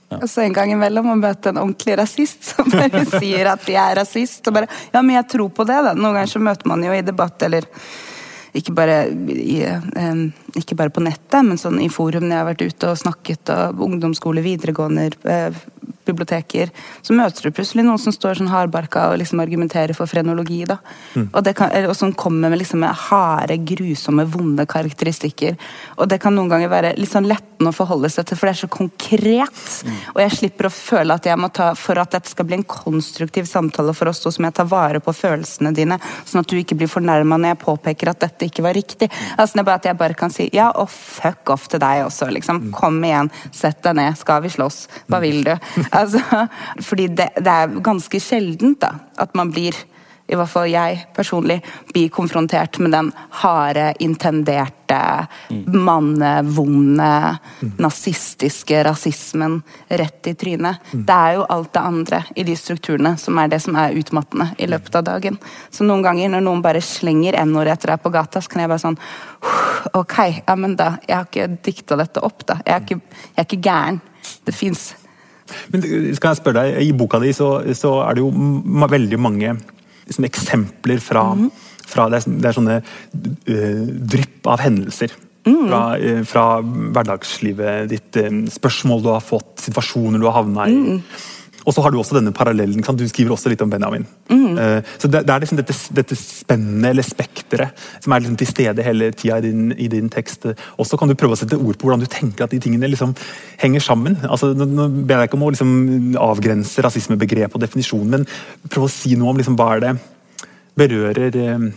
Ja. 0.08 0.22
så 0.28 0.46
En 0.46 0.56
gang 0.56 0.72
imellom 0.72 1.10
å 1.12 1.18
møte 1.20 1.52
en 1.52 1.60
ordentlig 1.60 1.98
rasist 2.00 2.46
som 2.54 2.70
bare 2.72 3.04
sier 3.12 3.52
at 3.52 3.66
de 3.68 3.76
er 3.78 3.98
rasist. 4.00 4.48
Og 4.48 4.56
bare 4.56 4.72
Ja, 4.94 5.02
men 5.02 5.18
jeg 5.18 5.30
tror 5.36 5.52
på 5.54 5.68
det, 5.68 5.80
da. 5.84 5.94
Noen 5.94 6.16
ganger 6.16 6.32
så 6.32 6.44
møter 6.44 6.72
man 6.72 6.86
jo 6.86 6.96
i 6.96 7.06
debatt 7.06 7.44
eller 7.48 7.68
ikke 8.58 8.74
bare, 8.74 9.02
i, 9.30 9.60
um, 10.00 10.32
ikke 10.56 10.78
bare 10.80 10.94
på 10.94 11.04
nettet, 11.04 11.42
men 11.46 11.60
sånn 11.60 11.82
i 11.84 11.90
forum 11.92 12.28
når 12.28 12.34
jeg 12.34 12.42
har 12.42 12.50
vært 12.52 12.66
ute 12.68 12.92
og 12.92 13.02
snakket, 13.02 13.52
og 13.54 13.82
ungdomsskole, 13.88 14.44
videregående, 14.46 15.10
uh, 15.28 15.66
biblioteker, 16.08 16.72
så 17.02 17.16
møter 17.16 17.48
du 17.48 17.56
plutselig 17.56 17.86
noen 17.86 18.00
som 18.02 18.14
står 18.16 18.40
sånn 18.40 18.52
hardbarka 18.52 19.10
og 19.12 19.20
liksom 19.22 19.42
argumenterer 19.44 19.96
for 19.98 20.10
frenologi. 20.10 20.62
da. 20.70 20.80
Mm. 21.16 21.30
Og, 21.32 21.50
kan, 21.58 21.74
og, 21.84 21.96
som 21.98 22.14
kommer 22.18 22.52
med, 22.52 22.62
liksom, 22.62 22.86
harde, 23.10 23.58
grusomme, 23.68 24.26
vonde 24.32 24.66
karakteristikker. 24.70 25.58
Og 25.98 26.10
det 26.12 26.22
kan 26.24 26.36
noen 26.36 26.52
ganger 26.52 26.72
være 26.72 26.94
litt 27.00 27.12
sånn 27.12 27.28
lettende 27.30 27.74
å 27.74 27.76
forholde 27.76 28.12
seg 28.14 28.28
til, 28.30 28.40
for 28.40 28.50
det 28.50 28.56
er 28.56 28.62
så 28.62 28.72
konkret. 28.72 29.64
Mm. 29.84 30.00
Og 30.16 30.22
jeg 30.24 30.36
slipper 30.38 30.70
å 30.70 30.74
føle 30.74 31.18
at 31.18 31.30
jeg 31.30 31.42
må 31.42 31.52
ta, 31.54 31.72
for 31.78 32.00
at 32.02 32.16
dette 32.16 32.32
skal 32.32 32.48
bli 32.48 32.60
en 32.60 32.68
konstruktiv 32.68 33.50
samtale 33.50 33.96
for 33.98 34.12
oss 34.12 34.24
to, 34.24 34.32
så 34.32 34.44
må 34.44 34.52
jeg 34.52 34.60
ta 34.62 34.68
vare 34.70 35.04
på 35.04 35.16
følelsene 35.16 35.74
dine, 35.76 36.00
sånn 36.24 36.44
at 36.44 36.52
du 36.52 36.58
ikke 36.60 36.78
blir 36.80 36.92
fornærma 36.92 37.40
når 37.40 37.56
jeg 37.56 37.64
påpeker 37.66 38.14
at 38.14 38.24
dette 38.24 38.50
ikke 38.50 38.66
var 38.66 38.78
riktig. 38.78 39.12
Altså, 39.38 39.58
det 39.58 39.64
er 39.64 39.68
bare 39.68 39.76
At 39.78 39.86
jeg 39.86 39.98
bare 40.00 40.16
kan 40.18 40.32
si 40.34 40.47
ja, 40.54 40.70
og 40.76 40.90
fuck 40.92 41.52
off 41.54 41.68
til 41.72 41.82
deg 41.84 42.06
også, 42.06 42.30
liksom. 42.34 42.68
Mm. 42.68 42.72
Kom 42.76 42.98
igjen, 43.04 43.32
sett 43.56 43.82
deg 43.86 43.98
ned, 44.00 44.18
skal 44.20 44.44
vi 44.46 44.52
slåss? 44.54 44.86
Hva 45.08 45.22
vil 45.24 45.44
du? 45.48 45.54
Altså, 45.98 46.22
fordi 46.84 47.08
det, 47.18 47.30
det 47.42 47.54
er 47.54 47.78
ganske 47.84 48.20
sjeldent 48.22 48.82
da, 48.84 48.94
at 49.20 49.34
man 49.38 49.52
blir 49.54 49.76
i 50.28 50.36
hvert 50.36 50.52
fall 50.52 50.68
jeg 50.68 51.06
personlig, 51.16 51.62
blir 51.94 52.10
konfrontert 52.14 52.80
med 52.84 52.92
den 52.92 53.12
harde, 53.42 53.94
intenderte, 54.04 55.00
mannevonde, 55.72 57.38
mm. 57.62 57.72
nazistiske 57.80 58.82
rasismen 58.88 59.62
rett 59.88 60.28
i 60.28 60.36
trynet. 60.36 60.84
Mm. 60.92 61.06
Det 61.08 61.18
er 61.18 61.38
jo 61.38 61.48
alt 61.56 61.72
det 61.76 61.86
andre 61.92 62.22
i 62.36 62.46
de 62.48 62.58
strukturene 62.60 63.16
som 63.20 63.40
er 63.40 63.52
det 63.52 63.62
som 63.64 63.80
er 63.80 63.96
utmattende 64.00 64.50
i 64.60 64.68
løpet 64.68 65.00
av 65.00 65.08
dagen. 65.08 65.40
Så 65.72 65.88
noen 65.88 66.04
ganger 66.06 66.34
når 66.34 66.46
noen 66.48 66.64
bare 66.66 66.84
slenger 66.84 67.40
n-ord 67.46 67.72
etter 67.72 67.94
deg 67.94 68.04
på 68.04 68.14
gata, 68.14 68.44
så 68.44 68.52
kan 68.52 68.66
jeg 68.66 68.74
bare 68.74 68.84
sånn 68.84 69.00
Ok, 69.96 70.16
ja, 70.42 70.56
men 70.58 70.74
da 70.76 70.88
Jeg 71.06 71.16
har 71.16 71.28
ikke 71.28 71.60
dikta 71.64 71.96
dette 72.00 72.24
opp, 72.26 72.42
da. 72.50 72.58
Jeg 72.66 72.74
er 72.74 72.84
ikke, 72.84 73.20
jeg 73.28 73.44
er 73.44 73.48
ikke 73.48 73.66
gæren. 73.70 74.00
Det 74.44 74.56
fins 74.56 74.90
men 75.72 75.84
skal 76.18 76.34
jeg 76.34 76.40
spørre 76.42 76.64
deg, 76.66 76.78
I 76.84 76.94
boka 76.98 77.22
di 77.24 77.32
så, 77.36 77.62
så 77.78 77.94
er 78.04 78.18
det 78.18 78.24
jo 78.26 78.32
veldig 78.92 79.20
mange 79.22 79.54
liksom, 80.08 80.28
eksempler 80.28 81.02
fra, 81.04 81.24
mm. 81.38 81.48
fra 81.88 82.10
det, 82.12 82.22
er, 82.22 82.36
det, 82.36 82.50
er, 82.50 82.58
sånne 82.58 82.78
uh, 82.82 83.88
drypp 84.16 84.52
av 84.54 84.64
hendelser. 84.66 85.16
Mm. 85.48 85.64
Fra, 85.70 85.82
uh, 86.02 86.22
fra, 86.28 86.46
hverdagslivet 86.98 87.90
ditt, 87.94 88.20
uh, 88.20 88.44
spørsmål 88.52 89.04
du 89.06 89.12
har 89.14 89.26
fått, 89.26 89.54
situasjoner 89.68 90.22
du 90.22 90.30
har 90.30 90.40
havna 90.42 90.70
i. 90.72 90.78
Og 91.68 91.76
så 91.76 91.84
har 91.84 91.92
du 91.92 91.98
også 92.00 92.16
denne 92.16 92.32
parallellen. 92.36 92.84
Du 92.98 93.04
skriver 93.10 93.34
også 93.36 93.52
litt 93.52 93.62
om 93.64 93.72
Benjamin. 93.72 94.06
Mm. 94.32 94.56
Så 94.98 95.10
det, 95.12 95.26
det, 95.28 95.34
er 95.34 95.44
liksom 95.44 95.60
dette, 95.60 95.76
dette 95.98 96.16
spennet, 96.16 96.94
eller 96.94 97.04
spekteret, 97.04 97.88
som 98.04 98.14
er 98.16 98.24
liksom 98.24 98.38
til 98.40 98.48
stede 98.48 98.86
hele 98.86 99.10
tida 99.12 99.42
i, 99.44 99.52
i, 99.76 99.90
din 99.92 100.08
tekst. 100.14 100.48
Og 100.80 100.88
så 100.88 101.00
kan 101.00 101.12
du 101.12 101.18
prøve 101.20 101.36
å 101.36 101.40
sette 101.40 101.60
ord 101.60 101.76
på 101.76 101.90
hvordan 101.90 102.06
du 102.06 102.08
tenker 102.12 102.46
at 102.46 102.56
de 102.56 102.62
tingene 102.64 102.88
liksom 102.88 103.12
henger 103.60 103.84
sammen. 103.84 104.16
Altså, 104.24 104.54
nå 104.56 104.88
ber 105.04 105.26
jeg 105.26 105.32
ikke 105.32 105.40
om 105.40 105.48
å 105.50 105.52
liksom 105.52 105.74
avgrense 106.24 106.88
rasismebegrep 106.88 107.60
og 107.60 107.66
definisjon, 107.66 108.08
men 108.16 108.24
prøv 108.72 108.88
å 108.88 108.94
si 108.94 109.18
noe 109.20 109.34
om 109.34 109.42
liksom, 109.42 109.60
hva 109.60 109.74
er 109.76 109.84
det 109.84 109.94
berører 110.78 111.36
uh, 111.36 111.68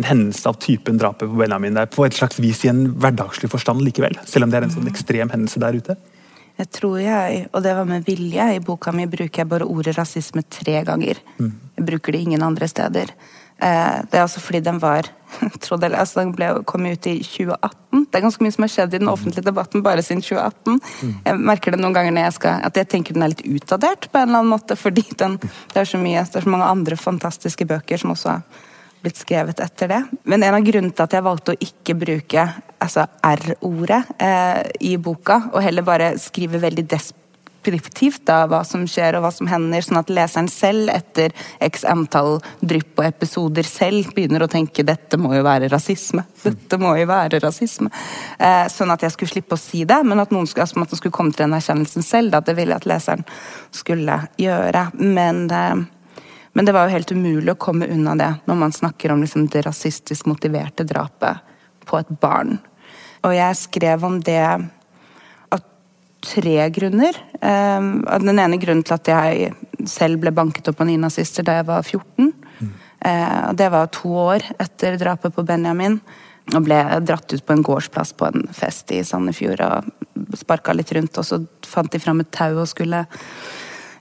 en 0.00 0.06
hendelse 0.06 0.48
av 0.48 0.58
typen 0.62 0.98
drapet 0.98 1.28
på 1.28 1.38
Benjamin. 1.38 1.76
Det 1.76 1.86
er 1.86 1.92
på 1.94 2.06
et 2.06 2.16
slags 2.16 2.40
vis 2.42 2.64
i 2.64 2.70
en 2.72 2.86
hverdagslig 3.00 3.50
forstand 3.52 3.82
likevel, 3.84 4.16
selv 4.26 4.46
om 4.46 4.52
det 4.52 4.60
er 4.60 4.68
en 4.68 4.74
sånn 4.74 4.90
ekstrem 4.90 5.32
hendelse 5.32 5.62
der 5.62 5.78
ute. 5.78 5.96
Jeg 6.60 6.68
tror 6.76 6.98
jeg, 7.00 7.44
og 7.54 7.62
det 7.64 7.72
var 7.76 7.86
med 7.88 8.04
vilje, 8.04 8.46
i 8.56 8.60
boka 8.64 8.92
mi 8.92 9.06
bruker 9.08 9.42
jeg 9.42 9.48
bare 9.48 9.68
ordet 9.68 9.96
rasisme 9.96 10.42
tre 10.44 10.82
ganger. 10.84 11.20
Mm. 11.38 11.52
Jeg 11.78 11.86
bruker 11.88 12.12
det 12.12 12.20
ingen 12.26 12.44
andre 12.44 12.68
steder. 12.68 13.14
Eh, 13.60 13.96
det 14.08 14.18
er 14.18 14.24
altså 14.26 14.40
fordi 14.40 14.60
den 14.64 14.80
var 14.80 15.08
trodde, 15.64 15.88
altså 15.96 16.20
Den 16.20 16.32
ble, 16.36 16.50
kom 16.68 16.84
ut 16.84 17.06
i 17.06 17.18
2018. 17.24 18.06
Det 18.10 18.18
er 18.18 18.24
ganske 18.24 18.44
mye 18.44 18.54
som 18.56 18.66
har 18.66 18.72
skjedd 18.72 18.94
i 18.94 19.00
den 19.00 19.12
offentlige 19.12 19.46
debatten 19.46 19.84
bare 19.86 20.04
siden 20.04 20.22
2018. 20.26 20.80
Mm. 21.00 21.14
Jeg 21.24 21.42
merker 21.52 21.72
det 21.72 21.80
noen 21.80 21.96
ganger 21.96 22.16
når 22.16 22.28
jeg 22.28 22.38
skal, 22.40 22.64
at 22.68 22.80
jeg 22.80 22.90
tenker 22.92 23.16
den 23.16 23.24
er 23.24 23.32
litt 23.32 23.46
utdatert, 23.46 24.10
på 24.10 24.20
en 24.20 24.28
eller 24.28 24.42
annen 24.42 24.52
måte, 24.52 24.76
fordi 24.76 25.06
den, 25.16 25.38
det, 25.40 25.78
er 25.80 25.88
så 25.88 26.00
mye, 26.02 26.24
det 26.26 26.40
er 26.40 26.48
så 26.48 26.52
mange 26.52 26.72
andre 26.72 26.98
fantastiske 27.00 27.68
bøker 27.72 28.00
som 28.00 28.12
også 28.16 28.34
har 28.34 28.66
blitt 29.02 29.20
skrevet 29.20 29.60
etter 29.60 29.90
det. 29.90 30.02
Men 30.28 30.44
en 30.44 30.56
av 30.58 30.66
grunnene 30.66 30.94
til 30.94 31.06
at 31.06 31.16
jeg 31.16 31.26
valgte 31.26 31.54
å 31.54 31.62
ikke 31.68 31.96
bruke 31.98 32.48
altså 32.80 33.06
R-ordet 33.26 34.02
eh, 34.20 34.62
i 34.92 34.96
boka, 35.00 35.42
og 35.52 35.64
heller 35.64 35.86
bare 35.86 36.14
skrive 36.20 36.60
veldig 36.62 36.86
deskriptivt 36.88 38.30
av 38.32 38.48
hva 38.52 38.62
som 38.64 38.86
skjer 38.88 39.18
og 39.18 39.24
hva 39.24 39.32
som 39.34 39.50
hender, 39.50 39.84
sånn 39.84 40.00
at 40.00 40.12
leseren 40.12 40.48
selv 40.52 40.92
etter 40.94 41.34
x 41.64 41.84
antall 41.88 42.38
drypp 42.60 43.02
og 43.02 43.08
episoder 43.10 43.68
selv 43.68 44.14
begynner 44.16 44.44
å 44.44 44.50
tenke 44.50 44.86
dette 44.86 45.20
må 45.20 45.34
jo 45.36 45.44
være 45.46 45.68
rasisme. 45.72 46.24
Dette 46.44 46.80
må 46.80 46.94
jo 47.00 47.06
være 47.10 47.42
rasisme. 47.44 47.92
Eh, 48.38 48.66
sånn 48.72 48.92
at 48.96 49.04
jeg 49.04 49.16
skulle 49.16 49.34
slippe 49.36 49.56
å 49.56 49.60
si 49.60 49.84
det, 49.88 50.00
men 50.08 50.24
at 50.24 50.32
noen 50.32 50.48
skulle, 50.48 50.68
altså, 50.68 50.80
at 50.80 51.00
skulle 51.00 51.16
komme 51.16 51.36
til 51.36 51.46
den 51.46 51.56
erkjennelsen 51.60 52.06
selv. 52.06 52.36
Da, 52.36 52.44
det 52.44 52.56
ville 52.56 52.76
jeg 52.76 52.84
at 52.84 52.92
leseren 52.94 53.24
skulle 53.76 54.22
gjøre. 54.40 54.90
Men 55.00 55.48
eh, 55.52 55.88
men 56.52 56.66
det 56.66 56.74
var 56.74 56.88
jo 56.88 56.96
helt 56.96 57.12
umulig 57.12 57.52
å 57.52 57.60
komme 57.60 57.88
unna 57.90 58.16
det 58.18 58.30
når 58.50 58.58
man 58.58 58.74
snakker 58.74 59.12
om 59.12 59.22
liksom 59.22 59.46
det 59.52 59.62
rasistisk 59.66 60.26
motiverte 60.26 60.86
drapet 60.88 61.46
på 61.86 62.00
et 62.00 62.10
barn. 62.22 62.58
Og 63.26 63.34
jeg 63.36 63.58
skrev 63.58 64.04
om 64.06 64.18
det 64.24 64.42
av 65.54 65.62
tre 66.24 66.56
grunner. 66.74 67.16
Ehm, 67.40 68.02
den 68.26 68.38
ene 68.38 68.58
grunnen 68.60 68.84
til 68.84 68.96
at 68.96 69.10
jeg 69.12 69.52
selv 69.88 70.20
ble 70.22 70.32
banket 70.34 70.68
opp 70.68 70.82
av 70.82 70.90
nynazister 70.90 71.46
da 71.46 71.60
jeg 71.60 71.68
var 71.70 71.86
14. 71.86 72.32
Mm. 72.60 72.74
Det 73.56 73.70
var 73.72 73.86
to 73.94 74.10
år 74.12 74.44
etter 74.60 74.98
drapet 75.00 75.32
på 75.32 75.46
Benjamin. 75.48 76.00
Og 76.50 76.64
ble 76.66 76.76
dratt 77.06 77.30
ut 77.32 77.44
på 77.46 77.54
en 77.54 77.62
gårdsplass 77.64 78.12
på 78.18 78.26
en 78.26 78.48
fest 78.52 78.90
i 78.92 79.04
Sandefjord 79.06 79.62
og 79.62 80.36
sparka 80.36 80.74
litt 80.74 80.90
rundt. 80.96 81.16
Og 81.20 81.24
så 81.24 81.38
fant 81.66 81.92
de 81.92 82.00
fram 82.02 82.20
et 82.20 82.32
tau 82.34 82.58
og 82.58 82.68
skulle 82.68 83.04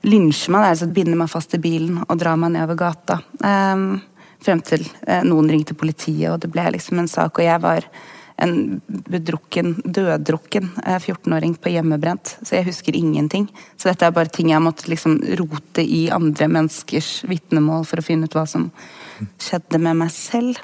lynsje 0.08 0.54
meg, 0.54 0.70
altså 0.72 0.88
binde 0.94 1.18
meg 1.20 1.32
fast 1.32 1.56
i 1.56 1.62
bilen 1.62 2.04
og 2.06 2.20
dra 2.22 2.36
meg 2.40 2.54
nedover 2.56 2.80
gata. 2.80 3.20
Um, 3.44 4.00
frem 4.44 4.62
til 4.64 4.86
uh, 5.08 5.22
noen 5.28 5.50
ringte 5.52 5.76
politiet, 5.78 6.30
og 6.32 6.40
det 6.44 6.52
ble 6.54 6.70
liksom 6.76 7.02
en 7.02 7.12
sak. 7.12 7.40
Og 7.40 7.48
jeg 7.48 7.64
var 7.64 7.88
en 8.40 8.80
bedrukken, 8.88 9.74
døddrukken 9.84 10.70
14-åring 10.80 11.58
eh, 11.58 11.60
på 11.60 11.74
hjemmebrent, 11.74 12.38
så 12.40 12.56
jeg 12.56 12.70
husker 12.70 12.96
ingenting. 12.96 13.50
Så 13.76 13.90
dette 13.90 14.08
er 14.08 14.16
bare 14.16 14.32
ting 14.32 14.54
jeg 14.54 14.64
måtte 14.64 14.88
liksom 14.88 15.18
rote 15.42 15.84
i 15.84 16.06
andre 16.16 16.48
menneskers 16.48 17.26
vitnemål 17.28 17.84
for 17.90 18.00
å 18.00 18.06
finne 18.06 18.30
ut 18.30 18.38
hva 18.38 18.46
som 18.48 18.70
skjedde 19.44 19.82
med 19.84 20.00
meg 20.06 20.14
selv. 20.16 20.62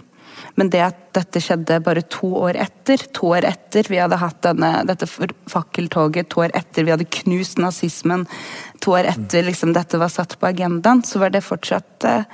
Men 0.55 0.71
det 0.73 0.81
at 0.85 1.01
dette 1.15 1.41
skjedde 1.43 1.81
bare 1.83 2.03
to 2.11 2.29
år 2.45 2.57
etter, 2.59 3.01
to 3.15 3.31
år 3.35 3.47
etter 3.47 3.87
vi 3.91 3.99
hadde 4.01 4.19
hatt 4.19 4.41
denne, 4.45 4.71
dette 4.87 5.07
fakkeltoget, 5.07 6.29
to 6.31 6.45
år 6.45 6.55
etter 6.57 6.87
vi 6.87 6.93
hadde 6.95 7.07
knust 7.21 7.61
nazismen, 7.61 8.25
to 8.83 8.95
år 8.97 9.11
etter 9.13 9.47
liksom, 9.47 9.73
dette 9.75 9.99
var 10.01 10.11
satt 10.13 10.37
på 10.39 10.49
agendaen, 10.51 11.03
så 11.07 11.21
var 11.23 11.33
det 11.33 11.45
fortsatt 11.45 12.07
eh, 12.09 12.27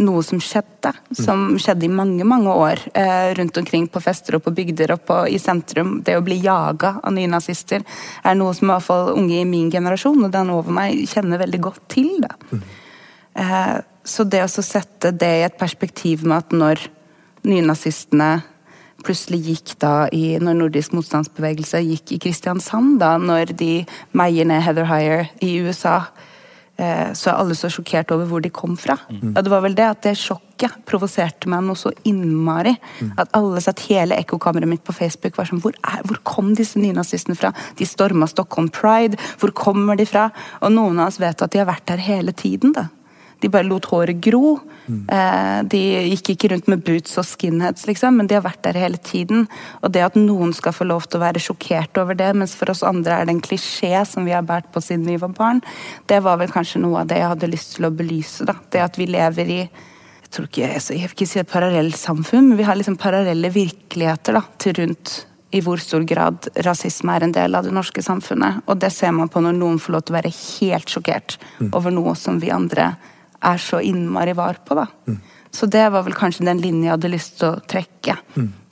noe 0.00 0.22
som 0.24 0.40
skjedde. 0.40 0.92
Som 1.16 1.58
skjedde 1.60 1.86
i 1.86 1.92
mange 1.92 2.24
mange 2.28 2.52
år 2.52 2.80
eh, 2.96 3.34
rundt 3.36 3.56
omkring 3.60 3.86
på 3.92 4.00
fester 4.02 4.38
og 4.38 4.44
på 4.46 4.54
bygder 4.56 4.94
og 4.96 5.04
på, 5.08 5.18
i 5.28 5.40
sentrum. 5.40 5.98
Det 6.04 6.16
å 6.16 6.24
bli 6.24 6.40
jaga 6.44 6.96
av 7.02 7.14
nynazister 7.16 7.84
er 8.24 8.38
noe 8.38 8.54
som 8.56 8.70
i 8.70 8.72
hvert 8.72 8.88
fall 8.88 9.12
unge 9.18 9.40
i 9.42 9.48
min 9.48 9.70
generasjon 9.72 10.24
og 10.24 10.32
den 10.32 10.52
over 10.54 10.74
meg 10.74 11.04
kjenner 11.10 11.42
veldig 11.44 11.62
godt 11.68 11.84
til. 11.92 12.14
Da. 12.24 12.60
Eh, 13.34 13.76
så 14.04 14.24
det 14.28 14.44
å 14.44 14.50
sette 14.52 15.12
det 15.16 15.32
i 15.38 15.46
et 15.46 15.60
perspektiv 15.60 16.24
med 16.28 16.42
at 16.42 16.56
når 16.56 16.88
nynazistene 17.44 18.42
plutselig 19.04 19.40
gikk 19.48 19.74
da 19.82 19.94
i 20.14 20.36
Når 20.42 20.60
nordisk 20.62 20.94
motstandsbevegelse 20.96 21.82
gikk 21.84 22.14
i 22.16 22.20
Kristiansand, 22.26 22.98
da 23.02 23.16
når 23.20 23.54
de 23.58 23.72
meier 24.16 24.48
ned 24.48 24.64
Heather 24.64 24.88
Hyer 24.88 25.28
i 25.44 25.58
USA 25.64 25.98
eh, 26.78 27.12
så 27.12 27.30
er 27.30 27.36
alle 27.40 27.56
så 27.58 27.70
sjokkert 27.72 28.14
over 28.14 28.30
hvor 28.30 28.44
de 28.44 28.52
kom 28.54 28.78
fra. 28.80 28.96
Og 29.34 29.42
det 29.44 29.52
var 29.52 29.64
vel 29.66 29.76
det 29.76 29.86
at 29.90 30.02
det 30.06 30.16
sjokket 30.20 30.80
provoserte 30.88 31.50
meg 31.50 31.66
noe 31.66 31.78
så 31.78 31.92
innmari. 32.08 32.74
At 33.20 33.32
alle 33.36 33.60
satt 33.64 33.84
hele 33.90 34.16
ekkokammeret 34.22 34.70
mitt 34.70 34.84
på 34.86 34.96
Facebook 34.96 35.36
var 35.36 35.50
sånn 35.50 35.62
hvor, 35.64 35.76
er, 35.84 36.02
hvor 36.08 36.22
kom 36.24 36.54
disse 36.56 36.80
nynazistene 36.80 37.36
fra? 37.36 37.52
De 37.78 37.88
storma 37.88 38.28
Stockholm 38.30 38.70
Pride. 38.72 39.20
Hvor 39.42 39.52
kommer 39.52 40.00
de 40.00 40.08
fra? 40.08 40.30
Og 40.62 40.72
noen 40.72 41.00
av 41.00 41.12
oss 41.12 41.20
vet 41.20 41.42
at 41.44 41.52
de 41.52 41.60
har 41.60 41.68
vært 41.68 41.88
der 41.92 42.00
hele 42.00 42.32
tiden. 42.32 42.72
da. 42.72 42.88
De 43.44 43.50
bare 43.52 43.68
lot 43.68 43.84
håret 43.92 44.22
gro. 44.24 44.56
Eh, 44.88 45.58
de 45.68 45.80
gikk 46.10 46.30
ikke 46.34 46.50
rundt 46.52 46.68
med 46.72 46.84
boots 46.84 47.18
og 47.20 47.26
skinheads, 47.28 47.86
liksom, 47.88 48.18
men 48.18 48.28
de 48.28 48.36
har 48.38 48.44
vært 48.44 48.62
der 48.64 48.78
hele 48.80 49.00
tiden. 49.00 49.46
Og 49.82 49.92
det 49.92 50.04
at 50.06 50.18
noen 50.18 50.54
skal 50.56 50.76
få 50.76 50.88
lov 50.88 51.08
til 51.08 51.20
å 51.20 51.24
være 51.24 51.42
sjokkert 51.42 52.00
over 52.00 52.16
det, 52.18 52.30
mens 52.36 52.56
for 52.56 52.72
oss 52.72 52.84
andre 52.86 53.20
er 53.20 53.28
det 53.28 53.36
en 53.36 53.44
klisjé 53.44 53.92
som 54.08 54.24
vi 54.28 54.36
har 54.36 54.46
båret 54.46 54.70
på 54.72 54.82
siden 54.84 55.08
vi 55.08 55.20
var 55.20 55.34
barn, 55.36 55.60
det 56.10 56.22
var 56.24 56.40
vel 56.40 56.52
kanskje 56.52 56.82
noe 56.82 57.02
av 57.02 57.10
det 57.10 57.20
jeg 57.20 57.32
hadde 57.32 57.52
lyst 57.52 57.76
til 57.76 57.88
å 57.88 57.94
belyse. 57.94 58.48
da. 58.48 58.56
Det 58.70 58.84
at 58.84 59.00
vi 59.00 59.10
lever 59.10 59.58
i 59.58 59.60
jeg 59.64 60.40
tror 60.40 60.48
ikke, 60.48 60.66
jeg 60.66 60.98
vil 60.98 61.12
ikke 61.12 61.26
si 61.30 61.38
et 61.38 61.46
parallellsamfunn, 61.46 62.48
men 62.48 62.58
vi 62.58 62.64
har 62.66 62.74
liksom 62.74 62.96
parallelle 62.98 63.52
virkeligheter 63.54 64.34
da, 64.34 64.40
til 64.58 64.74
rundt 64.80 65.12
i 65.54 65.60
hvor 65.62 65.78
stor 65.78 66.02
grad 66.02 66.48
rasisme 66.66 67.14
er 67.14 67.22
en 67.22 67.34
del 67.34 67.54
av 67.54 67.62
det 67.62 67.74
norske 67.74 68.02
samfunnet. 68.02 68.64
Og 68.66 68.80
det 68.82 68.90
ser 68.90 69.14
man 69.14 69.30
på 69.30 69.38
når 69.44 69.54
noen 69.54 69.78
får 69.78 69.94
lov 69.94 70.02
til 70.02 70.14
å 70.14 70.18
være 70.18 70.32
helt 70.34 70.90
sjokkert 70.90 71.36
over 71.70 71.94
noe 71.94 72.16
som 72.18 72.40
vi 72.42 72.50
andre 72.50 72.96
er 73.44 73.62
så 73.62 73.80
innmari 73.84 74.34
var 74.36 74.60
på. 74.66 74.78
da. 74.78 74.88
Så 75.54 75.66
det 75.66 75.84
var 75.90 76.02
vel 76.02 76.16
kanskje 76.18 76.44
den 76.48 76.58
linja 76.58 76.88
jeg 76.88 76.96
hadde 76.96 77.08
lyst 77.12 77.36
til 77.38 77.52
å 77.52 77.60
trekke. 77.70 78.16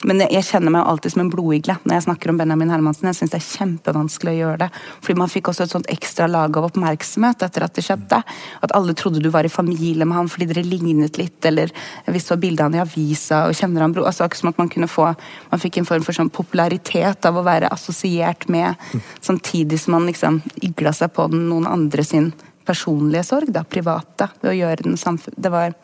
Men 0.03 0.19
jeg, 0.25 0.43
kjenner 0.43 0.73
meg 0.73 0.83
alltid 0.83 1.13
som 1.13 1.21
en 1.23 1.29
blodigle 1.31 1.77
når 1.85 1.95
jeg 1.95 2.05
snakker 2.09 2.33
om 2.33 2.41
Benjamin 2.41 2.73
Hermansen. 2.73 3.07
Jeg 3.07 3.21
syns 3.21 3.31
det 3.31 3.39
er 3.39 3.45
kjempevanskelig 3.45 4.33
å 4.33 4.39
gjøre 4.41 4.59
det. 4.65 4.67
Fordi 5.05 5.15
man 5.21 5.31
fikk 5.31 5.47
også 5.47 5.63
et 5.63 5.71
sånt 5.71 5.87
ekstra 5.93 6.27
lag 6.27 6.59
av 6.59 6.67
oppmerksomhet 6.67 7.47
etter 7.47 7.63
at 7.63 7.79
det 7.79 7.85
skjedde. 7.87 8.19
At 8.67 8.75
alle 8.75 8.97
trodde 8.99 9.23
du 9.23 9.31
var 9.31 9.47
i 9.47 9.53
familie 9.53 10.03
med 10.03 10.19
han 10.19 10.31
fordi 10.33 10.49
dere 10.51 10.65
lignet 10.67 11.21
litt, 11.21 11.39
eller 11.47 11.71
vi 12.11 12.19
så 12.19 12.35
bildet 12.35 12.65
av 12.65 12.73
han 12.73 12.81
i 12.81 12.83
avisa 12.83 13.45
og 13.47 13.55
kjenner 13.55 13.87
han 13.87 13.95
bro... 13.95 14.03
Altså, 14.03 14.27
akkurat 14.27 14.43
som 14.43 14.51
at 14.51 14.59
man 14.59 14.71
kunne 14.75 14.91
få 14.91 15.07
Man 15.53 15.61
fikk 15.61 15.79
en 15.79 15.87
form 15.87 16.03
for 16.03 16.15
sånn 16.15 16.31
popularitet 16.33 17.23
av 17.29 17.37
å 17.39 17.45
være 17.47 17.71
assosiert 17.71 18.49
med, 18.51 18.75
samtidig 19.23 19.79
som 19.79 19.95
man 19.95 20.09
liksom 20.09 20.41
igla 20.65 20.91
seg 20.95 21.13
på 21.15 21.29
den 21.31 21.47
noen 21.47 21.69
andre 21.69 22.03
sin 22.03 22.33
personlige 22.65 23.25
sorg, 23.27 23.51
da, 23.53 23.63
private, 23.67 24.29
ved 24.41 24.53
å 24.53 24.57
gjøre 24.57 24.87
den 24.87 24.99
samfunn... 24.99 25.35
Det 25.37 25.51
var 25.53 25.75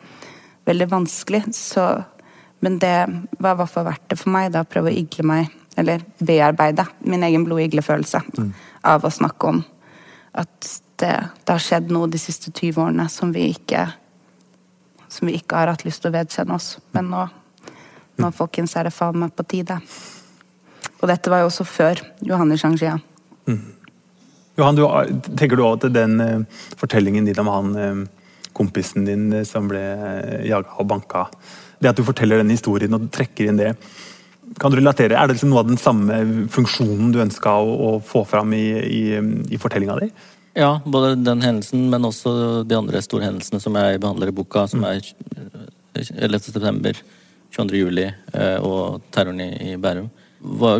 veldig 0.68 0.88
vanskelig, 0.90 1.44
så 1.56 2.04
Men 2.60 2.76
det 2.76 3.06
var 3.40 3.54
i 3.54 3.56
hvert 3.56 3.72
fall 3.72 3.86
verdt 3.86 4.10
det 4.12 4.18
for 4.20 4.30
meg, 4.34 4.50
da, 4.52 4.60
å 4.60 4.68
prøve 4.68 4.90
å 4.90 4.96
igle 5.00 5.24
meg, 5.24 5.52
eller 5.80 6.02
bearbeide 6.20 6.84
min 7.08 7.22
egen 7.24 7.46
blodiglefølelse 7.46 8.20
av 8.84 9.06
å 9.06 9.10
snakke 9.10 9.48
om 9.48 9.62
at 10.36 10.68
det, 11.00 11.14
det 11.40 11.54
har 11.54 11.62
skjedd 11.64 11.88
noe 11.88 12.10
de 12.12 12.20
siste 12.20 12.52
20 12.52 12.82
årene 12.84 13.06
som 13.08 13.32
vi 13.32 13.46
ikke 13.54 13.86
som 15.10 15.26
vi 15.26 15.38
ikke 15.40 15.58
har 15.58 15.72
hatt 15.72 15.84
lyst 15.86 16.04
til 16.04 16.12
å 16.12 16.14
vedkjenne 16.14 16.54
oss. 16.54 16.76
Men 16.94 17.10
nå, 17.10 17.24
nå 18.20 18.30
folkens, 18.36 18.76
er 18.78 18.86
det 18.86 18.94
faen 18.94 19.18
meg 19.18 19.34
på 19.34 19.46
tide. 19.50 19.80
Og 21.00 21.08
dette 21.10 21.32
var 21.32 21.42
jo 21.42 21.50
også 21.50 21.66
før 21.66 22.02
Johanne 22.22 22.58
Shangxia. 22.60 22.98
Johan, 24.60 24.76
du, 24.76 24.84
tenker 25.38 25.56
du 25.56 25.64
også 25.64 25.88
at 25.88 25.94
den 25.96 26.20
eh, 26.20 26.62
fortellingen 26.78 27.28
din 27.28 27.40
om 27.40 27.48
han 27.48 27.76
eh, 27.80 28.00
kompisen 28.56 29.06
din 29.08 29.30
eh, 29.32 29.46
som 29.48 29.70
ble 29.70 29.80
jaga 30.44 30.76
og 30.76 30.88
banka 30.90 31.26
Det 31.80 31.92
at 31.92 31.96
du 31.96 32.04
forteller 32.04 32.42
den 32.42 32.52
historien 32.52 32.96
og 32.96 33.08
trekker 33.14 33.48
inn 33.48 33.60
det, 33.60 33.72
kan 34.60 34.72
du 34.72 34.76
relatere? 34.76 35.16
Er 35.16 35.28
det 35.28 35.38
liksom 35.38 35.52
noe 35.52 35.62
av 35.62 35.70
den 35.70 35.80
samme 35.80 36.18
funksjonen 36.52 37.14
du 37.14 37.22
ønska 37.22 37.54
å, 37.56 37.70
å 37.86 37.90
få 38.04 38.24
fram 38.28 38.52
i, 38.52 38.66
i, 38.84 39.02
i 39.48 39.60
fortellinga 39.62 39.96
di? 40.02 40.10
Ja, 40.58 40.74
både 40.84 41.14
den 41.22 41.40
hendelsen, 41.40 41.86
men 41.92 42.04
også 42.04 42.64
de 42.68 42.76
andre 42.76 43.00
store 43.06 43.30
hendelsene 43.30 43.62
som 43.62 43.78
jeg 43.78 44.02
behandler 44.02 44.32
i 44.32 44.34
boka, 44.34 44.66
som 44.68 44.84
er 44.84 44.98
eh, 45.00 46.10
11. 46.26 46.50
september, 46.50 47.00
22. 47.54 47.80
juli 47.80 48.04
og 48.62 49.00
terroren 49.10 49.40
i, 49.42 49.72
i 49.72 49.78
Bærum. 49.80 50.06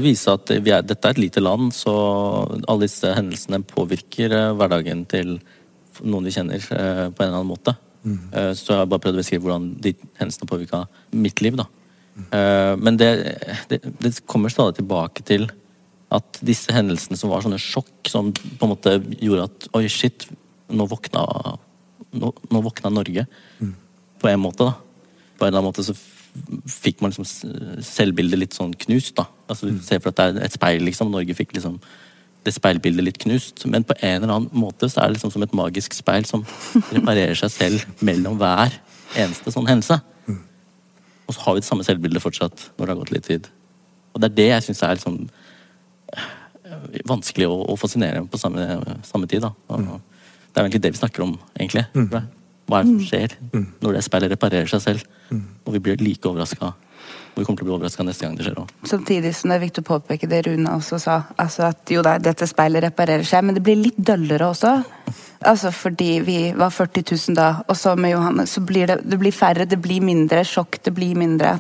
Vise 0.01 0.33
at 0.33 0.51
vi 0.65 0.73
er, 0.73 0.85
dette 0.87 1.05
er 1.05 1.13
et 1.17 1.21
lite 1.21 1.43
land, 1.43 1.73
så 1.77 1.93
alle 2.65 2.87
disse 2.87 3.11
hendelsene 3.13 3.61
påvirker 3.69 4.33
eh, 4.33 4.53
hverdagen 4.57 5.05
til 5.11 5.35
noen 6.01 6.29
vi 6.29 6.33
kjenner, 6.33 6.65
eh, 6.65 7.07
på 7.13 7.21
en 7.21 7.29
eller 7.29 7.43
annen 7.43 7.51
måte. 7.51 7.77
Mm. 8.01 8.21
Så 8.57 8.71
jeg 8.73 8.79
har 8.81 8.87
bare 8.89 9.03
prøvd 9.05 9.19
å 9.19 9.21
beskrive 9.21 9.45
hvordan 9.45 9.65
de 9.85 9.91
hendelsene 10.17 10.47
påvirka 10.49 10.79
mitt 11.13 11.43
liv. 11.45 11.59
da. 11.59 11.67
Mm. 12.17 12.81
Men 12.81 12.97
det, 12.97 13.09
det, 13.69 13.79
det 14.01 14.13
kommer 14.25 14.49
stadig 14.49 14.79
tilbake 14.79 15.21
til 15.29 15.45
at 16.11 16.41
disse 16.41 16.73
hendelsene 16.73 17.19
som 17.21 17.29
var 17.29 17.45
sånne 17.45 17.59
sjokk, 17.61 18.09
som 18.09 18.31
på 18.33 18.65
en 18.65 18.73
måte 18.73 18.95
gjorde 19.21 19.51
at 19.51 19.69
oi, 19.77 19.85
shit, 19.93 20.25
nå 20.73 20.87
våkna, 20.89 21.27
nå, 22.23 22.33
nå 22.49 22.63
våkna 22.65 22.95
Norge. 22.95 23.27
På 24.17 24.33
en 24.33 24.43
måte, 24.43 24.71
da. 24.71 24.73
På 25.37 25.45
en 25.45 25.53
eller 25.53 25.61
annen 25.61 25.69
måte 25.69 25.85
så 25.85 25.99
fikk 26.71 27.01
man 27.03 27.13
liksom 27.13 27.27
selvbildet 27.85 28.39
litt 28.39 28.57
sånn 28.57 28.75
knust, 28.87 29.17
da. 29.19 29.27
Altså, 29.51 29.73
Se 29.85 29.99
for 30.01 30.13
at 30.13 30.21
det 30.21 30.29
er 30.29 30.47
et 30.47 30.57
speil, 30.57 30.85
liksom. 30.87 31.11
Norge 31.13 31.35
fikk 31.37 31.57
liksom 31.57 31.81
det 32.47 32.55
speilbildet 32.57 33.05
litt 33.05 33.19
knust. 33.21 33.65
Men 33.69 33.85
på 33.85 33.97
en 34.01 34.23
eller 34.23 34.35
annen 34.35 34.63
måte 34.63 34.89
så 34.89 35.03
er 35.03 35.11
det 35.11 35.19
liksom 35.19 35.35
som 35.35 35.45
et 35.45 35.57
magisk 35.57 35.97
speil 35.97 36.25
som 36.29 36.47
reparerer 36.97 37.37
seg 37.39 37.53
selv 37.53 38.05
mellom 38.05 38.39
hver 38.41 38.79
eneste 39.19 39.53
sånn 39.53 39.69
hendelse. 39.69 40.01
Og 41.31 41.37
så 41.37 41.45
har 41.45 41.55
vi 41.55 41.63
det 41.63 41.69
samme 41.69 41.87
selvbildet 41.87 42.23
fortsatt 42.25 42.71
når 42.77 42.85
det 42.85 42.93
har 42.93 43.01
gått 43.05 43.13
litt 43.15 43.29
tid. 43.29 43.49
Og 44.15 44.23
det 44.23 44.31
er 44.31 44.39
det 44.39 44.49
jeg 44.49 44.67
syns 44.67 44.81
er 44.83 44.97
liksom 44.99 45.19
eh, 46.17 46.31
vanskelig 47.07 47.47
og, 47.47 47.61
og 47.71 47.79
fascinerende 47.79 48.31
på 48.31 48.41
samme, 48.41 48.65
samme 49.07 49.31
tid. 49.31 49.45
Da. 49.45 49.53
Og 49.71 49.85
Det 49.87 50.59
er 50.59 50.65
egentlig 50.65 50.83
det 50.83 50.93
vi 50.97 50.99
snakker 50.99 51.23
om, 51.23 51.37
egentlig. 51.55 51.85
Mm. 51.95 52.09
Hva 52.71 52.81
er 52.81 52.87
det 52.87 52.93
som 52.93 53.09
skjer 53.09 53.35
når 53.83 53.97
det 53.97 54.05
speilet 54.07 54.33
reparerer 54.37 54.71
seg 54.71 54.85
selv? 54.85 55.09
Og 55.67 55.75
vi 55.75 55.83
blir 55.83 55.99
like 56.03 56.29
overraska. 56.29 56.71
Og 57.31 57.41
vi 57.41 57.47
kommer 57.47 57.61
til 57.61 57.67
å 57.67 57.69
bli 57.69 57.75
overraska 57.77 58.05
neste 58.07 58.27
gang 58.27 58.37
det 58.39 58.47
skjer 58.47 58.61
òg. 58.63 58.71
Samtidig 58.87 59.33
som 59.35 59.51
det 59.51 59.59
er 59.59 59.65
viktig 59.65 59.83
å 59.85 59.89
påpeke 59.91 60.29
det 60.31 60.45
Rune 60.47 60.77
også 60.77 60.99
sa, 61.03 61.17
altså 61.41 61.69
at 61.71 61.91
jo 61.91 62.03
da, 62.07 62.17
dette 62.23 62.47
speilet 62.51 62.85
reparerer 62.89 63.27
seg, 63.27 63.45
men 63.47 63.59
det 63.59 63.65
blir 63.67 63.79
litt 63.79 63.99
døllere 63.99 64.51
også. 64.51 64.75
Altså 65.51 65.71
fordi 65.73 66.11
vi 66.27 66.39
var 66.59 66.75
40 66.75 67.07
000 67.07 67.39
da, 67.39 67.51
og 67.67 67.79
så 67.79 67.95
med 67.97 68.13
Johanne, 68.13 68.47
så 68.51 68.63
blir 68.67 68.91
det, 68.91 69.01
det 69.09 69.19
blir 69.23 69.35
færre, 69.35 69.67
det 69.67 69.79
blir 69.81 70.05
mindre 70.05 70.45
sjokk, 70.47 70.83
det 70.85 70.93
blir 70.95 71.17
mindre 71.19 71.57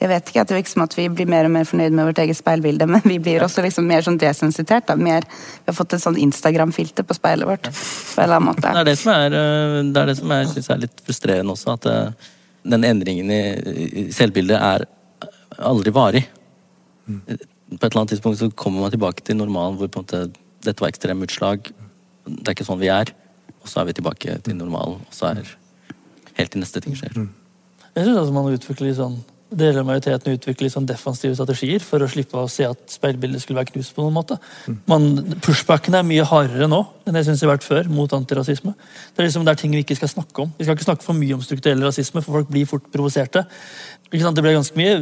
Jeg 0.00 0.08
vet 0.08 0.30
ikke, 0.30 0.40
at 0.40 0.48
det 0.48 0.58
ikke 0.62 0.72
som 0.72 0.82
at 0.86 0.94
vi 0.96 1.06
blir 1.12 1.28
mer 1.28 1.44
og 1.44 1.52
mer 1.52 1.66
fornøyd 1.68 1.92
med 1.92 2.06
vårt 2.08 2.20
eget 2.22 2.38
speilbilde, 2.38 2.86
men 2.88 3.02
vi 3.04 3.18
blir 3.20 3.42
også 3.44 3.60
liksom 3.66 3.84
mer 3.88 4.04
sånn 4.06 4.16
desensitert. 4.20 4.86
da, 4.88 4.96
mer, 4.96 5.26
Vi 5.28 5.68
har 5.68 5.76
fått 5.76 5.92
et 5.92 6.00
sånn 6.00 6.16
Instagram-filter 6.16 7.04
på 7.04 7.16
speilet 7.18 7.48
vårt. 7.48 7.68
på 7.68 8.20
en 8.20 8.24
eller 8.24 8.36
annen 8.36 8.48
måte. 8.48 8.72
Det 8.72 8.80
er 8.80 8.88
det 8.88 8.98
som 8.98 9.12
er, 9.12 9.36
øh, 9.36 9.92
det 9.92 10.00
er, 10.00 10.06
det 10.06 10.16
som 10.16 10.30
jeg 10.30 10.48
synes 10.54 10.70
er 10.70 10.78
litt 10.86 11.02
frustrerende 11.04 11.52
også, 11.52 11.74
at 11.76 11.86
øh, 11.86 12.12
den 12.64 12.84
endringen 12.84 13.30
i, 13.30 14.08
selvbildet 14.12 14.56
er 14.56 14.86
aldri 15.58 15.92
varig. 15.92 16.24
På 17.06 17.34
et 17.36 17.84
eller 17.84 18.00
annet 18.00 18.14
tidspunkt 18.14 18.38
så 18.38 18.50
kommer 18.50 18.80
man 18.80 18.90
tilbake 18.90 19.22
til 19.22 19.36
normalen 19.36 19.76
hvor 19.76 19.88
på 19.88 20.00
en 20.00 20.06
måte 20.06 20.32
dette 20.64 20.80
var 20.80 20.88
ekstreme 20.88 21.24
utslag. 21.28 21.68
Det 22.24 22.46
er 22.46 22.56
ikke 22.56 22.68
sånn 22.68 22.80
vi 22.80 22.88
er. 22.88 23.12
Og 23.60 23.68
så 23.68 23.82
er 23.82 23.90
vi 23.90 23.96
tilbake 23.98 24.38
til 24.44 24.56
normalen, 24.56 25.00
og 25.04 25.12
så 25.12 25.34
er 25.34 25.44
helt 26.38 26.52
til 26.52 26.62
neste 26.62 26.80
ting 26.80 26.96
skjer. 26.96 27.12
Jeg 27.96 28.06
synes 28.06 28.16
altså 28.16 28.32
man 28.32 28.48
utvikler 28.48 28.88
litt 28.88 28.96
sånn 28.96 29.18
Deler 29.50 29.80
av 29.80 29.86
majoriteten 29.88 30.36
utvikler 30.36 30.68
liksom 30.68 30.84
sånn 30.84 30.88
defensive 30.88 31.34
strategier 31.34 31.82
for 31.82 32.02
å 32.04 32.08
slippe 32.10 32.38
å 32.38 32.46
se 32.50 32.68
at 32.68 32.92
speilbildet 32.92 33.42
skulle 33.42 33.58
være 33.58 33.72
knust 33.74 33.96
på 33.96 34.04
noen 34.04 34.14
måte. 34.14 34.36
Man, 34.86 35.08
pushbackene 35.42 35.98
er 35.98 36.06
mye 36.06 36.26
hardere 36.28 36.68
nå 36.70 36.84
enn 37.08 37.18
jeg 37.18 37.26
synes 37.26 37.42
det 37.42 37.48
har 37.48 37.56
vært 37.56 37.66
før 37.66 37.88
mot 37.90 38.12
antirasisme. 38.14 38.76
Det 39.10 39.22
er 39.22 39.26
liksom 39.26 39.46
det 39.46 39.54
er 39.54 39.58
ting 39.58 39.74
vi 39.74 39.82
ikke 39.82 39.96
skal 39.98 40.12
snakke 40.12 40.44
om. 40.44 40.52
Vi 40.54 40.66
skal 40.66 40.78
ikke 40.78 40.86
snakke 40.86 41.06
for 41.06 41.18
mye 41.18 41.34
om 41.34 41.42
strukturell 41.42 41.82
rasisme, 41.82 42.22
for 42.22 42.38
folk 42.38 42.52
blir 42.52 42.68
fort 42.70 42.86
provoserte. 42.94 43.42
Ikke 44.10 44.22
sant? 44.22 44.38
Det 44.38 44.44
ble 44.46 44.54
ganske 44.54 44.78
mye 44.78 44.94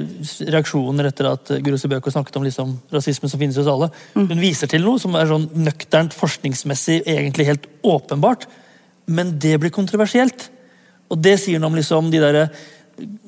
reaksjoner 0.55 1.11
etter 1.11 1.29
at 1.31 1.53
Guro 1.65 1.81
Bøker 1.93 2.13
snakket 2.15 2.41
om 2.41 2.47
liksom, 2.49 2.75
rasisme 2.93 3.29
som 3.29 3.41
finnes 3.41 3.61
hos 3.61 3.69
alle. 3.69 3.91
Hun 4.17 4.41
viser 4.41 4.71
til 4.73 4.85
noe 4.85 5.01
som 5.01 5.17
er 5.17 5.29
sånn 5.29 5.49
nøkternt, 5.61 6.17
forskningsmessig, 6.17 7.03
egentlig 7.05 7.49
helt 7.49 7.69
åpenbart, 7.85 8.49
men 9.09 9.37
det 9.41 9.57
blir 9.61 9.73
kontroversielt. 9.73 10.49
Og 11.09 11.21
det 11.25 11.39
sier 11.41 11.61
noe 11.61 11.73
om 11.73 11.79
liksom 11.79 12.11
de 12.13 12.21
der 12.21 12.41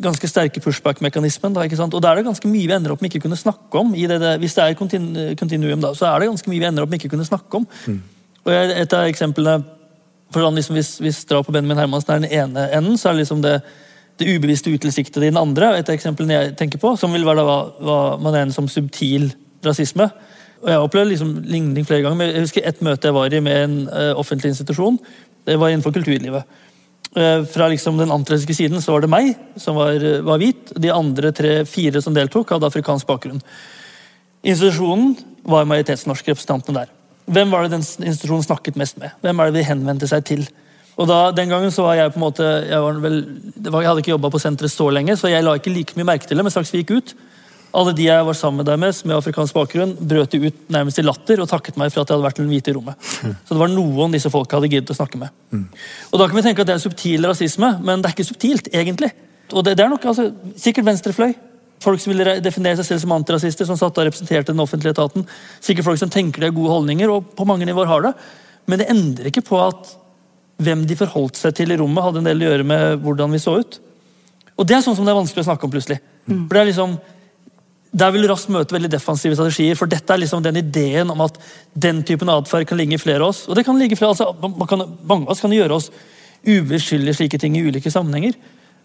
ganske 0.02 0.28
sterke 0.28 0.60
pushback-mekanismen. 0.62 1.56
Og 1.56 2.00
da 2.02 2.10
er 2.12 2.20
det 2.20 2.26
ganske 2.26 2.48
mye 2.50 2.66
vi 2.66 2.74
ender 2.76 2.94
opp 2.94 3.02
med 3.02 3.10
ikke 3.10 3.24
kunne 3.26 3.38
snakke 3.38 3.78
om. 3.78 3.94
i 3.94 4.06
det, 4.06 4.20
det, 4.20 4.38
Hvis 4.42 4.54
det 4.54 4.64
er 4.64 4.78
kontin- 4.78 5.36
kontinuum, 5.38 5.80
da, 5.80 5.92
så 5.94 6.06
er 6.10 6.20
det 6.20 6.30
ganske 6.32 6.50
mye 6.50 6.62
vi 6.62 6.66
ender 6.68 6.82
opp 6.82 6.90
med 6.90 7.00
ikke 7.00 7.12
kunne 7.14 7.28
snakke 7.28 7.60
om. 7.60 7.66
Og 8.44 8.52
Et 8.52 8.92
av 8.96 9.06
eksemplene 9.06 9.64
for 10.30 10.42
sånn 10.42 10.54
liksom 10.54 10.74
Hvis, 10.78 10.98
hvis 11.02 11.24
drap 11.26 11.46
på 11.46 11.52
Benjamin 11.52 11.78
Hermansen 11.78 12.14
er 12.14 12.20
den 12.20 12.30
ene 12.30 12.68
enden, 12.72 12.98
så 12.98 13.08
er 13.10 13.12
det 13.12 13.24
liksom 13.24 13.42
det, 13.42 13.60
det 14.18 14.28
ubevisste 14.30 14.70
utilsiktede 14.70 15.26
i 15.26 15.30
den 15.30 15.40
andre. 15.40 15.76
Et 15.78 15.88
av 15.88 15.94
eksemplene 15.94 16.36
jeg 16.36 16.56
tenker 16.56 16.78
på, 16.78 16.96
som 16.96 17.12
vil 17.12 17.24
være 17.26 17.42
da, 17.42 17.44
hva, 17.44 17.58
hva 17.80 18.00
man 18.22 18.34
regner 18.34 18.54
som 18.54 18.68
subtil 18.68 19.32
rasisme. 19.64 20.10
Og 20.60 20.68
Jeg 20.68 20.76
har 20.76 20.84
opplevd 20.84 21.08
liksom 21.08 21.34
ligning 21.48 21.86
flere 21.88 22.02
ganger, 22.04 22.16
men 22.16 22.34
jeg 22.34 22.44
husker 22.44 22.66
et 22.68 22.82
møte 22.84 23.08
jeg 23.08 23.16
var 23.16 23.32
i 23.32 23.40
med 23.40 23.62
en 23.64 23.76
uh, 23.88 24.12
offentlig 24.20 24.52
institusjon. 24.52 24.98
Det 25.46 25.56
var 25.58 25.72
innenfor 25.72 25.92
kulturlivet. 25.92 26.44
Eh, 27.16 27.44
Fra 27.44 27.68
liksom 27.68 27.98
den 27.98 28.10
antirasistiske 28.10 28.62
siden 28.62 28.82
så 28.82 28.94
var 28.94 29.02
det 29.02 29.10
meg, 29.10 29.34
som 29.58 29.78
var, 29.78 29.98
var 30.22 30.38
hvit. 30.38 30.70
De 30.78 30.92
andre 30.94 31.32
tre-fire 31.34 32.02
som 32.02 32.14
deltok, 32.14 32.52
hadde 32.54 32.68
afrikansk 32.70 33.08
bakgrunn. 33.08 33.42
Institusjonen 34.46 35.16
var 35.42 35.66
majoritetsnorske 35.68 36.32
representantene 36.32 36.84
der. 36.84 36.92
Hvem 37.30 37.50
var 37.52 37.66
det 37.66 37.74
den 37.74 37.84
institusjonen 37.84 38.46
snakket 38.46 38.78
mest 38.78 38.98
med? 38.98 39.12
Hvem 39.22 39.40
er 39.40 39.50
det 39.50 39.60
de 39.60 39.66
henvendte 39.68 40.08
seg 40.10 40.24
til? 40.26 40.46
Og 41.00 41.08
da, 41.08 41.30
Den 41.32 41.48
gangen 41.48 41.72
så 41.72 41.84
var 41.86 41.96
jeg 41.96 42.12
på 42.12 42.18
en 42.18 42.24
måte 42.26 42.44
Jeg, 42.68 42.80
vel, 43.00 43.20
jeg 43.64 43.88
hadde 43.88 44.02
ikke 44.02 44.12
jobba 44.12 44.30
på 44.30 44.40
senteret 44.42 44.72
så 44.72 44.88
lenge, 44.92 45.16
så 45.16 45.30
jeg 45.30 45.44
la 45.44 45.54
ikke 45.56 45.72
like 45.72 45.96
mye 45.96 46.08
merke 46.08 46.26
til 46.28 46.36
det. 46.36 46.44
Men 46.44 46.54
straks 46.54 46.72
vi 46.74 46.82
gikk 46.82 46.96
ut, 46.98 47.14
alle 47.76 47.92
de 47.94 48.06
jeg 48.06 48.26
var 48.26 48.34
sammen 48.34 48.60
med 48.60 48.66
der 48.66 48.78
med 48.80 48.94
som 48.96 49.10
er 49.10 49.20
afrikansk 49.20 49.54
bakgrunn, 49.54 49.92
brøt 49.94 50.34
ut 50.34 50.62
nærmest 50.72 50.98
i 50.98 51.04
latter 51.06 51.42
og 51.42 51.48
takket 51.50 51.76
meg 51.78 51.92
for 51.92 52.02
at 52.02 52.10
jeg 52.10 52.16
hadde 52.16 52.26
vært 52.26 52.40
den 52.40 52.48
hvite 52.50 52.72
i 52.72 52.74
rommet. 52.74 53.10
Så 53.46 53.54
det 53.54 53.60
var 53.60 53.70
noen 53.70 54.14
disse 54.16 54.32
folka 54.32 54.58
hadde 54.58 54.72
giddet 54.72 54.90
å 54.90 54.96
snakke 54.98 55.20
med. 55.20 55.30
Og 56.10 56.18
Da 56.18 56.26
kan 56.26 56.38
vi 56.38 56.46
tenke 56.48 56.64
at 56.64 56.70
det 56.70 56.74
er 56.74 56.82
subtil 56.82 57.28
rasisme, 57.30 57.76
men 57.78 58.02
det 58.02 58.10
er 58.10 58.16
ikke 58.16 58.26
subtilt, 58.26 58.72
egentlig. 58.74 59.12
Og 59.52 59.64
det, 59.66 59.76
det 59.78 59.84
er 59.84 59.92
nok 59.92 60.04
altså, 60.10 60.30
sikkert 60.58 60.88
venstrefløy. 60.90 61.34
Folk 61.80 62.02
som 62.02 62.12
ville 62.12 62.40
definere 62.44 62.76
seg 62.80 62.90
selv 62.90 63.04
som 63.04 63.14
antirasister, 63.16 63.68
som 63.68 63.78
satt 63.78 63.96
og 63.96 64.08
representerte 64.10 64.52
den 64.52 64.60
offentlige 64.60 64.92
etaten. 64.96 65.24
Sikkert 65.64 65.86
folk 65.86 66.02
som 66.02 66.10
tenker 66.12 66.42
de 66.42 66.50
har 66.50 66.56
gode 66.56 66.74
holdninger, 66.74 67.12
og 67.12 67.30
på 67.38 67.46
mange 67.48 67.68
nivåer 67.68 67.88
har 67.88 68.04
det. 68.08 68.12
Men 68.68 68.82
det 68.82 68.90
endrer 68.92 69.30
ikke 69.30 69.46
på 69.46 69.62
at 69.62 69.94
hvem 70.60 70.82
de 70.84 70.98
forholdt 70.98 71.38
seg 71.40 71.54
til 71.56 71.72
i 71.72 71.78
rommet, 71.80 72.04
hadde 72.04 72.20
en 72.20 72.28
del 72.28 72.42
å 72.42 72.50
gjøre 72.50 72.66
med 72.68 73.00
hvordan 73.06 73.32
vi 73.32 73.40
så 73.40 73.56
ut. 73.62 73.80
Og 74.60 74.68
det 74.68 74.76
er 74.76 74.84
sånn 74.84 74.98
som 74.98 75.06
det 75.08 75.14
er 75.14 75.20
vanskelig 75.22 75.46
å 75.46 75.48
snakke 75.48 75.66
om 75.66 75.72
plutselig. 75.72 76.02
For 76.28 76.52
det 76.52 76.60
er 76.60 76.68
liksom 76.68 76.98
der 77.90 78.12
vil 78.14 78.22
du 78.22 78.30
raskt 78.30 78.52
møte 78.54 78.74
veldig 78.74 78.90
defensive 78.92 79.34
strategier. 79.34 79.74
for 79.74 79.90
Dette 79.90 80.14
er 80.14 80.22
liksom 80.22 80.42
den 80.44 80.60
ideen 80.60 81.10
om 81.10 81.24
at 81.24 81.38
den 81.74 82.04
typen 82.06 82.30
atferd 82.30 82.68
kan 82.68 82.78
ligge 82.78 82.94
i 82.94 83.02
flere 83.02 83.24
av 83.24 83.32
oss. 83.32 83.48
Og 83.48 83.58
det 83.58 83.64
kan 83.66 83.78
ligge 83.78 83.96
i 83.96 83.98
flere, 83.98 84.14
altså, 84.14 84.30
man 84.40 84.68
kan, 84.68 84.86
Mange 85.02 85.26
av 85.26 85.34
oss 85.34 85.42
kan 85.42 85.52
gjøre 85.54 85.74
oss 85.74 85.90
ubeskyldige 86.46 87.18
slike 87.18 87.38
ting 87.38 87.56
i 87.58 87.64
ulike 87.66 87.90
sammenhenger. 87.90 88.38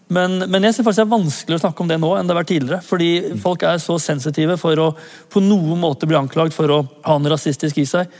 Men, 0.08 0.38
men 0.50 0.62
jeg 0.62 0.74
synes 0.74 0.86
faktisk 0.86 1.02
det 1.02 1.06
er 1.06 1.14
vanskelig 1.14 1.56
å 1.56 1.62
snakke 1.64 1.82
om 1.82 1.88
det 1.90 1.98
nå 1.98 2.12
enn 2.14 2.26
det 2.26 2.34
har 2.34 2.40
vært 2.42 2.50
tidligere. 2.50 2.82
Fordi 2.86 3.10
folk 3.42 3.62
er 3.66 3.78
så 3.82 3.98
sensitive 4.02 4.58
for 4.58 4.82
å 4.82 4.88
på 5.32 5.42
noen 5.42 5.80
måte 5.82 6.06
bli 6.10 6.18
anklagd 6.18 6.54
for 6.54 6.70
å 6.74 6.82
ha 7.06 7.18
noe 7.18 7.34
rasistisk 7.34 7.78
i 7.82 7.86
seg. 7.86 8.10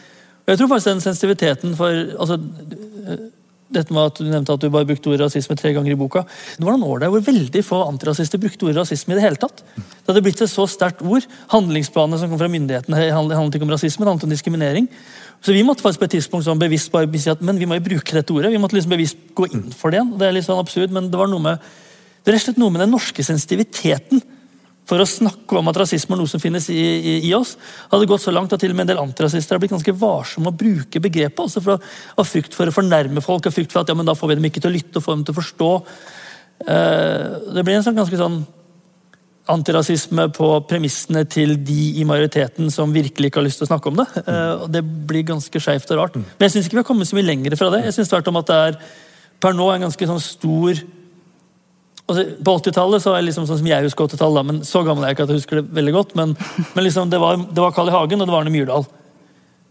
Og 0.46 0.52
jeg 0.52 0.60
tror 0.60 0.70
faktisk 0.70 0.92
den 0.92 1.02
sensitiviteten 1.02 1.74
for 1.78 2.14
altså, 2.14 2.38
dette 3.72 3.94
med 3.94 4.10
at 4.10 4.20
Du 4.20 4.28
nevnte 4.28 4.54
at 4.54 4.62
du 4.62 4.68
bare 4.70 4.86
brukte 4.86 5.10
ordet 5.10 5.26
rasisme 5.26 5.56
tre 5.58 5.72
ganger 5.74 5.92
i 5.92 5.98
boka. 5.98 6.22
Det 6.56 6.64
var 6.64 6.76
noen 6.76 6.86
år 6.86 7.02
der 7.02 7.12
hvor 7.12 7.24
veldig 7.26 7.62
få 7.66 7.80
antirasister 7.86 8.40
brukte 8.42 8.68
ordet 8.68 8.78
rasisme. 8.82 9.14
i 9.14 9.18
Det 9.18 9.24
hele 9.24 9.40
tatt. 9.40 9.64
Det 9.76 10.06
hadde 10.06 10.22
blitt 10.22 10.42
et 10.42 10.52
så 10.52 10.66
sterkt 10.70 11.02
ord. 11.02 11.26
Handlingsplanene 11.52 12.20
som 12.20 12.30
kom 12.30 12.38
fra 12.38 12.50
myndighetene 12.52 13.10
handlet 13.12 13.58
ikke 13.58 13.66
om 13.66 13.74
rasisme, 13.74 14.04
det 14.04 14.12
handlet 14.12 14.28
om 14.28 14.34
diskriminering. 14.36 14.88
Så 15.42 15.52
vi 15.52 15.64
måtte 15.66 15.84
faktisk 15.84 16.00
på 16.00 16.08
et 16.08 16.14
tidspunkt 16.16 16.46
sånn 16.46 16.60
bevisst 16.60 16.92
bare 16.92 17.10
si 17.18 17.30
at 17.30 17.42
men 17.44 17.58
vi 17.58 17.66
må 17.66 17.76
jo 17.78 17.88
bruke 17.88 18.16
dette 18.16 18.32
ordet. 18.32 18.52
Vi 18.54 18.58
måtte 18.62 18.78
liksom 18.78 18.94
bevisst 18.94 19.18
gå 19.34 19.50
inn 19.50 19.68
for 19.72 19.90
det 19.90 20.00
igjen. 20.00 20.14
Det 20.18 20.26
er 20.26 20.32
litt 20.38 20.46
sånn 20.46 20.62
absurd, 20.62 20.94
men 20.94 21.10
det 21.10 21.18
var 21.18 21.28
noe 21.30 21.42
med 21.42 21.74
det 22.26 22.34
er 22.34 22.56
noe 22.58 22.72
med 22.74 22.80
den 22.82 22.90
norske 22.90 23.22
sensitiviteten 23.22 24.18
for 24.86 25.02
å 25.02 25.08
snakke 25.08 25.58
om 25.58 25.70
at 25.70 25.80
rasisme 25.82 26.14
er 26.14 26.20
noe 26.20 26.30
som 26.30 26.42
finnes 26.42 26.68
i, 26.70 26.78
i, 26.78 27.14
i 27.26 27.32
oss, 27.34 27.56
hadde 27.90 28.06
gått 28.08 28.22
så 28.22 28.34
langt 28.34 28.52
at 28.54 28.62
til 28.62 28.70
og 28.70 28.78
med 28.78 28.86
en 28.86 28.92
del 28.92 29.02
antirasister 29.02 29.56
har 29.56 29.62
blitt 29.62 29.74
ganske 29.74 29.94
varsomme 29.98 30.52
å 30.52 30.56
bruke 30.56 31.02
begrepet. 31.02 31.42
Også 31.42 31.62
for 31.64 31.74
å, 31.74 31.94
Av 32.22 32.28
frykt 32.28 32.54
for 32.54 32.70
å 32.70 32.74
fornærme 32.74 33.22
folk, 33.24 33.48
av 33.48 33.56
frykt 33.56 33.74
for 33.74 33.82
at 33.82 33.90
ja, 33.90 33.96
men 33.98 34.06
da 34.06 34.14
får 34.16 34.30
vi 34.30 34.36
dem 34.38 34.46
ikke 34.46 34.62
til 34.62 34.70
å 34.70 34.76
lytte 34.76 35.00
og 35.00 35.06
få 35.06 35.16
dem 35.16 35.24
til 35.26 35.34
å 35.34 35.40
forstå. 35.40 35.70
Uh, 36.66 37.50
det 37.56 37.66
blir 37.66 37.76
en 37.76 37.86
sånn 37.86 37.98
ganske 37.98 38.20
sånn 38.20 38.44
antirasisme 39.50 40.26
på 40.34 40.48
premissene 40.66 41.22
til 41.30 41.54
de 41.66 41.80
i 42.00 42.06
majoriteten 42.06 42.70
som 42.74 42.94
virkelig 42.94 43.30
ikke 43.30 43.38
har 43.38 43.46
lyst 43.46 43.60
til 43.62 43.66
å 43.66 43.70
snakke 43.72 43.90
om 43.90 43.98
det. 44.00 44.06
Uh, 44.22 44.66
og 44.66 44.68
Det 44.74 44.84
blir 45.10 45.26
ganske 45.26 45.62
skeivt 45.62 45.90
og 45.94 46.00
rart. 46.02 46.20
Men 46.20 46.46
jeg 46.46 46.56
syns 46.56 46.70
ikke 46.70 46.78
vi 46.78 46.84
har 46.84 46.88
kommet 46.92 47.10
så 47.10 47.18
mye 47.18 47.26
lenger 47.26 47.58
fra 47.58 47.72
det. 47.74 47.82
Jeg 47.88 47.98
synes 47.98 48.14
tvert 48.14 48.30
om 48.30 48.38
at 48.38 48.50
det 48.50 48.60
er 48.68 48.78
per 49.42 49.58
nå 49.58 49.66
en 49.72 49.88
ganske 49.88 50.08
sånn 50.10 50.22
stor 50.22 50.78
Altså, 52.06 52.22
på 52.46 52.52
80-tallet 52.60 53.02
så 53.02 53.16
er 53.16 53.24
liksom 53.26 53.48
sånn 53.48 53.58
som 53.58 53.66
jeg 53.66 53.82
husker 53.82 54.06
80-tallet, 54.06 54.46
men 54.46 54.60
så 54.66 54.84
gammel 54.86 55.02
er 55.02 55.10
jeg 55.10 55.16
ikke 55.16 55.24
at 55.26 55.32
jeg 55.32 55.40
husker 55.40 55.58
det 55.58 55.66
veldig 55.74 55.94
godt. 55.96 56.14
Men, 56.18 56.36
men 56.74 56.86
liksom, 56.86 57.10
det, 57.10 57.18
var, 57.22 57.40
det 57.40 57.64
var 57.64 57.74
Carl 57.74 57.90
I. 57.90 57.96
Hagen 57.96 58.22
og 58.22 58.28
det 58.28 58.34
var 58.36 58.44
Arne 58.44 58.54
Myrdal 58.54 58.86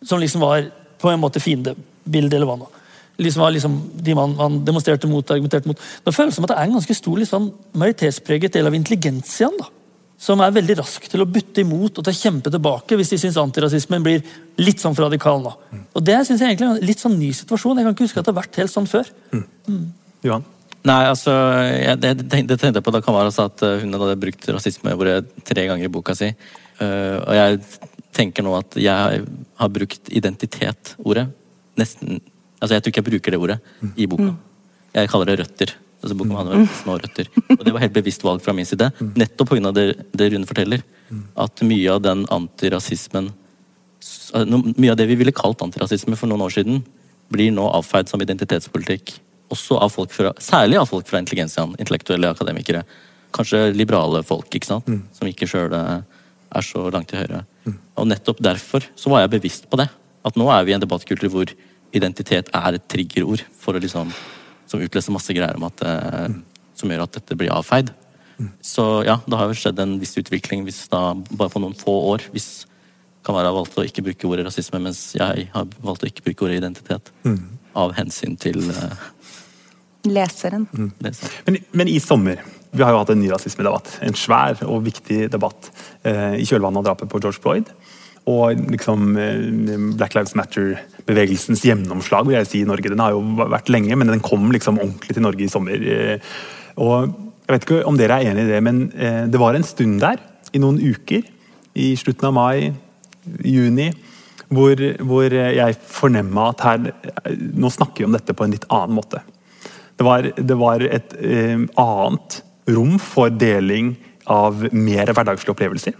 som 0.05 0.19
liksom 0.19 0.41
var 0.41 0.65
på 1.01 1.09
en 1.09 1.21
måte 1.21 1.41
fiendebildet, 1.43 2.37
eller 2.37 2.49
hva 2.49 2.57
nå. 2.59 2.67
Liksom 3.21 3.41
var 3.45 3.53
liksom 3.55 3.77
de 4.03 4.15
man, 4.17 4.35
man 4.35 4.59
demonstrerte 4.67 5.07
mot 5.07 5.29
argumenterte 5.31 5.69
mot. 5.71 5.79
Nå 6.03 6.13
føles 6.13 6.33
det 6.33 6.37
som 6.37 6.47
at 6.47 6.51
det 6.51 6.57
er 6.59 6.67
en 6.67 6.75
ganske 6.75 6.97
stor 6.97 7.21
liksom, 7.21 7.47
majoritetspreget 7.79 8.57
del 8.57 8.67
av 8.67 8.75
intelligensiaen. 8.75 9.55
da, 9.59 9.69
Som 10.19 10.43
er 10.43 10.55
veldig 10.55 10.77
rask 10.81 11.07
til 11.11 11.23
å 11.23 11.29
butte 11.29 11.63
imot 11.63 12.01
og 12.01 12.09
å 12.11 12.15
kjempe 12.15 12.51
tilbake 12.51 12.99
hvis 12.99 13.13
de 13.13 13.21
syns 13.23 13.39
antirasismen 13.39 14.03
blir 14.03 14.25
litt 14.59 14.83
sånn 14.83 14.97
for 14.97 15.07
radikal 15.07 15.39
nå. 15.43 15.53
Og 15.95 16.03
Det 16.03 16.17
synes 16.27 16.43
jeg 16.43 16.51
egentlig 16.51 16.67
er 16.67 16.75
en 16.75 16.89
litt 16.91 17.03
sånn 17.03 17.17
ny 17.19 17.31
situasjon. 17.39 17.79
Jeg 17.79 17.87
kan 17.87 17.95
ikke 17.95 18.09
huske 18.09 18.19
at 18.19 18.27
det 18.27 18.35
har 18.35 18.41
vært 18.41 18.59
helt 18.59 18.75
sånn 18.75 18.91
før. 18.91 19.11
Mm. 19.31 19.47
Mm. 19.69 19.85
Johan? 20.27 20.45
Nei, 20.85 21.01
altså, 21.09 21.33
jeg, 21.73 21.97
det, 22.01 22.11
det, 22.21 22.29
tenkte 22.61 22.69
jeg 22.69 22.85
på 22.85 22.93
da 22.93 23.01
Kamara 23.01 23.31
sa 23.33 23.47
at 23.49 23.63
eh, 23.65 23.79
hun 23.81 23.95
hadde 23.97 24.19
brukt 24.21 24.47
rasismeordet 24.53 25.31
tre 25.47 25.65
ganger 25.65 25.87
i 25.87 25.91
boka 25.91 26.13
si. 26.17 26.29
Uh, 26.75 27.17
og 27.23 27.33
jeg 27.33 27.59
tenker 28.15 28.45
nå 28.45 28.51
at 28.57 28.75
jeg 28.77 29.21
har 29.61 29.69
brukt 29.71 30.09
identitet-ordet 30.11 31.29
nesten 31.79 32.19
Altså, 32.55 32.77
jeg 32.77 32.83
tror 32.83 32.91
ikke 32.91 33.01
jeg 33.01 33.05
bruker 33.09 33.33
det 33.33 33.39
ordet 33.43 33.55
i 33.99 34.05
boka. 34.09 34.29
Jeg 34.95 35.09
kaller 35.11 35.27
det 35.27 35.35
røtter. 35.41 35.73
Altså, 35.99 36.15
boka 36.17 36.37
handler 36.39 36.61
om 36.61 36.69
små 36.79 36.95
røtter. 37.01 37.27
Og 37.51 37.63
det 37.67 37.73
var 37.75 37.83
helt 37.83 37.93
bevisst 37.93 38.23
valg 38.25 38.41
fra 38.41 38.55
min 38.55 38.65
side. 38.65 38.87
Nettopp 39.19 39.51
pga. 39.51 39.73
Det, 39.75 39.83
det 40.15 40.29
Rune 40.31 40.47
forteller. 40.49 40.85
At 41.43 41.61
mye 41.67 41.91
av 41.91 41.99
den 42.07 42.23
antirasismen 42.33 43.27
Mye 44.79 44.93
av 44.93 44.97
det 44.97 45.05
vi 45.11 45.19
ville 45.19 45.35
kalt 45.35 45.61
antirasisme 45.65 46.17
for 46.17 46.31
noen 46.31 46.45
år 46.47 46.55
siden, 46.55 46.81
blir 47.31 47.53
nå 47.53 47.67
avfeid 47.75 48.09
som 48.09 48.23
identitetspolitikk 48.23 49.15
også 49.53 49.77
av 49.81 49.91
folk 49.93 50.13
fra, 50.13 50.31
særlig 50.41 50.79
av 50.79 50.89
folk 50.89 51.07
fra 51.09 51.21
intelligensiaen, 51.21 51.75
intellektuelle 51.81 52.31
akademikere. 52.33 52.83
Kanskje 53.35 53.67
liberale 53.75 54.23
folk, 54.25 54.47
ikke 54.55 54.69
sant? 54.69 54.87
Mm. 54.87 55.03
som 55.13 55.29
ikke 55.29 55.47
sjøl 55.49 55.73
er 55.75 56.65
så 56.65 56.87
langt 56.93 57.11
til 57.11 57.21
høyre. 57.21 57.43
Mm. 57.65 57.77
Og 57.99 58.09
nettopp 58.09 58.41
derfor 58.43 58.85
så 58.95 59.11
var 59.11 59.25
jeg 59.25 59.35
bevisst 59.37 59.69
på 59.69 59.79
det. 59.81 59.89
At 60.25 60.37
nå 60.39 60.47
er 60.53 60.65
vi 60.65 60.73
i 60.73 60.77
en 60.77 60.83
debattkultur 60.83 61.29
hvor 61.33 61.51
identitet 61.95 62.49
er 62.55 62.77
et 62.77 62.87
triggerord 62.91 63.43
for 63.59 63.77
å 63.77 63.81
liksom, 63.81 64.11
som 64.69 64.83
utløser 64.83 65.15
masse 65.15 65.35
greier 65.35 65.59
om 65.59 65.67
at, 65.67 65.83
eh, 65.85 66.29
mm. 66.31 66.39
som 66.79 66.91
gjør 66.91 67.05
at 67.05 67.19
dette 67.19 67.37
blir 67.39 67.53
avfeid. 67.53 67.91
Mm. 68.39 68.51
Så 68.63 68.85
ja, 69.07 69.19
det 69.23 69.39
har 69.39 69.51
jo 69.51 69.57
skjedd 69.57 69.79
en 69.83 69.97
viss 70.01 70.15
utvikling 70.19 70.65
hvis 70.67 70.85
da, 70.91 71.13
bare 71.31 71.53
på 71.53 71.61
noen 71.63 71.77
få 71.77 71.95
år. 72.15 72.29
hvis 72.33 72.65
være 73.25 73.53
valgt 73.55 73.77
å 73.79 73.85
ikke 73.87 74.03
bruke 74.05 74.27
ordet 74.29 74.45
rasisme, 74.45 74.77
mens 74.83 75.15
jeg 75.17 75.47
har 75.53 75.69
valgt 75.81 76.03
å 76.05 76.09
ikke 76.09 76.27
bruke 76.27 76.45
ordet 76.45 76.59
identitet. 76.59 77.09
Mm. 77.25 77.57
Av 77.75 77.93
hensyn 77.97 78.35
til 78.37 78.59
uh, 78.69 78.93
Leseren. 80.11 80.67
Mm. 80.75 80.91
Men, 80.99 81.59
men, 81.71 81.89
i 81.91 81.99
sommer 82.03 82.41
Vi 82.75 82.83
har 82.83 82.91
jo 82.91 82.99
hatt 82.99 83.11
en 83.13 83.21
ny 83.21 83.29
rasismedebatt. 83.31 83.99
En 84.03 84.17
svær 84.19 84.59
og 84.67 84.83
viktig 84.83 85.29
debatt 85.31 85.69
eh, 86.03 86.41
i 86.41 86.47
kjølvannet 86.47 86.81
av 86.81 86.89
drapet 86.89 87.11
på 87.11 87.21
George 87.23 87.39
Floyd. 87.39 87.69
Og 88.25 88.57
liksom 88.73 89.13
eh, 89.21 89.75
Black 89.95 90.15
Lives 90.17 90.33
Matter-bevegelsens 90.37 91.61
gjennomslag 91.67 92.25
vil 92.27 92.39
jeg 92.39 92.49
si 92.49 92.63
i 92.63 92.67
Norge. 92.67 92.89
Den 92.91 93.03
har 93.03 93.13
jo 93.13 93.21
vært 93.45 93.69
lenge, 93.71 93.95
men 93.95 94.09
den 94.09 94.23
kom 94.25 94.49
liksom 94.53 94.81
ordentlig 94.81 95.15
til 95.15 95.25
Norge 95.25 95.45
i 95.45 95.51
sommer. 95.51 95.85
Eh, 95.95 96.33
og 96.81 97.13
jeg 97.45 97.53
vet 97.53 97.67
ikke 97.67 97.83
om 97.85 97.99
dere 97.99 98.17
er 98.17 98.31
enig 98.31 98.47
i 98.47 98.49
det, 98.49 98.63
men 98.65 98.87
eh, 98.97 99.21
det 99.29 99.41
var 99.41 99.55
en 99.55 99.67
stund 99.67 100.01
der, 100.01 100.19
i 100.55 100.61
noen 100.61 100.79
uker, 100.81 101.21
i 101.75 101.91
slutten 101.99 102.31
av 102.31 102.35
mai, 102.35 102.73
juni, 103.45 103.91
hvor, 104.49 104.79
hvor 105.05 105.33
jeg 105.33 105.77
fornemma 105.89 106.49
at 106.51 106.65
her, 106.65 106.83
nå 107.57 107.69
snakker 107.73 108.03
vi 108.03 108.09
om 108.09 108.15
dette 108.15 108.33
på 108.37 108.45
en 108.45 108.53
litt 108.53 108.67
annen 108.73 108.97
måte. 108.97 109.21
Det 109.95 110.05
var, 110.05 110.27
det 110.35 110.57
var 110.59 110.83
et 110.83 111.15
eh, 111.21 111.61
annet 111.79 112.41
rom 112.75 112.97
for 112.99 113.31
deling 113.31 113.93
av 114.31 114.65
mer 114.73 115.11
hverdagslige 115.13 115.53
opplevelser. 115.53 115.95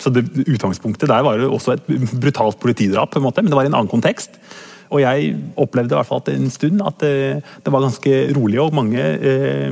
Så 0.00 0.12
det, 0.12 0.24
Utgangspunktet 0.46 1.10
der 1.10 1.24
var 1.24 1.38
jo 1.40 1.52
også 1.56 1.76
et 1.76 1.88
brutalt 2.12 2.60
politidrap, 2.60 3.12
på 3.12 3.20
en 3.20 3.26
måte, 3.28 3.44
men 3.44 3.52
det 3.52 3.58
var 3.58 3.68
i 3.68 3.70
en 3.72 3.78
annen 3.78 3.92
kontekst. 3.92 4.40
Og 4.90 5.02
jeg 5.04 5.34
opplevde 5.60 5.94
i 5.94 5.98
hvert 6.00 6.08
fall 6.08 6.32
en 6.32 6.50
stund 6.50 6.80
at 6.82 6.98
det, 7.02 7.42
det 7.62 7.72
var 7.72 7.84
ganske 7.84 8.14
rolig, 8.36 8.58
og 8.62 8.74
mange 8.74 8.98
eh, 9.00 9.68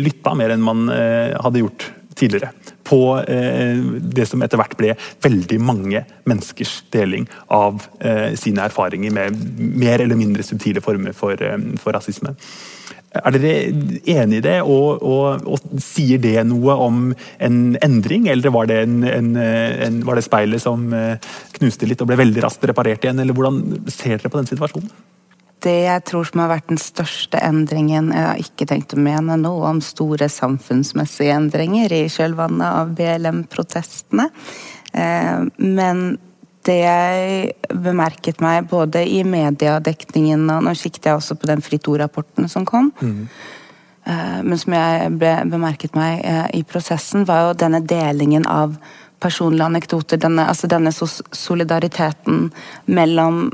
lytta 0.00 0.32
mer 0.38 0.54
enn 0.54 0.64
man 0.64 0.86
eh, 0.92 1.34
hadde 1.44 1.64
gjort 1.64 1.90
tidligere. 2.16 2.52
På 2.88 3.18
eh, 3.20 3.82
det 4.16 4.26
som 4.28 4.42
etter 4.44 4.60
hvert 4.60 4.76
ble 4.78 4.94
veldig 5.24 5.58
mange 5.64 6.04
menneskers 6.28 6.78
deling 6.92 7.28
av 7.52 7.84
eh, 8.00 8.32
sine 8.38 8.64
erfaringer 8.68 9.12
med 9.14 9.36
mer 9.58 10.04
eller 10.04 10.18
mindre 10.18 10.44
subtile 10.46 10.82
former 10.84 11.16
for, 11.16 11.36
eh, 11.36 11.58
for 11.82 11.96
rasisme. 11.96 12.34
Er 13.12 13.34
dere 13.36 13.54
enig 14.08 14.38
i 14.40 14.44
det, 14.44 14.58
og, 14.64 15.02
og, 15.04 15.44
og, 15.44 15.80
sier 15.84 16.20
det 16.22 16.38
noe 16.48 16.76
om 16.80 17.00
en 17.44 17.58
endring, 17.84 18.28
eller 18.32 18.54
var 18.54 18.70
det, 18.70 18.78
en, 18.86 19.02
en, 19.04 19.32
en, 19.36 19.98
var 20.08 20.16
det 20.16 20.24
speilet 20.24 20.62
som 20.64 20.86
eh, 20.96 21.32
knuste 21.58 21.88
litt 21.88 22.00
og 22.00 22.08
ble 22.08 22.16
veldig 22.22 22.44
raskt 22.46 22.64
reparert 22.70 23.04
igjen, 23.04 23.20
eller 23.20 23.36
hvordan 23.36 23.60
ser 23.92 24.16
dere 24.16 24.32
på 24.32 24.40
den 24.40 24.48
situasjonen? 24.48 24.94
Det 25.62 25.76
jeg 25.84 26.02
tror 26.08 26.26
som 26.26 26.42
har 26.42 26.50
vært 26.50 26.72
den 26.72 26.80
største 26.80 27.38
endringen 27.38 28.08
Jeg 28.10 28.24
har 28.24 28.40
ikke 28.40 28.66
tenkt 28.66 28.96
å 28.96 28.98
mene 28.98 29.36
noe 29.38 29.68
om 29.68 29.78
store 29.84 30.26
samfunnsmessige 30.32 31.36
endringer 31.36 31.92
i 31.94 32.08
kjølvannet 32.10 32.66
av 32.66 32.96
BLM-protestene, 32.98 34.26
eh, 34.96 35.44
men 35.60 36.06
det 36.66 36.78
jeg 36.78 37.52
bemerket 37.74 38.42
meg 38.44 38.68
både 38.70 39.02
i 39.08 39.22
mediedekningen 39.26 40.46
og 40.54 40.62
Nå 40.66 40.74
kikket 40.78 41.08
jeg 41.10 41.18
også 41.18 41.36
på 41.38 41.50
den 41.50 41.64
Fritt 41.64 41.88
Ord-rapporten 41.90 42.48
som 42.50 42.66
kom. 42.68 42.92
Mm. 43.02 43.26
Men 44.42 44.58
som 44.58 44.74
jeg 44.74 45.10
ble, 45.14 45.32
bemerket 45.46 45.94
meg 45.94 46.24
eh, 46.26 46.46
i 46.58 46.62
prosessen, 46.66 47.22
var 47.26 47.44
jo 47.44 47.58
denne 47.60 47.78
delingen 47.86 48.46
av 48.50 48.74
personlige 49.22 49.68
anekdoter. 49.68 50.18
Denne, 50.18 50.48
altså 50.50 50.66
denne 50.66 50.90
solidariteten 50.90 52.48
mellom 52.90 53.44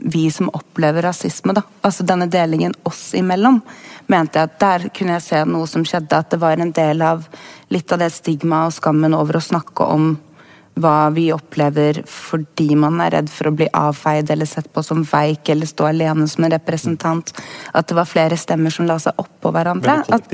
vi 0.00 0.30
som 0.32 0.48
opplever 0.56 1.02
rasisme, 1.02 1.52
da. 1.52 1.62
Altså 1.84 2.06
denne 2.08 2.30
delingen 2.32 2.74
oss 2.88 3.10
imellom. 3.14 3.60
Mente 4.08 4.40
jeg 4.40 4.48
at 4.48 4.60
der 4.62 4.88
kunne 4.96 5.18
jeg 5.18 5.26
se 5.26 5.42
noe 5.44 5.68
som 5.68 5.84
skjedde, 5.84 6.16
at 6.16 6.32
det 6.32 6.40
var 6.40 6.56
en 6.56 6.72
del 6.72 7.04
av 7.04 7.26
litt 7.68 7.92
av 7.92 8.00
det 8.00 8.10
stigmaet 8.14 8.70
og 8.70 8.78
skammen 8.78 9.14
over 9.16 9.38
å 9.38 9.44
snakke 9.44 9.86
om 9.92 10.14
hva 10.80 11.10
vi 11.14 11.32
opplever 11.34 12.02
fordi 12.08 12.76
man 12.78 13.00
er 13.04 13.10
redd 13.16 13.30
for 13.32 13.46
å 13.50 13.56
bli 13.56 13.68
avfeid 13.76 14.30
eller 14.32 14.46
sett 14.48 14.68
på 14.72 14.80
som 14.84 15.02
veik 15.06 15.48
eller 15.52 15.66
stå 15.68 15.82
alene 15.90 16.28
som 16.30 16.44
en 16.44 16.54
representant. 16.54 17.26
At 17.72 17.88
det 17.90 17.96
var 17.98 18.06
flere 18.08 18.36
stemmer 18.40 18.70
som 18.74 18.86
la 18.88 18.96
seg 19.02 19.12
oppå 19.20 19.48
hverandre. 19.54 19.92
At, 20.08 20.24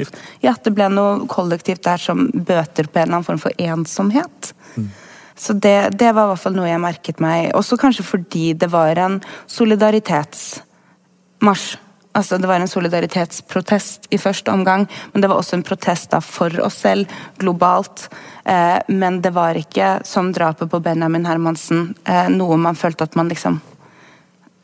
ja, 0.44 0.50
at 0.54 0.64
det 0.66 0.74
ble 0.76 0.86
noe 0.92 1.12
kollektivt 1.30 1.82
der 1.86 1.98
som 2.02 2.18
bøter 2.32 2.84
på 2.86 2.98
en 2.98 3.04
eller 3.06 3.16
annen 3.18 3.30
form 3.30 3.42
for 3.42 3.52
ensomhet. 3.58 4.40
Mm. 4.76 4.88
Så 5.36 5.52
det, 5.52 5.90
det, 6.00 6.12
var 6.16 6.24
i 6.24 6.28
hvert 6.32 6.40
fall 6.40 6.56
noe 6.56 6.70
jeg 6.70 6.80
merket 6.80 7.20
meg. 7.20 7.52
Også 7.58 7.76
kanskje 7.80 8.04
fordi 8.08 8.54
det 8.56 8.68
var 8.72 8.96
en 9.00 9.20
solidaritetsmarsj. 9.52 11.85
Altså, 12.16 12.38
det 12.40 12.48
var 12.48 12.62
en 12.62 12.70
solidaritetsprotest 12.70 14.08
i 14.10 14.18
første 14.18 14.52
omgang, 14.52 14.86
men 15.12 15.22
det 15.22 15.28
var 15.28 15.36
også 15.36 15.58
en 15.58 15.66
protest 15.66 16.10
da, 16.14 16.22
for 16.24 16.52
oss 16.64 16.80
selv, 16.86 17.12
globalt. 17.36 18.06
Eh, 18.48 18.78
men 18.88 19.20
det 19.20 19.34
var 19.36 19.58
ikke, 19.60 19.98
som 20.08 20.32
drapet 20.32 20.70
på 20.72 20.80
Benjamin 20.80 21.28
Hermansen, 21.28 21.90
eh, 22.08 22.30
noe 22.32 22.56
man 22.56 22.78
følte 22.78 23.04
at 23.04 23.18
man 23.20 23.28
liksom 23.28 23.60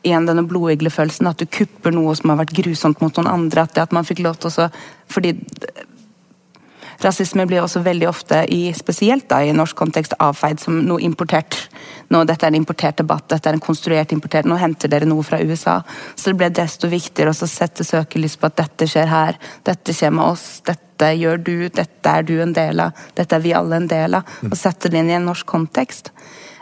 igjen 0.03 0.25
denne 0.27 0.43
blodiglefølelsen, 0.49 1.29
at 1.29 1.39
du 1.39 1.45
kupper 1.47 1.93
noe 1.95 2.15
som 2.17 2.33
har 2.33 2.41
vært 2.41 2.55
grusomt 2.57 3.01
mot 3.03 3.15
noen 3.17 3.29
andre. 3.31 3.63
At, 3.63 3.75
det, 3.75 3.85
at 3.85 3.95
man 3.95 4.07
fikk 4.07 4.23
lov 4.25 4.41
til 4.41 4.51
å 4.51 4.69
Fordi 5.13 5.35
Rasisme 7.03 7.45
blir 7.49 7.63
også 7.63 7.81
veldig 7.83 8.07
ofte, 8.09 8.43
i, 8.47 8.71
spesielt 8.75 9.27
da, 9.31 9.41
i 9.43 9.53
norsk 9.55 9.75
kontekst, 9.77 10.15
avfeid 10.23 10.61
som 10.63 10.79
noe 10.87 11.03
importert. 11.03 11.57
Nå, 12.13 12.23
dette 12.29 12.45
er 12.45 12.53
en 12.53 12.59
importert 12.59 12.99
debatt, 13.01 13.25
dette 13.31 13.49
er 13.49 13.57
en 13.57 13.63
konstruert 13.63 14.13
importert, 14.15 14.47
nå 14.47 14.57
henter 14.61 14.91
dere 14.91 15.07
noe 15.09 15.25
fra 15.25 15.41
USA. 15.43 15.79
Så 16.15 16.31
det 16.31 16.39
ble 16.39 16.49
desto 16.53 16.89
viktigere 16.91 17.33
å 17.33 17.49
sette 17.49 17.85
søkelys 17.87 18.37
på 18.39 18.49
at 18.49 18.59
dette 18.61 18.87
skjer 18.89 19.11
her, 19.11 19.39
dette 19.67 19.95
skjer 19.95 20.13
med 20.15 20.25
oss, 20.29 20.47
dette 20.67 21.11
gjør 21.17 21.43
du, 21.43 21.55
dette 21.73 22.15
er 22.15 22.23
du 22.27 22.37
en 22.43 22.55
del 22.55 22.79
av, 22.85 23.05
dette 23.17 23.35
er 23.35 23.43
vi 23.43 23.55
alle 23.57 23.81
en 23.81 23.89
del 23.91 24.19
av. 24.19 24.39
Og 24.47 24.57
sette 24.59 24.91
det 24.91 25.03
inn 25.03 25.11
i 25.11 25.17
en 25.17 25.29
norsk 25.31 25.47
kontekst. 25.49 26.13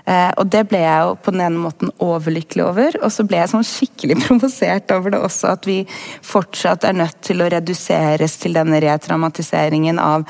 Eh, 0.05 0.31
og 0.39 0.47
det 0.51 0.63
ble 0.69 0.81
jeg 0.81 1.05
jo 1.05 1.15
på 1.21 1.33
den 1.33 1.43
ene 1.45 1.61
måten 1.61 1.91
overlykkelig 2.01 2.63
over, 2.65 2.97
og 3.01 3.13
så 3.13 3.25
ble 3.27 3.41
jeg 3.41 3.51
sånn 3.53 3.67
skikkelig 3.67 4.17
provosert 4.23 4.93
over 4.95 5.13
det 5.13 5.21
også, 5.21 5.53
at 5.55 5.67
vi 5.69 5.79
fortsatt 6.25 6.87
er 6.87 6.97
nødt 6.97 7.19
til 7.25 7.43
å 7.43 7.49
reduseres 7.51 8.37
til 8.41 8.57
denne 8.57 8.81
retraumatiseringen 8.83 10.01
av 10.01 10.25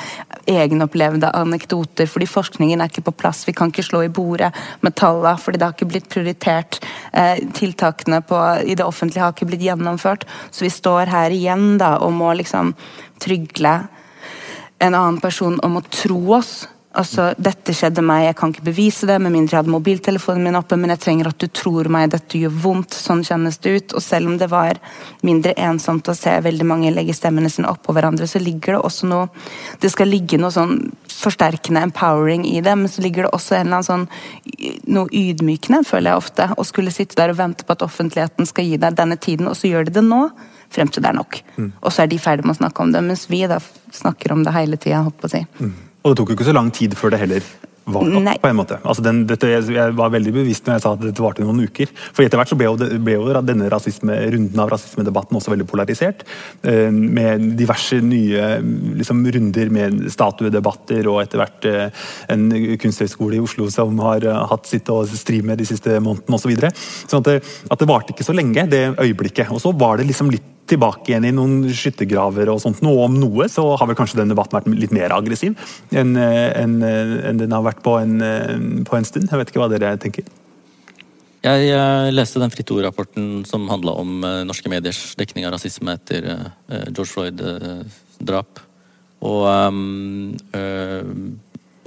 egenopplevde 0.50 1.32
anekdoter, 1.38 2.10
fordi 2.10 2.28
forskningen 2.30 2.82
er 2.82 2.92
ikke 2.92 3.06
på 3.08 3.16
plass. 3.24 3.46
Vi 3.48 3.56
kan 3.58 3.72
ikke 3.72 3.86
slå 3.86 4.04
i 4.06 4.12
bordet 4.12 4.52
med 4.82 4.96
tallene, 5.00 5.38
fordi 5.40 5.62
det 5.62 5.68
har 5.68 5.78
ikke 5.78 5.92
blitt 5.94 6.10
prioritert. 6.12 6.82
Eh, 7.14 7.40
tiltakene 7.56 8.22
på, 8.26 8.40
i 8.66 8.76
det 8.76 8.86
offentlige 8.86 9.24
har 9.24 9.36
ikke 9.36 9.50
blitt 9.52 9.66
gjennomført. 9.66 10.28
Så 10.52 10.66
vi 10.66 10.74
står 10.74 11.12
her 11.14 11.34
igjen 11.36 11.76
da 11.82 11.96
og 12.02 12.14
må 12.16 12.34
liksom 12.38 12.74
trygle 13.22 13.80
en 14.82 14.96
annen 14.96 15.20
person 15.22 15.60
om 15.64 15.78
å 15.78 15.86
tro 15.94 16.22
oss 16.40 16.54
Altså, 16.92 17.30
dette 17.40 17.72
skjedde 17.72 18.04
meg, 18.04 18.26
jeg 18.26 18.36
kan 18.36 18.52
ikke 18.52 18.66
bevise 18.66 19.08
det 19.08 19.16
med 19.24 19.32
mindre 19.32 19.56
jeg 19.56 19.62
hadde 19.62 19.72
mobiltelefonen 19.72 20.44
min 20.44 20.58
oppe, 20.60 20.76
men 20.76 20.92
jeg 20.92 21.00
trenger 21.06 21.30
at 21.30 21.40
du 21.40 21.46
tror 21.48 21.88
meg, 21.94 22.10
dette 22.12 22.42
gjør 22.42 22.58
vondt, 22.66 22.98
sånn 22.98 23.22
kjennes 23.24 23.62
det 23.64 23.72
ut. 23.78 23.94
Og 23.96 24.04
selv 24.04 24.28
om 24.28 24.36
det 24.42 24.50
var 24.52 24.80
mindre 25.24 25.54
ensomt 25.56 26.10
å 26.12 26.16
se 26.18 26.34
veldig 26.44 26.68
mange 26.68 26.92
legge 26.92 27.16
stemmene 27.16 27.52
sine 27.54 27.72
oppå 27.72 27.96
hverandre, 27.96 28.28
så 28.28 28.42
ligger 28.44 28.76
det 28.76 28.82
også 28.84 29.08
noe 29.08 29.30
Det 29.80 29.92
skal 29.94 30.12
ligge 30.12 30.38
noe 30.42 30.52
sånn 30.52 30.76
forsterkende, 31.08 31.86
empowering 31.88 32.44
i 32.50 32.60
det, 32.66 32.74
men 32.76 32.92
så 32.92 33.04
ligger 33.06 33.28
det 33.28 33.32
også 33.38 33.56
en 33.56 33.70
eller 33.70 33.80
annen 33.80 33.88
sånn 33.88 34.90
noe 34.92 35.08
ydmykende, 35.16 35.86
føler 35.88 36.12
jeg 36.12 36.24
ofte. 36.24 36.48
Å 36.52 36.66
skulle 36.68 36.92
sitte 36.92 37.16
der 37.20 37.32
og 37.32 37.40
vente 37.40 37.68
på 37.68 37.78
at 37.78 37.86
offentligheten 37.86 38.50
skal 38.50 38.68
gi 38.68 38.82
deg 38.82 38.98
denne 39.00 39.16
tiden, 39.22 39.48
og 39.48 39.56
så 39.56 39.72
gjør 39.72 39.88
de 39.88 39.96
det 40.00 40.04
nå 40.08 40.26
frem 40.72 40.92
til 40.92 41.04
det 41.04 41.12
er 41.12 41.18
nok. 41.18 41.40
Mm. 41.56 41.72
Og 41.80 41.92
så 41.92 42.04
er 42.04 42.12
de 42.12 42.20
ferdig 42.20 42.48
med 42.48 42.56
å 42.56 42.62
snakke 42.62 42.84
om 42.84 42.92
det, 42.92 43.04
mens 43.06 43.26
vi 43.32 43.46
da 43.48 43.62
snakker 43.96 44.36
om 44.36 44.44
det 44.48 44.56
hele 44.56 44.80
tida, 44.82 45.06
si. 45.32 45.44
Mm. 45.60 45.74
Og 46.04 46.12
det 46.12 46.18
tok 46.18 46.30
jo 46.30 46.38
ikke 46.38 46.50
så 46.50 46.56
lang 46.58 46.72
tid 46.74 46.96
før 46.98 47.14
det 47.14 47.20
heller 47.22 47.46
var 47.86 48.06
nok, 48.06 48.42
på 48.42 48.50
en 48.50 48.58
måte. 48.60 48.78
Altså 48.84 49.04
den, 49.06 49.24
dette, 49.30 49.50
jeg 49.50 49.96
var 49.98 50.12
veldig 50.14 50.34
bevisst 50.36 50.68
når 50.68 50.78
jeg 50.78 50.84
sa 50.84 50.94
at 50.96 51.02
dette 51.04 51.24
varte 51.24 51.46
noen 51.46 51.64
uker. 51.66 51.90
For 52.12 52.26
etter 52.26 52.40
hvert 52.40 52.52
så 52.52 52.58
ble 52.60 52.68
jo, 52.70 52.76
ble 53.02 53.16
jo 53.16 53.34
denne 53.42 53.70
rasisme, 53.74 54.16
runden 54.36 54.62
av 54.62 54.70
rasismedebatten 54.74 55.40
også 55.40 55.54
veldig 55.54 55.68
polarisert. 55.70 56.24
Eh, 56.62 56.90
med 56.92 57.52
diverse 57.60 58.02
nye 58.06 58.54
liksom, 59.02 59.24
runder 59.36 59.74
med 59.74 60.06
statuedebatter 60.14 61.10
og 61.12 61.24
etter 61.24 61.42
hvert 61.42 61.70
eh, 61.72 62.06
en 62.34 62.48
kunsthøgskole 62.82 63.40
i 63.40 63.44
Oslo 63.44 63.70
som 63.74 63.98
har 64.06 64.28
eh, 64.28 64.46
hatt 64.52 64.70
sitt 64.70 64.90
å 64.94 65.02
stri 65.10 65.42
med 65.46 65.62
de 65.62 65.70
siste 65.70 65.98
månedene 66.00 66.38
osv. 66.38 66.42
Så 66.42 66.50
videre. 66.50 66.72
sånn 66.76 67.22
at 67.22 67.28
det, 67.30 67.36
at 67.72 67.80
det 67.80 67.88
varte 67.88 68.12
ikke 68.12 68.26
så 68.28 68.34
lenge, 68.36 68.66
det 68.68 68.90
øyeblikket. 69.00 69.54
Og 69.54 69.62
så 69.64 69.72
var 69.78 70.00
det 70.00 70.10
liksom 70.10 70.32
litt 70.34 70.50
tilbake 70.72 71.12
igjen 71.12 71.28
i 71.28 71.34
noen 71.36 71.56
skyttergraver 71.76 72.52
og 72.52 72.62
sånt. 72.64 72.82
Noe 72.86 73.08
om 73.08 73.16
noe 73.20 73.48
så 73.52 73.66
har 73.80 73.90
vel 73.90 73.98
kanskje 74.00 74.22
den 74.22 74.32
debatten 74.32 74.60
vært 74.60 74.70
litt 74.72 74.94
mer 74.96 75.14
aggressiv 75.16 75.58
enn 75.92 76.14
en, 76.20 76.78
en 76.84 77.42
den 77.42 77.56
har 77.56 77.66
vært 77.66 77.71
på 77.80 77.96
en, 78.02 78.18
på 78.88 78.98
en, 78.98 79.08
stund. 79.08 79.30
Jeg 79.32 79.40
vet 79.40 79.52
ikke 79.52 79.62
hva 79.64 79.70
dere 79.72 79.96
tenker? 80.02 80.28
Jeg 81.42 81.70
uh, 81.74 82.12
leste 82.14 82.42
den 82.42 82.52
Fritt 82.54 82.70
Ord-rapporten 82.74 83.46
som 83.50 83.70
handla 83.72 83.96
om 83.98 84.20
uh, 84.22 84.44
norske 84.46 84.70
mediers 84.70 85.16
dekning 85.18 85.48
av 85.48 85.56
rasisme 85.56 85.96
etter 85.98 86.28
uh, 86.28 86.52
George 86.92 87.10
Floyd-drap. 87.16 88.62
Og 89.26 89.48
um, 89.50 90.36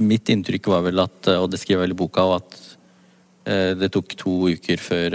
mitt 0.03 0.31
inntrykk 0.33 0.73
var 0.73 0.83
vel 0.89 1.05
at, 1.05 1.31
og 1.37 1.49
det 1.53 1.61
skriver 1.63 1.83
jeg 1.83 1.85
vel 1.85 1.95
i 1.95 1.99
boka, 1.99 2.27
at 2.39 2.61
det 3.77 3.91
tok 3.93 4.15
to 4.17 4.33
uker 4.55 4.81
før 4.81 5.15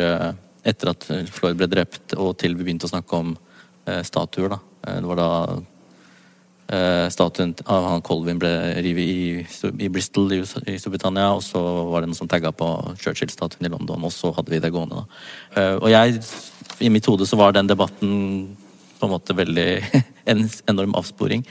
etter 0.69 0.91
at 0.91 1.07
Floyd 1.33 1.57
ble 1.57 1.65
drept, 1.71 2.13
og 2.13 2.35
til 2.37 2.53
vi 2.53 2.67
begynte 2.67 2.85
å 2.85 2.91
snakke 2.91 3.17
om 3.17 3.31
Eh, 3.89 4.03
statuer. 4.03 4.49
da. 4.49 4.59
Eh, 4.87 5.01
det 5.01 5.07
var 5.07 5.15
da 5.15 5.29
eh, 5.43 5.59
statuen 7.09 7.55
av 7.65 7.87
han 7.89 8.03
Colvin 8.05 8.37
ble 8.37 8.49
revet 8.77 9.07
i, 9.09 9.45
i, 9.81 9.87
Bristol 9.89 10.35
i, 10.35 10.39
i, 10.69 10.75
Storbritannia, 10.77 11.31
og 11.33 11.41
så 11.41 11.61
var 11.89 12.03
det 12.03 12.11
noen 12.11 12.19
som 12.19 12.29
tagga 12.29 12.51
på 12.53 12.67
Churchill-statuen 13.01 13.65
i 13.65 13.71
London, 13.73 14.05
og 14.05 14.13
så 14.13 14.29
hadde 14.35 14.53
vi 14.53 14.61
det 14.61 14.69
gående. 14.75 15.01
da. 15.01 15.65
Og 15.79 15.89
jeg, 15.89 16.19
i 16.85 16.91
mitt 16.93 17.09
hode 17.09 17.25
så 17.25 17.39
var 17.39 17.55
den 17.57 17.71
debatten 17.71 18.11
på 18.99 19.07
en 19.07 19.15
måte 19.15 19.33
veldig 19.33 19.67
en 20.31 20.45
enorm 20.69 20.93
avsporing. 20.99 21.41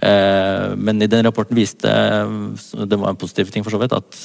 Men 0.00 1.04
i 1.04 1.10
den 1.10 1.28
rapporten 1.28 1.58
viste 1.58 1.92
det 1.92 2.96
var 2.96 3.12
en 3.12 3.20
positiv 3.20 3.52
ting 3.52 3.66
for 3.66 3.76
så 3.76 3.82
vidt, 3.82 3.92
at 3.92 4.16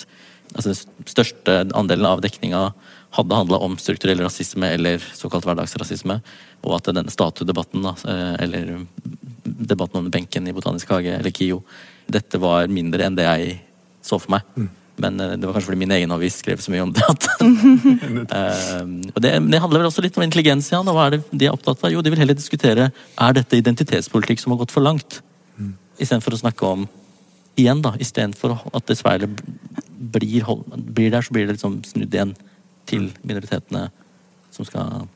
altså, 0.55 0.71
den 0.71 1.11
største 1.11 1.57
andelen 1.75 2.07
av 2.07 2.23
dekninga 2.23 2.69
hadde 3.17 3.39
handla 3.39 3.59
om 3.63 3.77
strukturell 3.79 4.21
rasisme 4.21 4.69
eller 4.75 5.03
såkalt 5.15 5.47
hverdagsrasisme, 5.47 6.19
og 6.65 6.75
at 6.77 6.89
denne 6.89 7.13
statuedebatten, 7.13 7.85
eh, 7.87 8.35
eller 8.43 8.73
debatten 9.57 10.01
om 10.01 10.09
benken 10.13 10.47
i 10.47 10.53
Botanisk 10.55 10.91
hage 10.93 11.15
eller 11.17 11.33
KIO, 11.33 11.61
dette 12.07 12.39
var 12.41 12.69
mindre 12.71 13.07
enn 13.07 13.17
det 13.17 13.25
jeg 13.27 13.55
så 14.05 14.19
for 14.21 14.37
meg. 14.37 14.45
Mm. 14.55 14.69
Men 14.97 15.19
eh, 15.21 15.33
det 15.37 15.45
var 15.45 15.57
kanskje 15.57 15.71
fordi 15.71 15.81
min 15.83 15.93
egen 15.93 16.13
avis 16.13 16.39
skrev 16.41 16.61
så 16.61 16.73
mye 16.73 16.85
om 16.85 16.93
det. 16.95 17.05
Uh, 17.05 18.83
og 19.15 19.19
det, 19.21 19.33
det, 19.51 19.61
handler 19.61 19.83
vel 19.83 19.89
også 19.89 20.03
litt 20.05 20.17
om 20.17 20.25
intelligens. 20.25 20.71
Ja. 20.73 20.81
Hva 20.85 21.07
er 21.07 21.17
det 21.17 21.23
de 21.31 21.49
er 21.49 21.57
opptatt 21.57 21.83
av? 21.83 21.93
Jo, 21.93 22.03
de 22.05 22.13
vil 22.13 22.21
heller 22.21 22.37
diskutere 22.37 22.89
er 22.89 23.37
dette 23.37 23.59
identitetspolitikk 23.59 24.41
som 24.41 24.55
har 24.55 24.63
gått 24.63 24.73
for 24.73 24.85
langt. 24.85 25.19
Mm. 25.57 25.75
Istedenfor 25.99 26.37
å 26.37 26.41
snakke 26.41 26.71
om 26.71 26.87
igjen, 27.57 27.81
da, 27.85 27.93
istedenfor 28.01 28.57
at 28.73 28.89
det 28.89 28.97
speilet 28.99 29.41
blir, 29.97 30.49
blir, 30.77 31.11
der, 31.13 31.25
så 31.25 31.33
blir 31.33 31.47
det 31.47 31.57
liksom 31.57 31.79
snudd 31.85 32.13
igjen 32.13 32.33
til 32.89 33.09
minoritetene 33.25 33.87
som 34.53 34.65
skal 34.65 35.07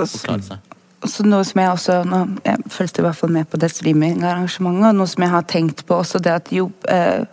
forklare 0.00 0.44
seg. 0.44 0.76
Så 1.08 1.24
noe 1.24 1.44
som 1.48 1.60
Jeg 1.62 1.72
også, 1.72 1.98
nå, 2.04 2.22
jeg 2.44 2.70
fulgte 2.72 3.00
i 3.00 3.04
hvert 3.06 3.16
fall 3.16 3.32
med 3.32 3.48
på 3.48 3.60
det 3.60 3.70
streamingarrangementet, 3.72 4.88
og 4.90 4.98
noe 4.98 5.08
som 5.08 5.24
jeg 5.24 5.32
har 5.32 5.46
tenkt 5.48 5.84
på 5.88 6.00
også, 6.02 6.20
det 6.20 6.34
at 6.34 6.50
jo, 6.52 6.68
eh, 6.92 7.24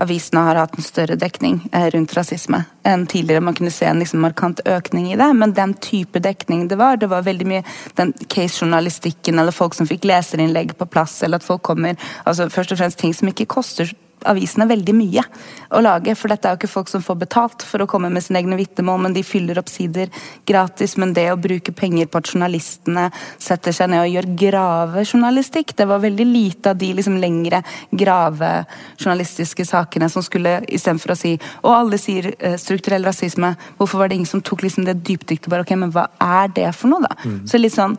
avisene 0.00 0.44
har 0.46 0.60
hatt 0.60 0.76
en 0.78 0.84
større 0.84 1.16
dekning 1.18 1.58
eh, 1.72 1.88
rundt 1.94 2.14
rasisme 2.16 2.62
enn 2.86 3.06
tidligere. 3.10 3.42
Man 3.44 3.56
kunne 3.58 3.72
se 3.74 3.88
en 3.88 4.00
liksom, 4.00 4.22
markant 4.24 4.62
økning 4.64 5.10
i 5.10 5.18
det, 5.18 5.28
men 5.36 5.56
den 5.56 5.74
type 5.82 6.22
dekning 6.22 6.68
det 6.70 6.78
var, 6.80 7.00
det 7.00 7.10
var 7.10 7.26
veldig 7.26 7.48
mye 7.50 7.64
den 8.00 8.14
case-journalistikken 8.28 9.42
eller 9.42 9.54
folk 9.54 9.76
som 9.76 9.88
fikk 9.90 10.06
leserinnlegg 10.08 10.76
på 10.78 10.88
plass, 10.90 11.18
eller 11.26 11.42
at 11.42 11.46
folk 11.46 11.64
kommer 11.66 11.98
altså 12.24 12.48
Først 12.50 12.72
og 12.74 12.80
fremst 12.80 12.98
ting 12.98 13.12
som 13.14 13.28
ikke 13.30 13.48
koster 13.50 13.90
avisene 14.28 14.66
veldig 14.68 14.94
mye 14.96 15.24
å 15.70 15.80
lage. 15.84 16.14
For 16.18 16.32
dette 16.32 16.48
er 16.48 16.54
jo 16.54 16.60
ikke 16.60 16.72
folk 16.72 16.90
som 16.90 17.04
får 17.04 17.18
betalt 17.22 17.64
for 17.66 17.82
å 17.82 17.88
komme 17.90 18.10
med 18.12 18.24
sine 18.24 18.40
egne 18.42 18.58
vitnemål, 18.58 19.04
men 19.06 19.16
de 19.16 19.22
fyller 19.26 19.60
opp 19.60 19.70
sider 19.70 20.10
gratis. 20.48 20.96
Men 21.00 21.14
det 21.16 21.28
å 21.32 21.38
bruke 21.40 21.74
penger 21.76 22.10
på 22.10 22.20
at 22.20 22.32
journalistene 22.32 23.08
setter 23.38 23.74
seg 23.76 23.92
ned 23.92 24.04
og 24.04 24.12
gjør 24.14 24.30
gravejournalistikk, 24.44 25.74
det 25.78 25.88
var 25.90 26.02
veldig 26.02 26.26
lite 26.28 26.74
av 26.74 26.80
de 26.80 26.92
liksom 26.98 27.18
lengre 27.22 27.62
gravejournalistiske 27.90 29.66
sakene 29.68 30.10
som 30.12 30.24
skulle 30.26 30.58
istedenfor 30.68 31.14
å 31.14 31.18
si 31.18 31.32
Og 31.62 31.72
alle 31.72 31.98
sier 32.00 32.30
uh, 32.32 32.56
strukturell 32.60 33.04
rasisme, 33.06 33.52
hvorfor 33.78 34.02
var 34.02 34.10
det 34.10 34.18
ingen 34.18 34.30
som 34.30 34.42
tok 34.44 34.64
liksom 34.66 34.86
det 34.88 34.98
dypdyktige 35.06 35.50
Bare, 35.50 35.64
ok, 35.64 35.72
men 35.78 35.92
hva 35.94 36.06
er 36.22 36.50
det 36.54 36.68
for 36.76 36.92
noe, 36.92 37.02
da? 37.04 37.14
Mm. 37.24 37.38
Så 37.48 37.60
litt 37.60 37.74
sånn 37.74 37.96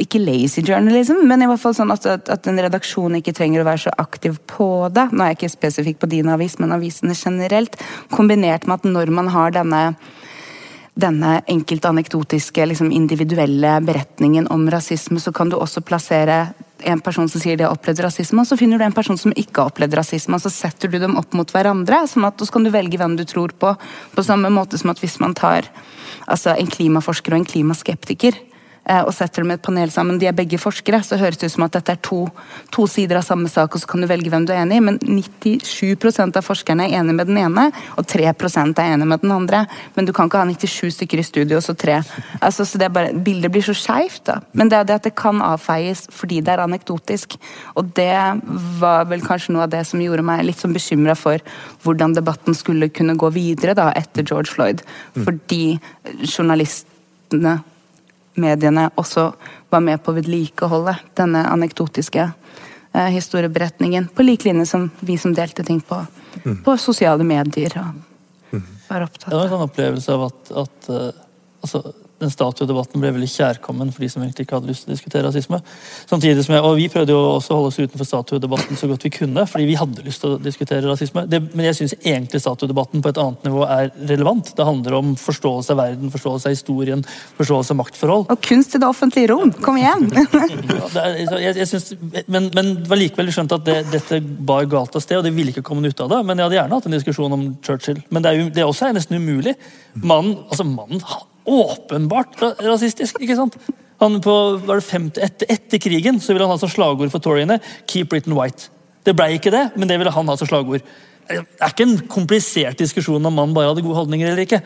Ikke 0.00 0.20
lazy 0.22 0.62
journalism, 0.64 1.24
men 1.28 1.44
i 1.44 1.48
hvert 1.50 1.62
fall 1.62 1.76
sånn 1.76 1.92
at, 1.94 2.06
at 2.06 2.48
en 2.50 2.60
redaksjon 2.66 3.18
ikke 3.18 3.34
trenger 3.36 3.62
å 3.62 3.68
være 3.68 3.84
så 3.86 3.94
aktiv 4.00 4.38
på 4.50 4.68
det. 4.94 5.08
Nå 5.12 5.23
er 5.24 5.32
jeg 5.32 5.40
ikke 5.40 5.54
spesifikk 5.56 6.02
på 6.02 6.10
din 6.12 6.28
avis, 6.32 6.58
men 6.60 6.74
avisene 6.76 7.16
generelt. 7.18 7.78
Kombinert 8.12 8.68
med 8.68 8.80
at 8.80 8.90
når 8.90 9.12
man 9.14 9.32
har 9.34 9.56
denne 9.56 9.86
denne 10.94 11.40
enkelte 11.50 11.90
anekdotiske, 11.90 12.66
liksom 12.70 12.92
individuelle 12.94 13.80
beretningen 13.82 14.46
om 14.54 14.68
rasisme, 14.70 15.18
så 15.18 15.32
kan 15.34 15.50
du 15.50 15.56
også 15.58 15.82
plassere 15.82 16.54
en 16.84 17.00
person 17.02 17.28
som 17.30 17.42
sier 17.42 17.58
de 17.58 17.66
har 17.66 17.74
opplevd 17.74 18.04
rasisme, 18.04 18.42
og 18.42 18.46
så 18.46 18.58
finner 18.60 18.78
du 18.78 18.84
en 18.86 18.94
person 18.94 19.18
som 19.18 19.34
ikke 19.34 19.62
har 19.62 19.72
opplevd 19.72 19.96
rasisme, 19.98 20.36
og 20.36 20.44
så 20.44 20.52
setter 20.52 20.92
du 20.92 21.00
dem 21.02 21.16
opp 21.18 21.34
mot 21.34 21.50
hverandre. 21.50 22.04
sånn 22.06 22.26
at 22.28 22.38
Så 22.38 22.52
kan 22.52 22.64
du 22.64 22.70
velge 22.70 22.98
hvem 22.98 23.16
du 23.16 23.24
tror 23.24 23.50
på. 23.58 23.76
På 24.14 24.22
samme 24.22 24.50
måte 24.50 24.78
som 24.78 24.90
at 24.90 25.00
hvis 25.00 25.18
man 25.20 25.34
tar 25.34 25.64
altså 26.28 26.54
en 26.56 26.66
klimaforsker 26.66 27.32
og 27.32 27.38
en 27.38 27.44
klimaskeptiker, 27.44 28.34
og 28.84 29.14
setter 29.16 29.42
dem 29.42 29.52
i 29.52 29.56
et 29.56 29.64
panel 29.64 29.92
sammen, 29.92 30.18
de 30.20 30.28
er 30.28 30.36
begge 30.36 30.58
forskere, 30.60 31.00
så 31.04 31.16
høres 31.20 31.38
det 31.40 31.48
ut 31.48 31.54
som 31.56 31.64
at 31.66 31.76
dette 31.78 31.94
er 31.94 32.00
to, 32.04 32.20
to 32.74 32.86
sider 32.90 33.20
av 33.20 33.24
samme 33.26 33.48
sak, 33.48 33.72
og 33.72 33.80
så 33.80 33.88
kan 33.88 34.04
du 34.04 34.08
velge 34.10 34.32
hvem 34.32 34.44
du 34.44 34.52
er 34.52 34.60
enig 34.62 34.80
i. 34.80 34.84
Men 34.84 34.98
97% 35.00 36.38
av 36.40 36.44
forskerne 36.44 36.88
er 36.88 36.98
enig 37.00 37.16
med 37.16 37.30
den 37.30 37.40
ene, 37.40 37.70
og 37.96 38.04
3% 38.10 38.82
er 38.82 38.94
enig 38.96 39.08
med 39.08 39.24
den 39.24 39.32
andre. 39.32 39.64
Men 39.96 40.08
du 40.08 40.12
kan 40.16 40.28
ikke 40.28 40.42
ha 40.42 40.48
97 40.50 40.92
stykker 40.98 41.22
i 41.22 41.26
studio, 41.26 41.58
og 41.60 41.66
så 41.66 41.76
tre. 41.78 42.00
Altså, 42.40 42.68
så 42.68 42.80
det 42.80 42.92
bare, 42.92 43.14
Bildet 43.16 43.52
blir 43.54 43.64
så 43.64 43.76
skeivt. 43.78 44.32
Men 44.52 44.70
det 44.72 44.80
er 44.80 44.88
det 44.88 44.98
at 45.00 45.08
det 45.08 45.16
kan 45.18 45.42
avfeies 45.44 46.06
fordi 46.14 46.42
det 46.44 46.54
er 46.54 46.64
anekdotisk. 46.64 47.38
Og 47.80 47.92
det 47.96 48.12
var 48.80 49.08
vel 49.10 49.24
kanskje 49.24 49.54
noe 49.56 49.66
av 49.66 49.72
det 49.72 49.84
som 49.88 50.02
gjorde 50.02 50.24
meg 50.26 50.44
litt 50.44 50.60
sånn 50.60 50.76
bekymra 50.76 51.16
for 51.18 51.42
hvordan 51.84 52.16
debatten 52.16 52.56
skulle 52.56 52.92
kunne 52.92 53.16
gå 53.20 53.30
videre 53.34 53.76
da, 53.78 53.90
etter 53.96 54.26
George 54.26 54.52
Floyd. 54.52 54.84
Fordi 55.16 55.78
journalistene 56.24 57.62
mediene 58.34 58.88
også 59.00 59.28
var 59.70 59.82
med 59.84 60.02
på 60.02 60.12
å 60.12 60.16
vedlikeholde 60.18 60.96
denne 61.18 61.44
anekdotiske 61.50 62.24
eh, 62.26 63.10
historieberetningen. 63.14 64.08
På 64.14 64.26
lik 64.26 64.44
linje 64.44 64.66
som 64.70 64.88
vi 65.00 65.18
som 65.18 65.34
delte 65.34 65.64
ting 65.64 65.80
på, 65.80 66.00
mm. 66.44 66.62
på 66.64 66.76
sosiale 66.80 67.24
medier. 67.24 67.78
og 67.80 68.56
mm. 68.56 68.64
var 68.88 69.06
opptatt 69.08 69.28
av. 69.28 69.30
Det 69.30 69.36
var 69.36 69.44
en 69.44 69.54
sånn 69.54 69.68
opplevelse 69.68 70.16
av 70.16 70.26
at, 70.28 70.54
at 70.64 70.90
uh, 70.90 71.22
altså, 71.64 71.82
den 72.22 72.30
statuedebatten 72.30 73.02
ble 73.02 73.10
veldig 73.14 73.28
kjærkommen 73.30 73.90
for 73.92 74.04
de 74.04 74.08
som 74.12 74.22
egentlig 74.22 74.46
ikke 74.46 74.58
hadde 74.58 74.70
lyst 74.70 74.84
til 74.84 74.92
å 74.92 74.94
diskutere 74.94 75.24
rasisme. 75.26 75.58
Samtidig 76.10 76.44
som 76.46 76.54
jeg, 76.54 76.64
og 76.64 76.76
Vi 76.78 76.88
prøvde 76.92 77.14
jo 77.14 77.20
også 77.36 77.54
å 77.54 77.58
holde 77.58 77.70
oss 77.72 77.78
utenfor 77.80 78.08
statuedebatten 78.08 78.78
så 78.78 78.88
godt 78.90 79.06
vi 79.06 79.12
kunne, 79.14 79.46
fordi 79.50 79.66
vi 79.68 79.76
hadde 79.78 80.04
lyst 80.06 80.22
til 80.22 80.34
å 80.34 80.40
diskutere 80.42 80.86
rasisme. 80.86 81.24
Det, 81.30 81.40
men 81.54 81.68
jeg 81.68 81.78
syns 81.78 81.96
egentlig 82.00 82.40
statuedebatten 82.42 83.02
på 83.02 83.10
et 83.10 83.20
annet 83.22 83.48
nivå 83.48 83.64
er 83.66 83.90
relevant. 84.10 84.52
Det 84.56 84.66
handler 84.68 84.98
om 85.00 85.14
forståelse 85.18 85.74
av 85.74 85.80
verden, 85.82 86.12
forståelse 86.14 86.50
av 86.50 86.56
historien, 86.56 87.04
forståelse 87.40 87.74
av 87.74 87.80
maktforhold. 87.82 88.26
Og 88.30 88.46
kunst 88.46 88.76
i 88.76 88.82
det 88.82 88.88
offentlige 88.88 89.32
rom! 89.32 89.52
Kom 89.64 89.78
igjen! 89.80 90.08
ja, 90.14 90.88
er, 91.04 91.20
jeg, 91.24 91.56
jeg 91.62 91.70
synes, 91.72 91.90
men, 92.26 92.50
men 92.54 92.74
det 92.82 92.90
var 92.90 93.00
likevel 93.00 93.32
skjønt 93.34 93.58
at 93.58 93.66
det, 93.66 93.78
dette 93.92 94.20
bar 94.22 94.68
galt 94.70 94.94
av 94.94 95.04
sted, 95.04 95.18
og 95.20 95.26
det 95.26 95.34
ville 95.34 95.54
ikke 95.54 95.66
komme 95.66 95.90
ut 95.90 96.04
av 96.04 96.12
det. 96.14 96.24
Men 96.28 96.38
jeg 96.38 96.48
hadde 96.48 96.60
gjerne 96.60 96.80
hatt 96.80 96.90
en 96.90 96.98
diskusjon 96.98 97.38
om 97.38 97.46
Churchill. 97.64 98.02
Men 98.10 98.24
det 98.24 98.32
er, 98.32 98.42
jo, 98.42 98.50
det 98.54 98.64
er 98.64 98.70
også 98.70 98.92
nesten 98.94 99.18
umulig. 99.18 99.56
Mannen, 100.02 100.38
altså 100.50 100.66
mannen 100.68 101.02
åpenbart 101.44 102.38
rasistisk. 102.64 103.20
ikke 103.20 103.36
sant? 103.38 103.56
Han 104.02 104.20
på, 104.20 104.34
var 104.66 104.80
det 104.80 104.86
femte, 104.86 105.22
etter, 105.22 105.48
etter, 105.52 105.80
krigen 105.82 106.20
så 106.20 106.32
ville 106.32 106.46
han 106.46 106.54
ha 106.54 106.60
som 106.60 106.70
slagord 106.72 107.12
for 107.12 107.22
toryene 107.22 107.60
'Keep 107.86 108.10
Britain 108.10 108.36
White'. 108.36 108.68
Det 109.04 109.14
ble 109.16 109.34
ikke 109.36 109.52
det, 109.52 109.70
men 109.76 109.88
det 109.88 109.98
ville 110.00 110.12
han 110.12 110.28
ha 110.28 110.36
som 110.36 110.48
slagord. 110.48 110.82
Det 111.28 111.40
er 111.40 111.72
ikke 111.72 111.86
en 111.86 111.98
komplisert 112.08 112.78
diskusjon 112.78 113.24
om 113.24 113.32
mannen 113.32 113.54
bare 113.56 113.70
hadde 113.70 113.84
gode 113.84 113.96
holdninger 113.96 114.28
eller 114.28 114.44
ikke. 114.44 114.60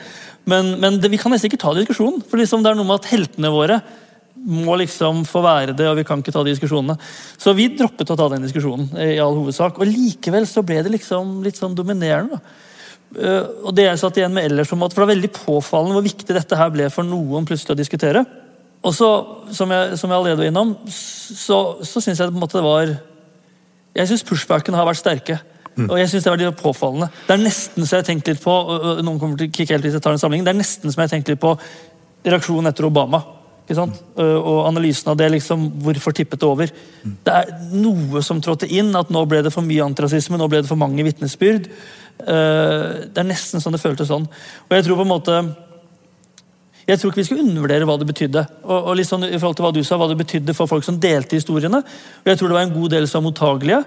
Men, 0.46 0.80
men 0.80 0.98
det, 0.98 1.10
vi 1.10 1.18
kan 1.20 1.30
nesten 1.30 1.50
ikke 1.50 1.60
ta 1.60 1.74
diskusjonen. 1.74 2.22
For 2.26 2.40
liksom 2.40 2.64
det 2.64 2.72
er 2.72 2.78
noe 2.78 2.88
med 2.88 2.98
at 2.98 3.10
heltene 3.12 3.52
våre 3.54 3.78
må 4.38 4.74
liksom 4.78 5.24
få 5.26 5.42
være 5.42 5.74
det, 5.76 5.86
og 5.90 5.98
vi 5.98 6.06
kan 6.06 6.22
ikke 6.22 6.32
ta 6.34 6.42
de 6.46 6.54
diskusjonene. 6.54 6.96
Så 7.38 7.54
vi 7.58 7.68
droppet 7.74 8.10
å 8.10 8.16
ta 8.18 8.28
den 8.32 8.46
diskusjonen 8.46 8.90
i 9.02 9.18
all 9.22 9.36
hovedsak. 9.38 9.78
Og 9.78 9.90
likevel 9.90 10.46
så 10.50 10.64
ble 10.66 10.80
det 10.82 10.94
liksom 10.94 11.40
litt 11.46 11.58
sånn 11.58 11.76
dominerende. 11.78 12.38
da. 12.38 12.67
Eh, 13.16 13.44
og 13.64 13.72
det 13.76 13.86
jeg 13.86 14.00
satt 14.02 14.18
igjen 14.20 14.34
med 14.34 14.50
ellers, 14.50 14.68
for 14.68 14.80
det 14.84 15.00
var 15.00 15.10
veldig 15.10 15.30
påfallende 15.32 15.96
hvor 15.96 16.04
viktig 16.04 16.34
dette 16.36 16.58
her 16.58 16.72
ble 16.74 16.88
for 16.92 17.08
noen 17.08 17.48
plutselig 17.48 17.74
å 17.74 17.78
diskutere. 17.78 18.24
Og 18.84 18.94
så, 18.94 19.08
som 19.54 19.70
jeg, 19.74 19.96
som 19.98 20.10
jeg 20.10 20.18
allerede 20.18 20.42
var 20.42 20.50
innom, 20.50 20.74
så, 20.88 21.78
så 21.82 22.02
syns 22.02 22.20
jeg 22.20 22.30
på 22.30 22.36
en 22.36 22.42
måte 22.44 22.60
det 22.60 22.66
var 22.66 22.92
Jeg 23.98 24.10
syns 24.10 24.22
pushbackene 24.28 24.78
har 24.78 24.86
vært 24.86 25.00
sterke. 25.00 25.38
Mm. 25.74 25.88
Og 25.88 25.98
jeg 25.98 26.10
synes 26.10 26.24
Det 26.24 26.30
var 26.30 26.40
litt 26.42 26.60
påfallende. 26.60 27.08
Det 27.26 27.34
er 27.34 27.42
nesten 27.42 27.86
så 27.86 27.98
jeg 27.98 28.06
tenkte 28.10 28.34
litt 28.34 28.44
på 28.44 28.54
noen 29.02 29.18
kommer 29.18 29.40
til 29.40 29.50
kikke 29.50 29.74
helt 29.74 29.86
hvis 29.86 29.98
jeg 29.98 30.04
tar 30.04 30.14
en 30.14 30.22
samling, 30.22 30.44
det 30.46 30.52
er 30.52 30.60
nesten 30.60 30.92
som 30.92 31.02
jeg 31.02 31.12
tenkte 31.14 31.34
litt 31.34 31.42
på 31.42 31.56
reaksjonen 32.28 32.70
etter 32.70 32.86
Obama. 32.86 33.22
Mm. 33.68 33.92
Og 34.16 34.62
analysen 34.64 35.10
av 35.12 35.18
det. 35.20 35.28
liksom, 35.34 35.68
Hvorfor 35.84 36.14
tippet 36.16 36.40
det 36.40 36.48
over? 36.48 36.70
Mm. 37.04 37.16
Det 37.24 37.34
er 37.34 37.50
noe 37.76 38.22
som 38.24 38.40
trådte 38.40 38.68
inn, 38.70 38.94
at 38.96 39.10
nå 39.12 39.24
ble 39.28 39.42
det 39.44 39.52
for 39.52 39.66
mye 39.66 39.84
antirasisme, 39.84 40.38
nå 40.40 40.48
ble 40.48 40.62
det 40.62 40.70
for 40.70 40.80
mange 40.80 41.04
vitnesbyrd. 41.04 41.68
Eh, 42.18 43.06
det 43.08 43.22
er 43.22 43.28
nesten 43.28 43.62
sånn 43.62 43.76
det 43.76 43.82
føltes 43.82 44.10
sånn. 44.10 44.26
Og 44.68 44.76
jeg 44.76 44.86
tror 44.86 45.00
på 45.00 45.06
en 45.06 45.12
måte 45.14 45.38
jeg 46.88 46.96
tror 46.96 47.12
ikke 47.12 47.20
vi 47.20 47.26
skal 47.28 47.40
undervurdere 47.42 47.84
hva 47.84 47.98
det 48.00 48.06
betydde. 48.08 48.42
Og, 48.64 48.76
og 48.78 48.94
litt 48.96 49.08
sånn 49.08 49.26
i 49.26 49.36
forhold 49.36 49.58
til 49.58 49.66
hva 49.66 49.72
du 49.76 49.82
sa, 49.84 49.98
hva 50.00 50.08
det 50.08 50.16
betydde 50.22 50.54
for 50.56 50.70
folk 50.70 50.86
som 50.86 50.96
delte 51.00 51.36
historiene. 51.36 51.82
Og 51.84 52.30
jeg 52.30 52.38
tror 52.40 52.48
det 52.48 52.56
var 52.56 52.64
en 52.64 52.72
god 52.72 52.94
del 52.94 53.08
som 53.10 53.20
var 53.20 53.26
mottagelige 53.26 53.80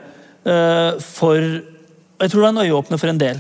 uh, 0.46 1.00
for 1.02 1.40
Jeg 1.42 2.30
tror 2.30 2.38
det 2.38 2.44
var 2.46 2.52
en 2.54 2.62
øyeåpner 2.62 3.02
for 3.02 3.10
en 3.10 3.22
del. 3.24 3.40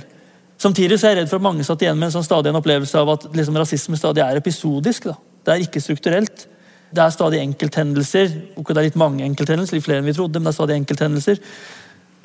Samtidig 0.57 0.97
så 0.97 1.07
er 1.07 1.13
jeg 1.13 1.19
redd 1.19 1.29
for 1.29 1.37
at 1.37 1.45
mange 1.45 1.65
satt 1.65 1.83
igjen 1.85 1.99
med 1.99 2.09
en 2.09 2.15
sånn 2.15 2.25
stadig 2.25 2.49
en 2.49 2.57
opplevelse 2.57 2.97
av 2.97 3.11
at 3.13 3.27
liksom, 3.37 3.59
rasisme 3.61 3.99
stadig 4.01 4.23
er 4.25 4.39
episodisk. 4.41 5.05
Da. 5.11 5.13
Det 5.45 5.53
er 5.53 5.67
ikke 5.67 5.83
strukturelt. 5.85 6.47
Det 6.89 7.03
er 7.05 7.13
stadig 7.13 7.43
enkelthendelser. 7.45 8.33
Det 8.57 8.75
er 8.75 8.87
litt 8.89 8.97
mange 8.99 9.23
enkelthendelser, 9.29 9.77
litt 9.77 9.85
flere 9.85 10.01
enn 10.01 10.09
vi 10.09 10.17
trodde, 10.17 10.41
men 10.41 10.49
det 10.49 10.55
er 10.55 10.57
stadig 10.57 10.79
enkelthendelser. 10.81 11.41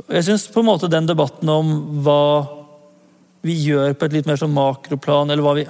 Jeg 0.05 0.27
syns 0.27 0.47
på 0.53 0.63
en 0.63 0.69
måte 0.69 0.91
den 0.93 1.09
debatten 1.09 1.49
om 1.51 1.73
hva 2.05 2.21
vi 3.47 3.55
gjør 3.69 3.95
på 3.97 4.07
et 4.07 4.17
litt 4.19 4.29
mer 4.29 4.39
sånn 4.41 4.55
makroplan, 4.55 5.31
eller 5.31 5.45
hva 5.45 5.57
vi 5.59 5.67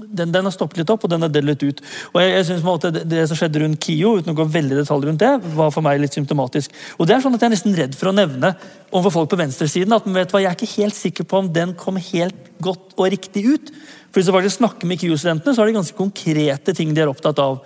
den, 0.00 0.30
den, 0.32 0.46
har 0.46 0.52
stoppet 0.54 0.80
litt 0.80 0.90
opp, 0.92 1.02
og 1.04 1.10
den 1.12 1.24
har 1.24 1.32
delt 1.32 1.50
litt 1.50 1.64
ut. 1.64 1.80
Og 2.14 2.20
jeg, 2.22 2.30
jeg 2.32 2.46
synes 2.48 2.62
på 2.62 2.68
en 2.68 2.72
måte 2.72 2.90
det, 2.94 3.02
det, 3.10 3.24
som 3.28 3.36
skjedde 3.36 3.60
rundt 3.60 3.80
KIO, 3.84 4.14
uten 4.20 4.32
å 4.32 4.36
gå 4.38 4.46
veldig 4.54 4.78
detalj 4.78 5.08
rundt 5.08 5.20
det, 5.22 5.32
var 5.56 5.72
for 5.74 5.84
meg 5.84 6.00
litt 6.00 6.16
symptomatisk. 6.16 6.72
Og 6.96 7.08
det 7.08 7.16
er 7.16 7.24
sånn 7.24 7.36
at 7.36 7.44
Jeg 7.44 7.50
er 7.50 7.54
nesten 7.56 7.76
redd 7.76 7.96
for 7.98 8.10
å 8.10 8.14
nevne 8.16 8.54
overfor 8.88 9.18
folk 9.18 9.32
på 9.34 9.40
venstresiden 9.42 9.92
at 9.96 10.08
vet 10.08 10.32
hva, 10.32 10.40
jeg 10.40 10.50
er 10.52 10.56
ikke 10.56 10.78
helt 10.78 10.96
sikker 10.96 11.28
på 11.28 11.42
om 11.42 11.50
den 11.52 11.74
kom 11.78 12.00
helt 12.00 12.48
godt 12.64 12.96
og 12.96 13.10
riktig 13.12 13.44
ut. 13.50 13.74
For 14.08 14.20
Hvis 14.20 14.30
du 14.30 14.34
faktisk 14.36 14.62
snakker 14.62 14.88
med 14.88 15.02
KIO-studentene, 15.02 15.54
så 15.54 15.62
er 15.62 15.70
det 15.70 15.78
ganske 15.82 16.00
konkrete 16.00 16.76
ting 16.76 16.96
de 16.96 17.04
er 17.04 17.12
opptatt 17.12 17.42
av. 17.42 17.60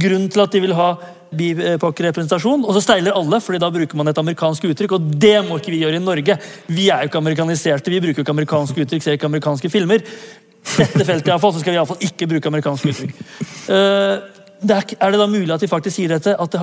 Grunnen 0.00 0.32
til 0.32 0.44
at 0.44 0.52
de 0.52 0.64
vil 0.64 0.76
ha 0.76 0.90
BIPOC-representasjon, 1.34 2.64
og 2.64 2.76
så 2.76 2.82
steiler 2.84 3.16
alle, 3.16 3.40
fordi 3.42 3.60
da 3.62 3.70
bruker 3.72 3.98
man 3.98 4.10
et 4.10 4.20
amerikansk 4.20 4.68
uttrykk. 4.70 4.96
Og 4.98 5.10
det 5.22 5.36
må 5.46 5.58
ikke 5.60 5.74
vi 5.74 5.82
gjøre 5.82 6.00
i 6.00 6.04
Norge! 6.04 6.38
Vi 6.68 6.88
er 6.92 7.04
jo 7.04 7.10
ikke 7.10 7.22
amerikaniserte, 7.22 7.92
vi 7.92 8.02
bruker 8.04 8.24
ikke 8.24 8.36
amerikanske 8.36 8.86
uttrykk, 8.86 9.04
ser 9.04 9.18
ikke 9.18 9.30
amerikanske 9.30 9.70
filmer. 9.72 10.04
Dette 10.76 11.04
feltet 11.06 11.40
fall, 11.40 11.54
så 11.54 11.62
skal 11.62 11.74
vi 11.74 11.78
iallfall 11.78 12.08
ikke 12.08 12.28
bruke 12.30 12.50
amerikanske 12.50 12.94
uttrykk. 12.94 13.20
Det 14.56 14.72
er, 14.72 15.10
det 15.12 15.20
da 15.20 15.26
mulig 15.28 15.52
at 15.52 15.60
de 15.60 15.68
faktisk 15.68 15.98
sier 15.98 16.14
dette, 16.14 16.32
at 16.32 16.52
de, 16.54 16.60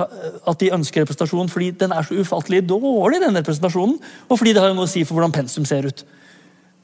at 0.50 0.60
de, 0.60 0.70
ønsker 0.74 1.04
representasjon 1.04 1.50
fordi 1.52 1.70
den 1.78 1.92
er 1.94 2.02
så 2.02 2.16
ufattelig 2.18 2.64
dårlig, 2.66 3.20
den 3.22 3.38
representasjonen, 3.38 4.00
og 4.28 4.38
fordi 4.40 4.54
det 4.56 4.64
har 4.64 4.74
noe 4.74 4.88
å 4.88 4.90
si 4.90 5.04
for 5.06 5.14
hvordan 5.14 5.34
pensum 5.34 5.66
ser 5.68 5.86
ut? 5.86 6.02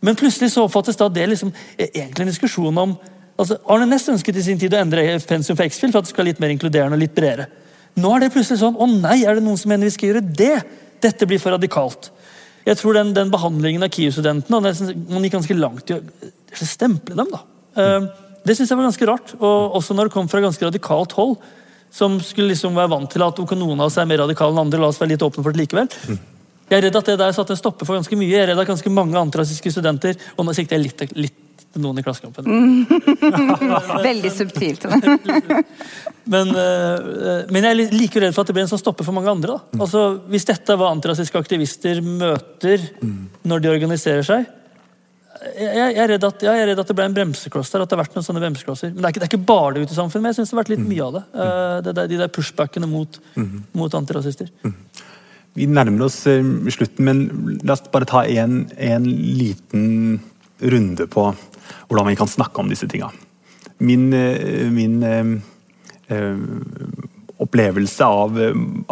Men 0.07 0.16
plutselig 0.16 0.53
så 0.55 0.64
oppfattes 0.64 0.97
da 0.97 1.11
det 1.12 1.26
liksom, 1.33 1.51
egentlig 1.76 2.24
en 2.24 2.31
diskusjon 2.31 2.78
om 2.85 2.95
altså 3.41 3.59
Arne 3.72 3.89
Næss 3.89 4.09
ønsket 4.12 4.39
i 4.39 4.45
sin 4.45 4.61
tid 4.61 4.74
å 4.76 4.81
endre 4.81 5.03
pensum 5.28 5.59
for 5.59 5.66
X-Fill 5.66 5.93
for 5.93 6.01
at 6.01 6.09
det 6.09 6.12
skal 6.12 6.22
være 6.22 6.31
litt 6.31 6.43
mer 6.45 6.55
inkluderende 6.55 6.97
og 6.97 7.03
litt 7.03 7.16
bredere. 7.16 7.49
Nå 7.99 8.12
er 8.14 8.22
det 8.22 8.32
plutselig 8.34 8.61
sånn 8.61 8.78
Å 8.78 8.86
nei, 8.86 9.22
er 9.26 9.38
det 9.38 9.45
noen 9.45 9.59
som 9.59 9.70
mener 9.72 9.88
vi 9.88 9.95
skal 9.95 10.12
gjøre 10.12 10.22
det? 10.22 10.57
Dette 11.03 11.26
blir 11.28 11.41
for 11.43 11.55
radikalt. 11.57 12.11
Jeg 12.66 12.78
tror 12.78 12.99
den, 12.99 13.14
den 13.16 13.30
behandlingen 13.32 13.82
av 13.82 13.91
KIO-studentene 13.93 14.61
Man 15.11 15.24
gikk 15.24 15.38
ganske 15.38 15.57
langt 15.57 15.91
i 15.91 15.97
å 15.97 16.66
stemple 16.66 17.16
dem. 17.16 17.30
da. 17.32 17.41
Uh, 17.76 18.11
det 18.45 18.57
syns 18.57 18.70
jeg 18.72 18.78
var 18.78 18.88
ganske 18.88 19.09
rart. 19.09 19.32
Og 19.38 19.78
også 19.80 19.97
når 19.97 20.09
det 20.09 20.14
kom 20.16 20.28
fra 20.30 20.43
ganske 20.45 20.66
radikalt 20.66 21.14
hold. 21.18 21.38
Som 21.91 22.20
skulle 22.22 22.53
liksom 22.53 22.76
være 22.78 22.93
vant 22.93 23.11
til 23.11 23.24
at 23.26 23.41
noen 23.59 23.80
av 23.80 23.88
oss 23.88 23.97
er 23.99 24.07
mer 24.07 24.22
radikale 24.22 24.55
enn 24.55 24.62
andre. 24.66 24.78
la 24.78 24.93
oss 24.93 25.01
være 25.01 25.14
litt 25.14 25.24
åpne 25.26 25.43
for 25.43 25.57
det 25.57 25.64
likevel. 25.64 25.88
Jeg 26.70 26.78
er 26.78 26.84
redd 26.86 26.99
at 27.01 27.09
det 27.11 27.16
der 27.18 27.32
satte 27.34 27.57
en 27.57 27.59
stopper 27.59 27.88
for 27.88 27.99
ganske 27.99 28.14
mye. 28.14 28.30
Jeg 28.30 28.45
er 28.45 28.53
redd 28.53 28.62
at 28.62 28.68
ganske 28.68 28.93
mange 28.95 29.18
antirasistiske 29.18 29.72
studenter 29.74 30.20
og 30.36 30.47
nå 30.47 30.55
sikter 30.55 30.78
jeg 30.78 30.84
litt, 30.84 31.16
litt 31.18 31.39
noen 31.79 32.01
i 32.01 32.03
Klassekampen. 32.03 32.47
Veldig 34.09 34.33
subtilt. 34.35 34.87
men, 36.33 36.55
uh, 36.55 37.45
men, 37.51 37.61
jeg 37.62 37.71
er 37.71 37.95
like 37.95 38.23
redd 38.23 38.35
for 38.35 38.43
at 38.43 38.51
det 38.51 38.57
blir 38.57 38.66
en 38.66 38.73
sånn 38.73 38.83
stopper 38.83 39.07
for 39.07 39.14
mange 39.14 39.31
andre. 39.31 39.61
Mm. 39.71 39.85
Altså, 39.85 40.07
hvis 40.33 40.49
dette 40.49 40.79
var 40.81 40.95
antirasistiske 40.95 41.39
aktivister 41.39 42.03
møter 42.03 42.89
mm. 42.99 43.21
når 43.51 43.62
de 43.62 43.77
organiserer 43.77 44.27
seg 44.27 44.49
jeg, 45.41 45.68
jeg, 45.73 45.97
er 45.97 46.11
redd 46.12 46.25
at, 46.27 46.43
ja, 46.45 46.53
jeg 46.53 46.64
er 46.64 46.68
redd 46.73 46.81
at 46.83 46.91
det 46.91 46.97
ble 46.99 47.05
en 47.09 47.14
bremsekloss 47.16 47.71
der. 47.73 47.85
at 47.85 47.91
det 47.91 47.97
har 47.97 48.03
vært 48.03 48.16
noen 48.16 48.27
sånne 48.27 48.43
bremseklosser. 48.43 48.91
Men 48.93 49.01
det 49.01 49.07
er, 49.07 49.14
ikke, 49.14 49.21
det 49.23 49.27
er 49.27 49.31
ikke 49.33 49.49
bare 49.49 49.71
det 49.73 49.85
ute 49.85 49.95
i 49.95 49.97
samfunnet, 49.97 50.25
men 50.25 50.33
jeg 50.33 50.39
synes 50.39 50.51
det 50.51 50.57
har 50.57 50.61
vært 50.61 50.73
litt 50.75 50.83
mye 50.91 51.07
av 51.07 51.14
det. 51.16 51.23
Uh, 51.33 51.77
det 51.87 51.95
der, 51.97 52.11
de 52.11 52.18
der 52.21 52.33
pushbackene 52.35 52.89
mot, 52.91 53.16
mm. 53.37 53.55
mot 53.81 53.97
antirasister. 53.97 54.51
Mm. 54.66 54.75
Vi 55.57 55.68
nærmer 55.71 56.05
oss 56.07 56.18
uh, 56.29 56.51
slutten, 56.75 57.09
men 57.09 57.23
la 57.64 57.77
oss 57.77 57.87
bare 57.95 58.09
ta 58.11 58.25
en, 58.29 58.66
en 58.77 59.09
liten 59.41 59.87
runde 60.61 61.09
på 61.09 61.31
hvordan 61.89 62.11
vi 62.11 62.18
kan 62.18 62.31
snakke 62.31 62.62
om 62.62 62.71
disse 62.71 62.89
tinga. 62.91 63.11
Min, 63.81 64.12
eh, 64.12 64.68
min 64.73 65.03
eh, 65.03 65.33
eh, 66.12 66.37
opplevelse 67.41 68.05
av, 68.05 68.37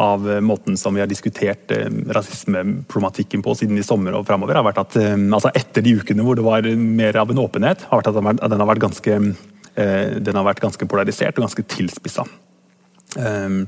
av, 0.01 0.25
måten 0.41 0.77
som 0.81 0.97
vi 0.97 1.03
har 1.03 1.11
diskutert 1.11 1.71
eh, 1.75 1.91
rasismeproblematikken 2.17 3.45
på 3.45 3.55
siden 3.59 3.79
i 3.79 3.85
sommer 3.85 4.17
og 4.17 4.27
fremover, 4.29 4.57
har 4.57 4.67
vært 4.67 4.83
at 4.87 4.99
eh, 5.03 5.15
altså 5.17 5.53
etter 5.55 5.85
de 5.85 5.99
ukene 6.01 6.25
hvor 6.25 6.39
det 6.39 6.47
var 6.47 6.69
mer 6.77 7.21
av 7.21 7.33
en 7.33 7.45
åpenhet, 7.45 7.89
har 7.91 8.03
vært 8.03 8.13
at 8.15 8.51
den 8.51 8.61
har 8.65 8.73
vært 8.75 8.85
ganske 8.89 9.21
den 9.79 10.35
har 10.35 10.43
vært 10.43 10.59
ganske 10.59 10.87
polarisert 10.91 11.37
og 11.39 11.45
ganske 11.45 11.63
tilspissa. 11.71 12.25
Um, 13.17 13.63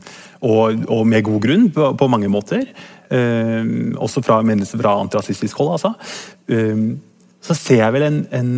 og, 0.44 0.82
og, 0.88 1.04
med 1.08 1.24
god 1.24 1.40
grunn, 1.44 1.68
på, 1.72 1.92
på 1.96 2.08
mange 2.12 2.28
måter. 2.28 2.66
Um, 3.11 3.96
også 3.96 4.22
fra, 4.24 4.40
mennesker 4.46 4.80
fra 4.82 4.96
antirasistisk 5.00 5.61
hold, 5.62 5.78
altså. 5.78 5.94
Um, 6.50 7.00
så 7.40 7.56
ser 7.56 7.84
jeg 7.84 7.94
vel 7.96 8.04
en, 8.04 8.18
en 8.36 8.50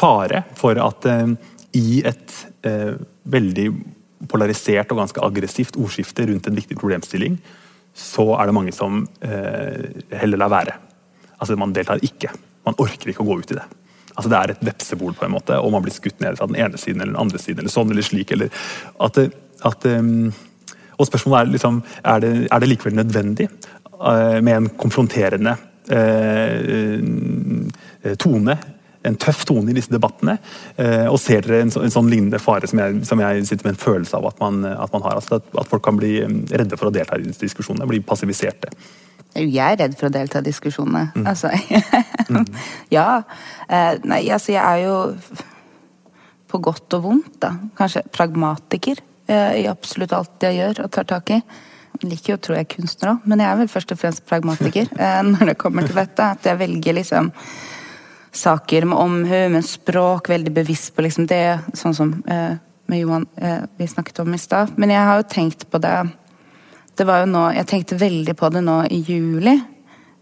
fare 0.00 0.44
for 0.58 0.80
at 0.80 1.06
i 1.76 2.02
et 2.06 2.36
uh, 2.66 2.94
veldig 3.30 3.66
polarisert 4.30 4.90
og 4.92 5.00
ganske 5.00 5.22
aggressivt 5.24 5.78
ordskifte 5.80 6.26
rundt 6.28 6.48
en 6.48 6.56
viktig 6.58 6.76
problemstilling, 6.80 7.38
så 7.96 8.26
er 8.36 8.48
det 8.48 8.56
mange 8.56 8.74
som 8.74 9.04
uh, 9.06 9.84
heller 10.20 10.40
lar 10.40 10.52
være. 10.52 10.76
Altså, 11.38 11.56
man 11.58 11.74
deltar 11.76 12.02
ikke. 12.04 12.32
Man 12.66 12.78
orker 12.82 13.12
ikke 13.12 13.24
å 13.24 13.30
gå 13.30 13.38
ut 13.40 13.54
i 13.54 13.58
det. 13.58 13.66
Altså 14.10 14.28
Det 14.28 14.38
er 14.38 14.52
et 14.52 14.66
vepsebol, 14.66 15.14
på 15.16 15.24
en 15.24 15.34
måte, 15.36 15.56
og 15.56 15.72
man 15.72 15.84
blir 15.84 15.94
skutt 15.94 16.20
ned 16.20 16.36
fra 16.36 16.48
den 16.50 16.58
ene 16.60 16.78
siden 16.80 17.00
eller 17.00 17.14
den 17.14 17.22
andre 17.22 17.40
siden. 17.40 17.62
eller 17.62 17.72
sånn 17.72 17.94
eller 17.94 18.04
slik, 18.04 18.34
eller 18.34 18.50
at, 19.00 19.20
at 19.64 19.86
Og 19.86 21.06
spørsmålet 21.08 21.38
er 21.40 21.52
liksom, 21.54 21.78
er 22.04 22.20
det, 22.20 22.32
er 22.50 22.60
det 22.60 22.68
likevel 22.68 22.98
nødvendig 22.98 23.46
med 24.44 24.50
en 24.52 24.68
konfronterende 24.80 25.54
tone 28.20 28.58
en 29.06 29.16
tøff 29.20 29.44
tone 29.48 29.72
i 29.72 29.76
disse 29.76 29.92
debattene. 29.92 30.36
Uh, 30.76 31.06
og 31.08 31.18
ser 31.22 31.44
dere 31.46 31.62
en, 31.64 31.72
så, 31.72 31.84
en, 31.84 31.92
sånn 31.92 32.10
lignende 32.12 32.40
fare 32.42 32.68
som 32.70 32.82
jeg, 32.82 33.04
som 33.08 33.22
jeg, 33.22 33.44
sitter 33.48 33.68
med 33.68 33.76
en 33.76 33.84
følelse 33.84 34.18
av 34.18 34.30
at 34.32 34.42
man, 34.42 34.64
at 34.70 34.96
man 34.96 35.06
har? 35.06 35.20
Altså 35.20 35.38
at, 35.40 35.46
at, 35.54 35.70
folk 35.70 35.84
kan 35.86 36.00
bli 36.00 36.18
redde 36.50 36.80
for 36.80 36.90
å 36.90 36.94
delta 36.94 37.18
i 37.18 37.24
disse 37.28 37.44
diskusjonene, 37.46 37.88
bli 37.88 38.02
passiviserte. 38.04 38.72
Jeg 39.38 39.62
er 39.62 39.78
redd 39.78 39.94
for 39.98 40.08
å 40.08 40.12
delta 40.12 40.40
i 40.40 40.48
diskusjonene. 40.48 41.12
Mm. 41.14 41.26
Altså 41.30 41.52
mm. 42.34 42.46
Ja. 42.96 43.22
Eh, 43.70 43.94
nei, 44.10 44.24
altså 44.34 44.56
jeg 44.56 44.64
er 44.64 44.88
jo 44.88 44.96
på 46.50 46.58
godt 46.58 46.98
og 46.98 47.04
vondt, 47.04 47.36
da. 47.42 47.54
Kanskje 47.78 48.02
pragmatiker 48.10 48.98
eh, 49.30 49.60
i 49.62 49.66
absolutt 49.70 50.14
alt 50.16 50.46
jeg 50.48 50.58
gjør 50.58 50.84
og 50.84 50.94
tar 50.96 51.06
tak 51.12 51.34
i. 51.36 51.40
Jeg 52.00 52.10
liker 52.10 52.32
jo 52.32 52.38
å 52.38 52.42
tro 52.42 52.56
jeg 52.56 52.66
er 52.66 52.70
kunstner 52.70 53.12
òg, 53.12 53.26
men 53.28 53.42
jeg 53.42 53.50
er 53.50 53.58
vel 53.60 53.70
først 53.70 53.94
og 53.94 54.00
fremst 54.00 54.26
pragmatiker 54.26 54.90
eh, 55.04 55.20
når 55.26 55.52
det 55.52 55.58
kommer 55.62 55.86
til 55.86 56.00
dette. 56.00 56.30
At 56.34 56.50
jeg 56.50 56.58
velger 56.60 56.98
liksom 56.98 57.30
saker 58.32 58.84
med 58.86 58.98
omhu, 58.98 59.40
med 59.52 59.66
språk, 59.66 60.28
veldig 60.30 60.52
bevisst 60.54 60.94
på 60.94 61.02
liksom 61.02 61.26
det, 61.30 61.58
sånn 61.74 61.96
som 61.96 62.12
med 62.90 62.98
Johan 62.98 63.26
vi 63.78 63.86
snakket 63.90 64.20
om 64.22 64.34
i 64.34 64.38
stad. 64.38 64.72
Men 64.78 64.92
jeg 64.94 65.06
har 65.06 65.18
jo 65.18 65.26
tenkt 65.30 65.66
på 65.70 65.80
det 65.82 65.94
det 67.00 67.06
var 67.08 67.22
jo 67.22 67.30
nå 67.32 67.46
Jeg 67.56 67.68
tenkte 67.70 68.00
veldig 68.00 68.34
på 68.36 68.50
det 68.52 68.60
nå 68.64 68.82
i 68.92 69.00
juli. 69.06 69.56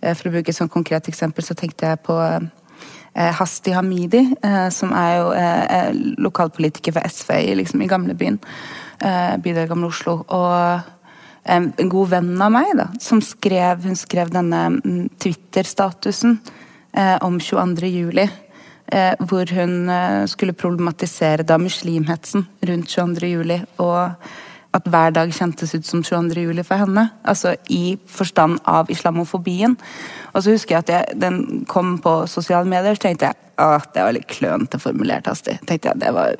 Eh, 0.00 0.14
for 0.14 0.28
å 0.28 0.34
bruke 0.36 0.52
et 0.52 0.58
sånn 0.58 0.70
konkret 0.70 1.08
eksempel, 1.10 1.42
så 1.42 1.56
tenkte 1.58 1.90
jeg 1.90 2.00
på 2.06 2.14
eh, 2.22 3.32
Hasti 3.34 3.74
Hamidi, 3.74 4.20
eh, 4.46 4.68
som 4.74 4.92
er 4.94 5.16
jo 5.16 5.32
eh, 5.34 5.88
lokalpolitiker 6.22 6.94
for 6.94 7.08
SV 7.08 7.32
liksom, 7.58 7.82
i 7.82 7.90
gamlebyen. 7.90 8.38
Eh, 9.02 9.34
bydel 9.42 9.66
Gamle 9.70 9.90
Oslo. 9.90 10.20
Og 10.28 10.94
en 11.48 11.72
god 11.90 12.12
venn 12.12 12.30
av 12.44 12.54
meg, 12.54 12.70
da, 12.76 12.90
som 13.00 13.22
skrev 13.24 13.86
Hun 13.88 13.96
skrev 13.96 14.30
denne 14.34 14.64
mm, 14.76 15.04
Twitter-statusen 15.18 16.38
eh, 16.38 16.56
om 17.20 17.40
22. 17.40 17.86
juli. 17.86 18.28
hvor 19.28 19.44
hun 19.52 19.90
skulle 20.26 20.52
problematisere 20.52 21.42
da 21.44 21.58
muslimhetsen 21.58 22.46
rundt 22.68 22.88
22. 22.88 23.26
juli. 23.26 23.58
Og 23.78 24.12
at 24.74 24.88
hver 24.88 25.10
dag 25.16 25.32
kjentes 25.32 25.74
ut 25.74 25.86
som 25.86 26.02
22. 26.04 26.42
juli 26.44 26.62
for 26.62 26.80
henne. 26.80 27.08
Altså 27.24 27.54
i 27.72 27.98
forstand 28.06 28.58
av 28.68 28.90
islamofobien. 28.92 29.76
Og 30.38 30.44
så 30.44 30.54
husker 30.54 30.76
jeg 30.76 30.86
at 30.86 30.94
jeg, 30.94 31.18
den 31.18 31.66
kom 31.70 31.96
på 32.02 32.20
sosiale 32.30 32.68
medier, 32.68 32.94
så 32.94 33.08
tenkte 33.08 33.32
jeg 33.32 33.44
at 33.58 33.90
det 33.94 34.02
var 34.04 34.14
litt 34.14 34.28
klønete 34.30 34.78
formulert, 34.78 35.26
Asti. 35.30 35.56
Tenkte 35.66 35.90
jeg, 35.90 35.98
det 35.98 36.12
var, 36.14 36.36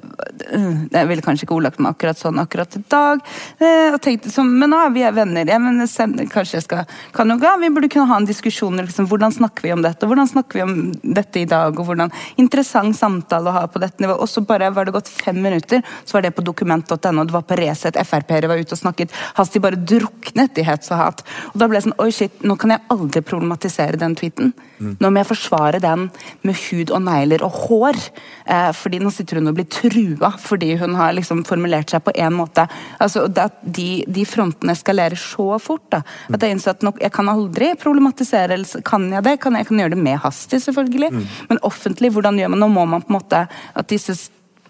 Jeg 0.93 1.09
ville 1.11 1.25
kanskje 1.25 1.47
ikke 1.47 1.57
ordlagt 1.57 1.81
meg 1.83 1.97
akkurat 1.97 2.21
sånn 2.21 2.39
akkurat 2.39 2.77
i 2.79 2.83
dag. 2.87 3.23
Eh, 3.59 3.95
og 3.95 3.99
tenkte 4.05 4.31
sånn, 4.31 4.53
Men 4.61 4.71
nå 4.71 4.79
er 4.85 4.93
vi 4.95 5.03
venner. 5.17 5.51
Ja, 5.51 5.59
men 5.59 5.83
sender, 5.91 6.29
kanskje 6.31 6.61
jeg 6.61 6.67
skal 6.69 6.85
kan 7.17 7.27
noe, 7.29 7.43
ja, 7.43 7.57
Vi 7.59 7.73
burde 7.75 7.91
kunne 7.91 8.07
ha 8.11 8.21
en 8.21 8.29
diskusjon. 8.29 8.79
Liksom, 8.79 9.09
hvordan 9.11 9.35
snakker 9.35 9.67
vi 9.67 9.73
om 9.75 9.83
dette? 9.83 10.07
Hvordan 10.07 10.31
snakker 10.31 10.61
vi 10.61 10.63
om 10.63 10.77
dette 11.03 11.43
i 11.43 11.49
dag? 11.49 11.75
og 11.75 11.91
hvordan, 11.91 12.13
Interessant 12.39 12.95
samtale 12.97 13.51
å 13.51 13.57
ha 13.57 13.65
på 13.67 13.83
dette 13.83 14.03
nivået. 14.03 14.23
Og 14.23 14.31
så 14.31 14.45
bare 14.47 14.71
var 14.71 14.87
det 14.87 14.95
gått 14.95 15.11
fem 15.11 15.43
minutter, 15.43 15.83
så 16.05 16.19
var 16.19 16.23
det 16.23 16.37
på 16.37 16.47
dokument.no. 16.47 17.25
Det 17.25 17.35
var 17.35 17.43
på 17.49 17.59
Resett. 17.59 17.99
Frp-ere 17.99 18.51
var 18.51 18.63
ute 18.63 18.79
og 18.79 18.83
snakket. 18.85 19.15
Hastig 19.41 19.63
bare 19.65 19.81
druknet 19.81 20.59
i 20.59 20.67
hets 20.67 20.93
og 20.95 21.03
hat. 21.03 21.27
Og 21.51 21.59
da 21.59 21.67
ble 21.67 21.81
jeg 21.81 21.89
sånn 21.89 21.99
Oi, 21.99 22.13
shit, 22.15 22.45
nå 22.47 22.55
kan 22.61 22.71
jeg 22.77 22.85
aldri 22.95 23.25
problematisere 23.27 23.88
den 23.97 24.15
tweeten. 24.19 24.53
Mm. 24.79 24.97
Nå 25.01 25.11
må 25.11 25.23
jeg 25.23 25.31
forsvare 25.31 25.81
den 25.83 26.09
med 26.47 26.59
hud 26.67 26.93
og 26.93 27.03
negler 27.07 27.45
og 27.47 27.57
hår. 27.65 27.99
Eh, 28.45 28.71
fordi 28.77 29.01
nå 29.03 29.13
sitter 29.15 29.41
hun 29.41 29.51
og 29.51 29.57
blir 29.59 29.69
trua 29.73 30.33
fordi 30.39 30.75
hun 30.81 30.97
har 30.99 31.15
liksom 31.17 31.45
formulert 31.49 31.93
seg 31.95 32.05
på 32.05 32.15
én 32.19 32.37
måte. 32.37 32.67
Altså, 33.01 33.27
de, 33.29 33.89
de, 34.07 34.27
frontene 34.29 34.75
eskalerer 34.77 35.19
så 35.19 35.59
fort 35.63 35.87
da, 35.93 36.03
at 36.29 36.43
jeg 36.43 36.57
innså 36.57 36.75
at 36.75 36.85
nok, 36.87 37.01
jeg 37.03 37.15
kan 37.15 37.31
aldri 37.33 37.73
problematisere. 37.81 38.59
eller 38.59 38.85
Kan 38.87 39.09
jeg 39.13 39.25
det? 39.25 39.39
Kan 39.43 39.57
jeg, 39.57 39.65
jeg 39.65 39.73
kan 39.73 39.85
gjøre 39.85 39.97
det 39.97 40.03
med 40.03 40.21
hastig, 40.25 40.63
selvfølgelig. 40.67 41.13
Mm. 41.15 41.29
Men 41.51 41.63
offentlig, 41.67 42.13
hvordan 42.15 42.41
gjør 42.41 42.53
man 42.55 42.59
Nå 42.59 42.67
må 42.73 42.85
man 42.91 43.05
på 43.05 43.13
en 43.13 43.19
måte 43.21 43.45
at 43.49 43.89
disse 43.91 44.17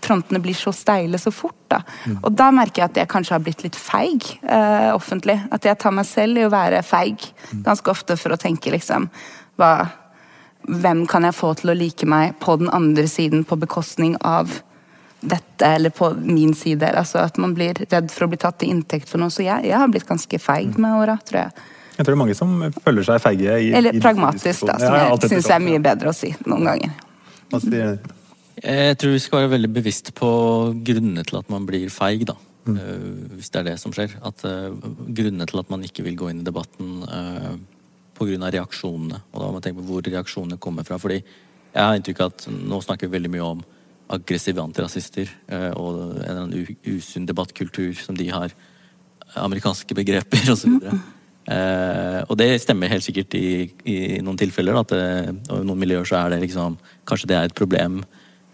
frontene 0.05 0.41
blir 0.43 0.57
så 0.57 0.73
steile 0.75 1.19
så 1.19 1.33
fort. 1.35 1.57
da. 1.69 1.83
Og 2.23 2.33
da 2.33 2.51
merker 2.55 2.83
jeg 2.83 2.91
at 2.91 3.01
jeg 3.03 3.11
kanskje 3.13 3.37
har 3.37 3.45
blitt 3.45 3.65
litt 3.65 3.77
feig 3.79 4.27
eh, 4.43 4.91
offentlig. 4.95 5.39
At 5.55 5.65
jeg 5.65 5.79
tar 5.81 5.95
meg 5.95 6.09
selv 6.09 6.41
i 6.41 6.47
å 6.47 6.53
være 6.53 6.85
feig 6.87 7.31
ganske 7.67 7.91
ofte 7.93 8.17
for 8.21 8.35
å 8.35 8.41
tenke 8.41 8.73
liksom 8.75 9.09
hva 9.59 9.73
hvem 10.69 11.07
kan 11.09 11.25
jeg 11.25 11.37
få 11.37 11.53
til 11.57 11.73
å 11.73 11.77
like 11.77 12.07
meg 12.09 12.35
på 12.43 12.59
den 12.61 12.69
andre 12.75 13.07
siden 13.09 13.45
på 13.49 13.57
bekostning 13.57 14.17
av 14.27 14.51
dette, 15.21 15.67
eller 15.67 15.91
på 15.91 16.11
min 16.21 16.55
side. 16.55 16.91
Altså 16.93 17.23
At 17.25 17.39
man 17.41 17.55
blir 17.57 17.79
redd 17.89 18.13
for 18.13 18.27
å 18.27 18.31
bli 18.31 18.39
tatt 18.41 18.61
til 18.61 18.75
inntekt 18.75 19.11
for 19.11 19.23
noe. 19.23 19.33
Så 19.33 19.47
jeg, 19.47 19.67
jeg 19.67 19.79
har 19.79 19.91
blitt 19.91 20.07
ganske 20.09 20.41
feig 20.43 20.79
med 20.79 20.99
åra, 20.99 21.19
tror 21.25 21.45
jeg. 21.47 21.67
Jeg 21.99 22.07
tror 22.07 22.15
det 22.15 22.19
er 22.19 22.21
mange 22.21 22.37
som 22.39 22.53
føler 22.85 23.07
seg 23.07 23.23
feige. 23.25 23.57
I, 23.59 23.73
eller 23.75 23.97
i 23.97 24.03
pragmatisk, 24.03 24.69
da, 24.69 24.77
som 24.79 24.95
ja, 24.95 25.09
jeg 25.17 25.33
syns 25.33 25.49
er 25.51 25.65
mye 25.65 25.81
bedre 25.83 26.13
å 26.13 26.15
si 26.15 26.31
noen 26.47 26.69
ganger. 26.69 26.93
Hva 27.49 27.61
sier 27.65 27.97
Jeg 28.59 28.99
tror 28.99 29.15
vi 29.15 29.23
skal 29.23 29.45
være 29.45 29.55
veldig 29.57 29.73
bevisst 29.77 30.13
på 30.19 30.29
grunnene 30.87 31.25
til 31.27 31.41
at 31.41 31.51
man 31.53 31.67
blir 31.69 31.91
feig, 31.95 32.27
da. 32.29 32.37
Mm. 32.69 32.77
Uh, 32.77 33.35
hvis 33.39 33.51
det 33.55 33.63
er 33.63 33.69
det 33.71 33.79
som 33.81 33.95
skjer. 33.97 34.19
At 34.29 34.45
uh, 34.45 34.75
Grunnene 35.09 35.47
til 35.49 35.63
at 35.63 35.71
man 35.73 35.85
ikke 35.87 36.05
vil 36.05 36.19
gå 36.21 36.31
inn 36.33 36.43
i 36.43 36.47
debatten 36.47 37.03
uh, 37.09 37.55
pga. 38.19 38.51
reaksjonene. 38.51 39.23
Og 39.33 39.41
da 39.41 39.47
må 39.47 39.57
man 39.57 39.65
tenke 39.65 39.81
på 39.81 39.89
hvor 39.89 40.05
reaksjonene 40.05 40.61
kommer 40.61 40.85
fra. 40.85 40.99
fordi 40.99 41.23
jeg 41.75 41.85
har 41.85 41.99
inntrykk 41.99 42.23
av 42.25 42.33
at 42.33 42.47
nå 42.51 42.81
snakker 42.83 43.09
vi 43.09 43.17
veldig 43.19 43.31
mye 43.35 43.51
om 43.53 43.61
aggressive 44.09 44.63
antirasister 44.63 45.29
eh, 45.53 45.71
og 45.77 46.17
en 46.25 46.55
usunn 46.87 47.29
debattkultur 47.29 47.93
som 48.01 48.17
de 48.17 48.31
har. 48.33 48.55
Amerikanske 49.37 49.97
begreper 49.99 50.53
osv. 50.55 50.81
Eh, 51.49 52.19
og 52.29 52.35
det 52.37 52.59
stemmer 52.61 52.91
helt 52.93 53.07
sikkert 53.07 53.33
i, 53.39 53.71
i 53.89 54.19
noen 54.21 54.37
tilfeller. 54.37 54.77
At 54.77 54.91
det, 54.93 55.05
og 55.49 55.63
i 55.63 55.65
noen 55.65 55.81
miljøer 55.81 56.05
så 56.05 56.19
er 56.19 56.35
det 56.35 56.43
liksom 56.43 56.75
Kanskje 57.09 57.31
det 57.31 57.39
er 57.39 57.49
et 57.49 57.55
problem. 57.57 58.03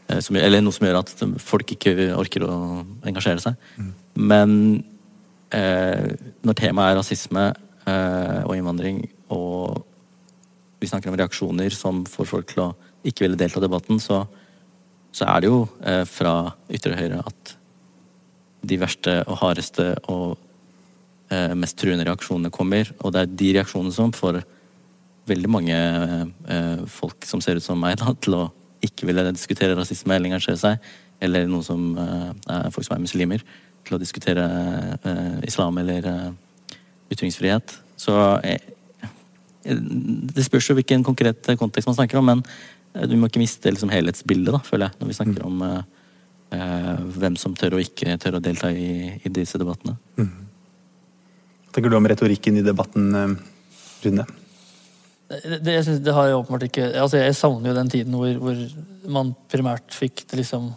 Eh, 0.09 0.21
som, 0.21 0.37
eller 0.37 0.63
noe 0.65 0.75
som 0.75 0.87
gjør 0.87 1.01
at 1.01 1.13
folk 1.43 1.75
ikke 1.77 1.95
orker 2.17 2.45
å 2.47 2.55
engasjere 3.07 3.43
seg. 3.43 3.59
Mm. 3.81 3.91
Men 4.31 4.55
eh, 5.55 6.13
når 6.45 6.61
temaet 6.61 6.93
er 6.93 7.01
rasisme 7.01 7.49
eh, 7.49 8.41
og 8.45 8.55
innvandring, 8.57 9.03
og 9.33 9.85
vi 10.81 10.91
snakker 10.91 11.11
om 11.11 11.19
reaksjoner 11.19 11.73
som 11.75 12.05
får 12.09 12.29
folk 12.29 12.51
til 12.53 12.67
å 12.67 12.73
ikke 13.09 13.25
ville 13.25 13.39
delta 13.41 13.61
i 13.61 13.65
debatten, 13.65 14.01
så, 14.01 14.25
så 15.15 15.29
er 15.29 15.45
det 15.45 15.51
jo 15.51 15.59
fra 16.09 16.33
ytre 16.73 16.97
høyre 16.97 17.21
at 17.21 17.53
de 18.65 18.79
verste 18.81 19.19
og 19.29 19.39
hardeste 19.43 19.87
og 20.13 20.41
mest 21.57 21.77
truende 21.81 22.07
reaksjonene 22.09 22.53
kommer. 22.53 22.89
Og 23.01 23.13
det 23.13 23.23
er 23.23 23.35
de 23.41 23.51
reaksjonene 23.59 23.97
som 23.97 24.13
får 24.17 24.41
veldig 25.29 25.51
mange 25.53 25.79
folk 26.93 27.29
som 27.29 27.45
ser 27.45 27.61
ut 27.61 27.65
som 27.65 27.81
meg, 27.81 27.99
da, 28.01 28.13
til 28.25 28.39
å 28.41 28.45
ikke 28.87 29.09
ville 29.09 29.25
diskutere 29.33 29.77
rasisme 29.79 30.15
eller 30.15 30.33
engasjere 30.33 30.61
seg. 30.61 30.93
Eller 31.23 31.49
noen 31.49 31.65
som 31.65 31.87
eh, 32.01 32.31
er 32.57 32.71
folk 32.75 32.87
som 32.87 32.97
er 32.97 33.05
muslimer, 33.05 33.45
til 33.85 33.97
å 33.97 34.01
diskutere 34.01 34.45
eh, 34.97 35.41
islam 35.49 35.79
eller 35.83 36.07
eh, 36.11 36.31
ytringsfrihet. 37.15 37.77
Så 38.01 38.15
det 39.65 40.45
spørs 40.45 40.67
jo 40.69 40.75
hvilken 40.77 41.05
konkret 41.07 41.47
kontekst 41.61 41.89
man 41.89 41.97
snakker 41.97 42.19
om, 42.21 42.27
men 42.33 43.09
du 43.09 43.15
må 43.17 43.31
ikke 43.31 43.41
miste 43.41 43.71
liksom 43.71 43.93
helhetsbildet, 43.93 44.53
da, 44.53 44.61
føler 44.67 44.91
jeg, 44.91 44.99
når 45.01 45.11
vi 45.11 45.17
snakker 45.17 45.45
mm. 45.45 45.49
om 45.49 47.15
hvem 47.15 47.39
som 47.41 47.55
tør 47.59 47.79
og 47.79 47.85
ikke 47.85 48.19
tør 48.21 48.37
å 48.39 48.43
delta 48.45 48.69
i, 48.71 49.15
i 49.25 49.33
disse 49.33 49.59
debattene. 49.59 49.97
Mm. 50.21 50.29
Hva 51.65 51.77
tenker 51.79 51.95
du 51.95 51.97
om 51.97 52.11
retorikken 52.11 52.61
i 52.61 52.67
debatten, 52.67 53.39
Rune? 54.05 54.27
Det, 55.29 55.73
jeg, 55.73 56.01
det 56.05 56.13
har 56.13 56.27
jeg 56.29 56.37
åpenbart 56.37 56.67
ikke 56.67 56.87
altså 57.01 57.17
Jeg 57.17 57.37
savner 57.39 57.71
jo 57.71 57.77
den 57.79 57.91
tiden 57.91 58.17
hvor, 58.19 58.33
hvor 58.43 58.59
man 59.15 59.31
primært 59.49 59.95
fikk 59.97 60.27
liksom 60.37 60.69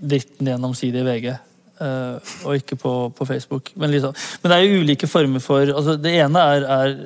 dritten 0.00 0.48
gjennom 0.48 0.72
side 0.76 1.02
i 1.02 1.04
VG. 1.06 1.26
Uh, 1.74 2.16
og 2.46 2.56
ikke 2.56 2.78
på, 2.80 2.94
på 3.16 3.26
Facebook. 3.28 3.70
Men, 3.76 3.92
liksom, 3.92 4.14
men, 4.42 4.50
det 4.50 4.56
er 4.56 4.64
jo 4.64 4.80
ulike 4.84 5.08
former 5.10 5.42
for 5.42 5.66
altså 5.66 5.96
Det 6.00 6.12
ene 6.22 6.42
er, 6.54 6.66
er 6.70 6.96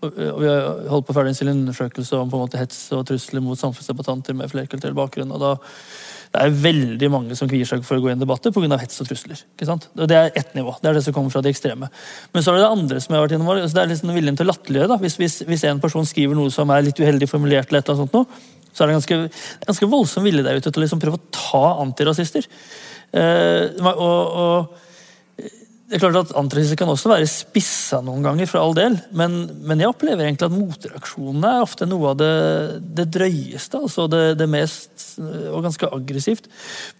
og 0.00 0.38
vi 0.40 0.48
har 0.48 0.86
holdt 0.88 1.08
på 1.08 1.12
å 1.12 1.16
ferdigstille 1.18 1.52
en 1.52 1.58
undersøkelse 1.66 2.16
om 2.16 2.30
på 2.32 2.38
en 2.38 2.46
måte 2.46 2.60
hets 2.60 2.78
og 2.96 3.02
trusler 3.10 3.42
mot 3.44 3.58
samfunnsdebattanter 3.60 4.36
med 4.36 4.48
flerkulturell 4.48 4.96
bakgrunn. 4.96 5.34
og 5.36 5.42
da 5.42 5.50
det 6.30 6.42
er 6.44 6.52
veldig 6.62 7.08
mange 7.10 7.34
som 7.34 7.48
kvier 7.50 7.66
seg 7.66 7.82
for 7.82 7.98
å 7.98 8.02
gå 8.04 8.12
i 8.12 8.14
debatt 8.18 8.44
pga. 8.54 8.76
hets 8.78 9.02
og 9.02 9.08
trusler. 9.08 9.40
ikke 9.56 9.66
sant? 9.66 9.88
Det 9.98 10.14
er 10.14 10.30
ett 10.38 10.52
nivå. 10.54 10.76
Det 10.78 10.90
er 10.90 10.94
det 10.94 11.02
som 11.02 11.14
kommer 11.16 11.32
fra 11.34 11.42
det 11.42 11.50
ekstreme. 11.50 11.88
Men 12.32 12.44
så 12.44 12.52
er 12.52 12.60
det 12.60 12.62
det 12.62 12.70
andre 12.76 13.00
som 13.02 13.14
jeg 13.14 13.18
har 13.18 13.26
vært 13.26 13.34
innom. 13.34 13.50
Det 13.58 13.82
er 13.82 13.90
liksom 13.90 14.12
viljen 14.14 14.38
til 14.38 14.46
å 14.46 14.52
latterliggjøre. 14.52 14.98
Hvis, 15.02 15.16
hvis, 15.18 15.40
hvis, 15.48 15.64
en 15.66 15.82
person 15.82 16.06
skriver 16.06 16.38
noe 16.38 16.52
som 16.54 16.70
er 16.70 16.86
litt 16.86 17.02
uheldig 17.02 17.26
formulert, 17.30 17.72
eller 17.72 17.82
et 17.82 17.90
eller 17.90 17.98
annet 17.98 18.06
sånt 18.06 18.14
noe, 18.14 18.70
så 18.70 18.84
er 18.84 18.92
det 18.92 18.98
ganske, 19.00 19.18
ganske 19.66 19.90
voldsom 19.90 20.28
vilje 20.28 20.46
der 20.46 20.60
ute 20.60 20.70
til 20.70 20.78
å 20.78 20.84
liksom 20.84 21.02
prøve 21.02 21.18
å 21.18 21.24
ta 21.34 21.64
antirasister. 21.82 22.46
Eh, 23.10 23.82
og, 23.90 24.38
og 24.44 24.86
det 25.90 25.96
er 25.98 26.02
klart 26.04 26.20
at 26.20 26.36
Antirasister 26.38 26.78
kan 26.78 26.90
også 26.92 27.10
være 27.10 27.26
spissa 27.26 27.98
noen 28.06 28.22
ganger, 28.22 28.46
for 28.46 28.62
all 28.62 28.76
del, 28.78 28.94
men, 29.10 29.32
men 29.66 29.80
jeg 29.82 29.90
opplever 29.90 30.22
egentlig 30.22 30.46
at 30.46 30.54
motreaksjonene 30.54 31.50
er 31.56 31.64
ofte 31.64 31.88
noe 31.90 32.12
av 32.12 32.20
det, 32.20 32.28
det 32.94 33.08
drøyeste. 33.16 33.80
altså 33.80 34.06
det, 34.12 34.20
det, 34.38 34.46
mest 34.52 35.04
Og 35.50 35.64
ganske 35.66 35.90
aggressivt. 35.90 36.46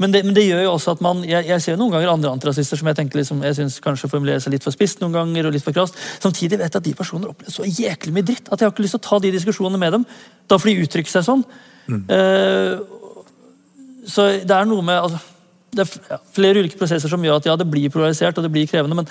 Men 0.02 0.10
det, 0.10 0.24
men 0.26 0.34
det, 0.34 0.48
gjør 0.48 0.64
jo 0.64 0.74
også 0.74 0.96
at 0.96 1.04
man 1.06 1.22
Jeg, 1.22 1.46
jeg 1.46 1.62
ser 1.62 1.78
noen 1.78 1.94
ganger 1.94 2.10
andre 2.10 2.34
antirasister 2.34 2.82
som 2.82 2.90
jeg 2.90 2.98
tenker 2.98 3.22
liksom, 3.22 3.44
jeg 3.46 3.60
synes 3.60 3.78
kanskje 3.84 4.10
formulerer 4.10 4.42
seg 4.42 4.56
litt 4.56 4.66
for 4.66 4.74
spisst 4.74 4.98
noen 5.04 5.14
ganger, 5.14 5.46
og 5.46 5.54
litt 5.54 5.66
for 5.68 5.76
krast. 5.76 5.98
Samtidig 6.18 6.58
vet 6.58 6.74
jeg 6.74 6.82
at 6.82 6.90
de 6.90 6.98
personene 6.98 7.30
opplever 7.30 7.54
så 7.54 7.70
jæklig 7.70 8.16
mye 8.18 8.26
dritt 8.26 8.50
at 8.50 8.58
jeg 8.58 8.66
har 8.66 8.74
ikke 8.74 8.88
lyst 8.88 8.98
til 8.98 9.04
å 9.04 9.06
ta 9.06 9.22
de 9.22 9.36
diskusjonene 9.38 9.84
med 9.86 10.00
dem. 10.00 10.08
Da 10.50 10.58
får 10.58 10.72
de 10.72 10.88
uttrykke 10.88 11.14
seg 11.14 11.30
sånn. 11.30 11.46
Mm. 11.86 12.06
Uh, 12.10 12.74
så 14.10 14.32
det 14.42 14.56
er 14.56 14.66
noe 14.66 14.82
med 14.82 14.98
altså, 14.98 15.22
det 15.70 15.86
er 15.86 16.20
flere 16.34 16.62
ulike 16.62 16.78
prosesser 16.80 17.10
som 17.10 17.22
gjør 17.24 17.38
at 17.40 17.46
ja, 17.46 17.56
det 17.58 17.68
blir 17.70 17.92
polarisert 17.92 18.38
og 18.38 18.46
det 18.46 18.52
blir 18.54 18.68
krevende. 18.70 18.96
Men, 18.98 19.06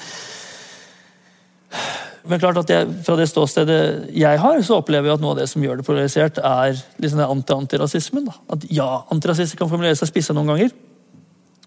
men 2.27 2.41
klart 2.41 2.59
at 2.61 2.73
jeg, 2.73 2.89
fra 3.07 3.15
det 3.19 3.29
ståstedet 3.31 3.79
jeg 4.15 4.41
har, 4.43 4.61
så 4.65 4.79
opplever 4.81 5.09
jeg 5.09 5.19
at 5.19 5.23
noe 5.23 5.35
av 5.35 5.39
det 5.39 5.47
som 5.51 5.63
gjør 5.63 5.79
det 5.79 5.87
polarisert, 5.87 6.41
er 6.43 6.75
liksom 6.99 7.23
anti-antirasismen. 7.23 8.27
At 8.51 8.67
ja, 8.73 8.89
antirasister 9.13 9.59
kan 9.59 9.71
formulere 9.71 9.97
seg 9.99 10.11
spissa 10.11 10.35
noen 10.35 10.51
ganger, 10.53 10.75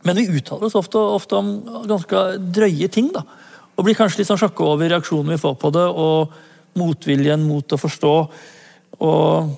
men 0.02 0.18
vi 0.18 0.28
uttaler 0.34 0.66
oss 0.66 0.76
ofte, 0.78 0.98
ofte, 0.98 1.38
om 1.38 1.84
ganske 1.86 2.22
drøye 2.52 2.88
ting. 2.92 3.12
da. 3.14 3.22
Og 3.78 3.86
blir 3.86 3.96
kanskje 3.96 4.20
litt 4.20 4.28
sånn 4.28 4.40
sjokka 4.40 4.66
over 4.74 4.90
reaksjonen 4.90 5.32
vi 5.32 5.40
får 5.40 5.54
på 5.62 5.70
det, 5.74 5.86
og 5.86 6.34
motviljen 6.78 7.44
mot 7.46 7.72
å 7.72 7.78
forstå. 7.80 8.14
Og 9.06 9.52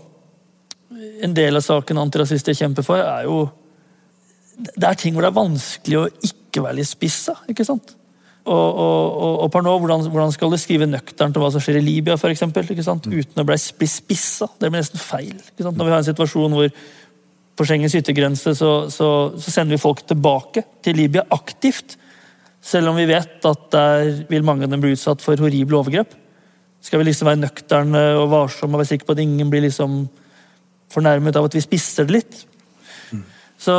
en 1.25 1.35
del 1.37 1.59
av 1.59 1.65
saken 1.65 2.01
antirasister 2.03 2.57
kjemper 2.57 2.87
for, 2.87 3.01
er 3.01 3.25
jo 3.27 3.47
det 4.55 4.89
er 4.89 4.99
ting 4.99 5.15
hvor 5.15 5.25
det 5.25 5.33
er 5.33 5.37
vanskelig 5.37 6.01
å 6.01 6.09
ikke 6.27 6.65
være 6.65 6.79
litt 6.79 6.91
spissa. 6.91 7.37
ikke 7.51 7.67
sant? 7.67 7.95
Og, 8.45 8.77
og, 8.77 9.39
og 9.47 9.49
Parnot, 9.53 9.81
hvordan, 9.81 10.03
hvordan, 10.13 10.33
skal 10.35 10.53
du 10.53 10.59
skrive 10.61 10.89
nøkternt 10.89 11.37
om 11.39 11.47
hva 11.47 11.49
som 11.55 11.63
skjer 11.65 11.79
i 11.81 11.85
Libya, 11.85 12.19
for 12.21 12.33
eksempel, 12.33 12.67
ikke 12.69 12.85
sant? 12.85 13.07
Mm. 13.09 13.23
uten 13.23 13.41
å 13.41 13.47
bli 13.49 13.57
spissa? 13.89 14.51
Det 14.61 14.69
blir 14.69 14.83
nesten 14.83 15.01
feil. 15.01 15.39
ikke 15.39 15.65
sant? 15.65 15.79
Når 15.81 15.89
vi 15.89 15.95
har 15.95 16.03
en 16.03 16.11
situasjon 16.11 16.59
hvor 16.59 16.69
på 17.55 17.67
Schengens 17.69 17.95
yttergrense 17.95 18.55
så, 18.59 18.73
så, 18.91 19.09
så, 19.39 19.53
sender 19.53 19.77
vi 19.77 19.83
folk 19.83 20.03
tilbake 20.11 20.65
til 20.85 20.99
Libya 20.99 21.25
aktivt. 21.35 21.97
Selv 22.65 22.91
om 22.91 22.99
vi 22.99 23.07
vet 23.09 23.47
at 23.47 23.65
der 23.73 24.11
vil 24.29 24.45
mange 24.47 24.67
av 24.67 24.75
dem 24.75 24.83
bli 24.83 24.95
utsatt 24.97 25.23
for 25.23 25.39
horrible 25.41 25.79
overgrep. 25.79 26.13
Skal 26.85 27.01
vi 27.01 27.09
liksom 27.09 27.31
være 27.31 27.45
nøkterne 27.45 28.03
og 28.19 28.29
varsomme 28.33 28.77
og 28.77 28.83
være 28.83 28.91
sikre 28.93 29.09
på 29.09 29.17
at 29.17 29.23
ingen 29.25 29.53
blir 29.53 29.65
liksom 29.65 30.03
fornærmet 30.93 31.37
av 31.39 31.49
at 31.49 31.57
vi 31.57 31.63
spisser 31.65 32.09
det 32.09 32.19
litt? 32.19 32.41
Mm. 33.15 33.23
Så 33.57 33.77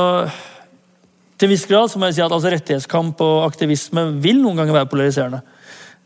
til 1.41 1.51
viss 1.51 1.65
grad 1.67 1.91
så 1.91 1.99
må 1.99 2.07
jeg 2.09 2.17
si 2.17 2.23
at 2.23 2.31
altså, 2.31 2.51
rettighetskamp 2.53 3.21
og 3.25 3.43
aktivisme 3.49 4.07
vil 4.23 4.39
noen 4.43 4.61
ganger 4.61 4.77
være 4.77 4.89
polariserende. 4.91 5.41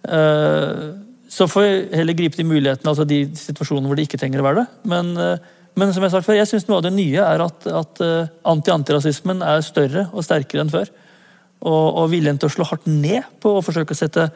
Uh, 0.08 0.98
så 1.30 1.46
får 1.50 1.66
jeg 1.66 1.82
heller 2.00 2.18
gripe 2.18 2.40
de 2.40 2.48
mulighetene, 2.48 2.90
altså 2.90 3.06
de 3.06 3.22
situasjonene 3.38 3.90
hvor 3.90 4.00
det 4.00 4.08
ikke 4.08 4.20
trenger 4.22 4.42
å 4.42 4.48
være 4.48 4.64
det. 4.64 4.90
Men, 4.90 5.12
uh, 5.20 5.36
men 5.78 5.94
som 5.94 6.02
jeg 6.02 6.10
har 6.10 6.16
sagt 6.18 6.30
før, 6.30 6.40
jeg 6.40 6.50
syns 6.50 6.66
noe 6.70 6.80
av 6.80 6.88
det 6.88 6.96
nye 6.96 7.28
er 7.28 7.46
at, 7.46 7.70
at 7.82 8.02
uh, 8.02 8.32
anti-antirasismen 8.50 9.46
er 9.46 9.62
større 9.66 10.08
og 10.10 10.26
sterkere 10.26 10.66
enn 10.66 10.74
før. 10.74 10.90
Og, 11.60 11.86
og, 12.00 12.06
viljen 12.14 12.40
til 12.40 12.50
å 12.50 12.56
slå 12.56 12.66
hardt 12.70 12.88
ned 12.90 13.28
på 13.44 13.58
å 13.58 13.64
forsøke 13.64 13.94
å 13.94 14.00
sette 14.00 14.30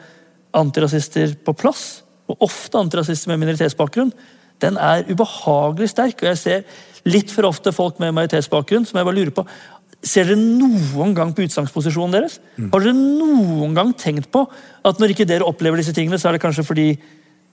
antirasister 0.54 1.34
på 1.42 1.56
plass, 1.58 2.04
og 2.30 2.44
ofte 2.44 2.78
antirasister 2.78 3.32
med 3.32 3.42
minoritetsbakgrunn, 3.42 4.12
den 4.62 4.76
er 4.78 5.08
ubehagelig 5.08 5.90
sterk. 5.90 6.22
Og 6.22 6.30
jeg 6.30 6.40
ser 6.40 7.08
litt 7.08 7.32
for 7.32 7.48
ofte 7.48 7.72
folk 7.74 7.98
med 8.00 8.14
majoritetsbakgrunn 8.16 8.86
som 8.88 9.00
jeg 9.00 9.08
bare 9.08 9.18
lurer 9.18 9.34
på 9.34 9.44
Ser 10.04 10.28
dere 10.28 10.36
noen 10.36 11.14
gang 11.16 11.32
på 11.32 11.44
utgangsposisjonen 11.46 12.14
deres? 12.14 12.38
Mm. 12.58 12.70
Har 12.72 12.84
dere 12.84 12.94
noen 12.94 13.76
gang 13.76 13.92
tenkt 13.96 14.30
på 14.34 14.44
at 14.84 15.00
når 15.00 15.14
ikke 15.14 15.28
dere 15.28 15.48
opplever 15.48 15.80
disse 15.80 15.94
tingene, 15.96 16.20
så 16.20 16.28
er 16.28 16.36
det 16.36 16.44
kanskje 16.44 16.66
fordi 16.66 16.88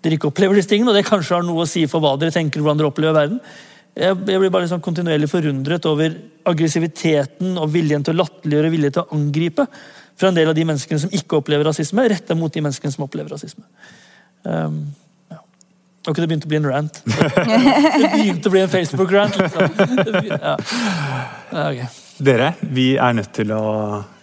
dere 0.02 0.18
ikke 0.18 0.32
opplever 0.32 0.58
disse 0.58 0.72
tingene, 0.72 0.92
og 0.92 0.98
det 0.98 1.08
kanskje 1.08 1.38
har 1.38 1.46
noe 1.46 1.64
å 1.64 1.70
si 1.70 1.86
for 1.90 2.04
hva 2.04 2.18
dere 2.20 2.34
tenker 2.36 2.62
hvordan 2.62 2.82
dere 2.82 2.92
opplever 2.92 3.16
verden? 3.16 3.40
Jeg, 3.92 4.16
jeg 4.16 4.40
blir 4.40 4.52
bare 4.52 4.66
liksom 4.66 4.84
kontinuerlig 4.84 5.28
forundret 5.30 5.86
over 5.90 6.14
aggressiviteten 6.48 7.58
og 7.60 7.74
viljen 7.74 8.06
til 8.08 8.16
å 8.16 8.22
latterliggjøre 8.22 8.70
og 8.70 8.76
vilje 8.76 8.94
til 8.96 9.04
å 9.04 9.18
angripe 9.18 9.68
fra 10.20 10.32
en 10.32 10.38
del 10.38 10.52
av 10.52 10.58
de 10.58 10.66
menneskene 10.68 11.02
som 11.04 11.16
ikke 11.16 11.40
opplever 11.42 11.68
rasisme, 11.68 12.08
retta 12.12 12.38
mot 12.38 12.54
de 12.54 12.64
menneskene 12.64 12.94
som 12.94 13.06
opplever 13.08 13.34
rasisme. 13.36 13.66
Um, 14.44 14.84
ja. 15.32 15.42
Ok, 16.08 16.22
det 16.22 16.28
begynte 16.30 16.50
å 16.50 16.54
bli 16.54 16.62
en 16.62 16.70
rant. 16.72 17.02
Det 17.06 18.14
begynte 18.16 18.50
å 18.50 18.54
bli 18.54 18.64
en 18.64 18.72
Facebook-rant. 18.72 19.42
liksom. 19.42 20.32
Ja. 20.48 20.56
Okay. 21.52 21.90
Dere, 22.20 22.54
vi 22.62 22.96
er 23.00 23.14
nødt 23.16 23.32
til 23.34 23.54
å 23.56 23.62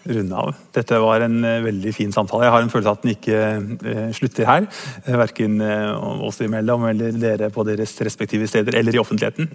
runde 0.08 0.40
av. 0.40 0.54
Dette 0.74 0.98
var 1.02 1.24
en 1.24 1.40
uh, 1.44 1.58
veldig 1.64 1.92
fin 1.96 2.12
samtale. 2.14 2.46
Jeg 2.46 2.54
har 2.54 2.64
en 2.64 2.72
følelse 2.72 2.92
av 2.92 2.98
at 2.98 3.04
den 3.04 3.14
ikke 3.14 3.40
uh, 3.58 4.06
slutter 4.16 4.48
her. 4.48 4.68
Uh, 5.08 5.16
verken 5.20 5.60
oss 6.28 6.40
imellom 6.44 6.88
eller 6.92 7.18
dere 7.18 7.50
på 7.54 7.66
deres 7.68 7.96
respektive 8.06 8.48
steder 8.50 8.78
eller 8.78 8.96
i 8.96 9.02
offentligheten. 9.02 9.50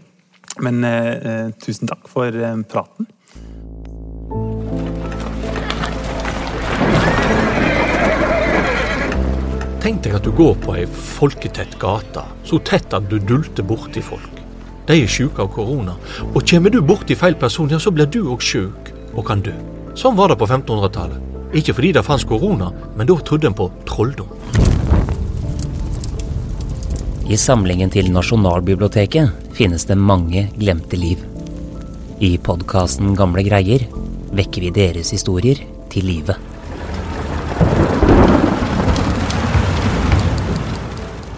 Men 0.61 0.83
tusen 1.57 1.89
takk 1.89 2.03
for 2.11 2.35
praten. 2.69 3.07
Tenk 9.81 10.03
deg 10.05 10.19
at 10.19 10.27
du 10.27 10.29
går 10.35 10.53
på 10.61 10.77
ei 10.77 10.85
folketett 10.85 11.73
gate, 11.81 12.27
så 12.45 12.61
tett 12.61 12.93
at 12.93 13.09
du 13.09 13.17
dulter 13.17 13.65
borti 13.65 14.03
folk. 14.05 14.42
De 14.87 14.97
er 14.99 15.07
sjuke 15.07 15.39
av 15.39 15.51
korona, 15.53 15.95
og 16.33 16.43
kommer 16.49 16.73
du 16.73 16.81
borti 16.83 17.15
feil 17.15 17.37
person, 17.39 17.69
ja, 17.71 17.79
så 17.79 17.91
blir 17.91 18.09
du 18.11 18.23
òg 18.33 18.43
sjuk 18.43 18.91
og 19.13 19.25
kan 19.27 19.43
dø. 19.43 19.53
Sånn 19.95 20.17
var 20.17 20.31
det 20.31 20.39
på 20.41 20.47
1500-tallet. 20.49 21.29
Ikke 21.53 21.75
fordi 21.77 21.91
det 21.95 22.03
fantes 22.03 22.25
korona, 22.27 22.71
men 22.97 23.07
da 23.07 23.15
trodde 23.21 23.47
en 23.47 23.55
på 23.55 23.69
trolldom. 23.87 24.31
I 27.23 27.37
samlingen 27.39 27.93
til 27.93 28.09
Nasjonalbiblioteket 28.11 29.53
finnes 29.55 29.87
det 29.87 29.95
mange 29.95 30.49
glemte 30.57 30.99
liv. 30.99 31.21
I 32.19 32.35
podkasten 32.41 33.15
Gamle 33.15 33.45
greier 33.47 33.85
vekker 34.35 34.65
vi 34.65 34.73
deres 34.75 35.13
historier 35.15 35.61
til 35.93 36.09
live. 36.09 36.35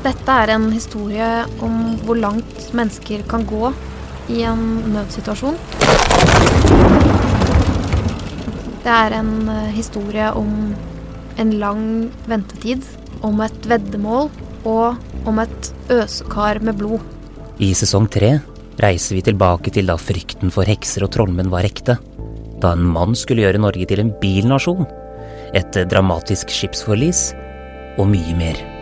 Dette 0.06 0.34
er 0.38 0.52
en 0.54 0.68
historie 0.70 1.28
om 1.66 1.78
hvor 2.06 2.20
langt 2.20 2.68
mennesker 2.78 3.24
kan 3.26 3.42
gå 3.50 3.72
i 4.30 4.44
en 4.46 4.60
nødsituasjon. 4.94 5.56
Det 8.84 8.92
er 8.94 9.16
en 9.18 9.32
eh, 9.50 9.72
historie 9.74 10.28
om 10.38 10.76
en 11.42 11.54
lang 11.58 11.82
ventetid, 12.30 12.86
om 13.26 13.42
et 13.42 13.66
veddemål 13.66 14.30
og 14.70 15.26
om 15.26 15.42
et 15.42 15.72
øsekar 15.90 16.62
med 16.62 16.78
blod. 16.78 17.02
I 17.58 17.72
sesong 17.74 18.06
tre 18.14 18.36
reiser 18.84 19.18
vi 19.18 19.26
tilbake 19.26 19.74
til 19.74 19.90
da 19.90 19.98
frykten 19.98 20.54
for 20.54 20.70
hekser 20.70 21.08
og 21.08 21.16
trollmenn 21.18 21.50
var 21.50 21.66
ekte. 21.66 21.98
Da 22.62 22.76
en 22.78 22.86
mann 22.94 23.18
skulle 23.18 23.48
gjøre 23.48 23.66
Norge 23.66 23.90
til 23.90 24.06
en 24.06 24.14
bilnasjon. 24.22 24.86
Et 25.58 25.84
dramatisk 25.90 26.54
skipsforlis 26.54 27.32
og 27.98 28.12
mye 28.14 28.38
mer. 28.38 28.75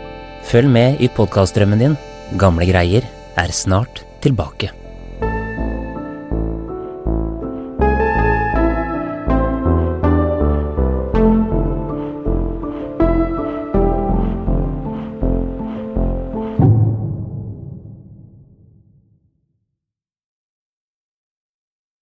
Følg 0.44 0.70
med 0.70 1.02
i 1.02 1.10
podkastdrømmen 1.10 1.82
din. 1.82 2.00
Gamle 2.40 2.68
greier 2.70 3.08
er 3.40 3.56
snart 3.56 4.04
tilbake. 4.22 4.83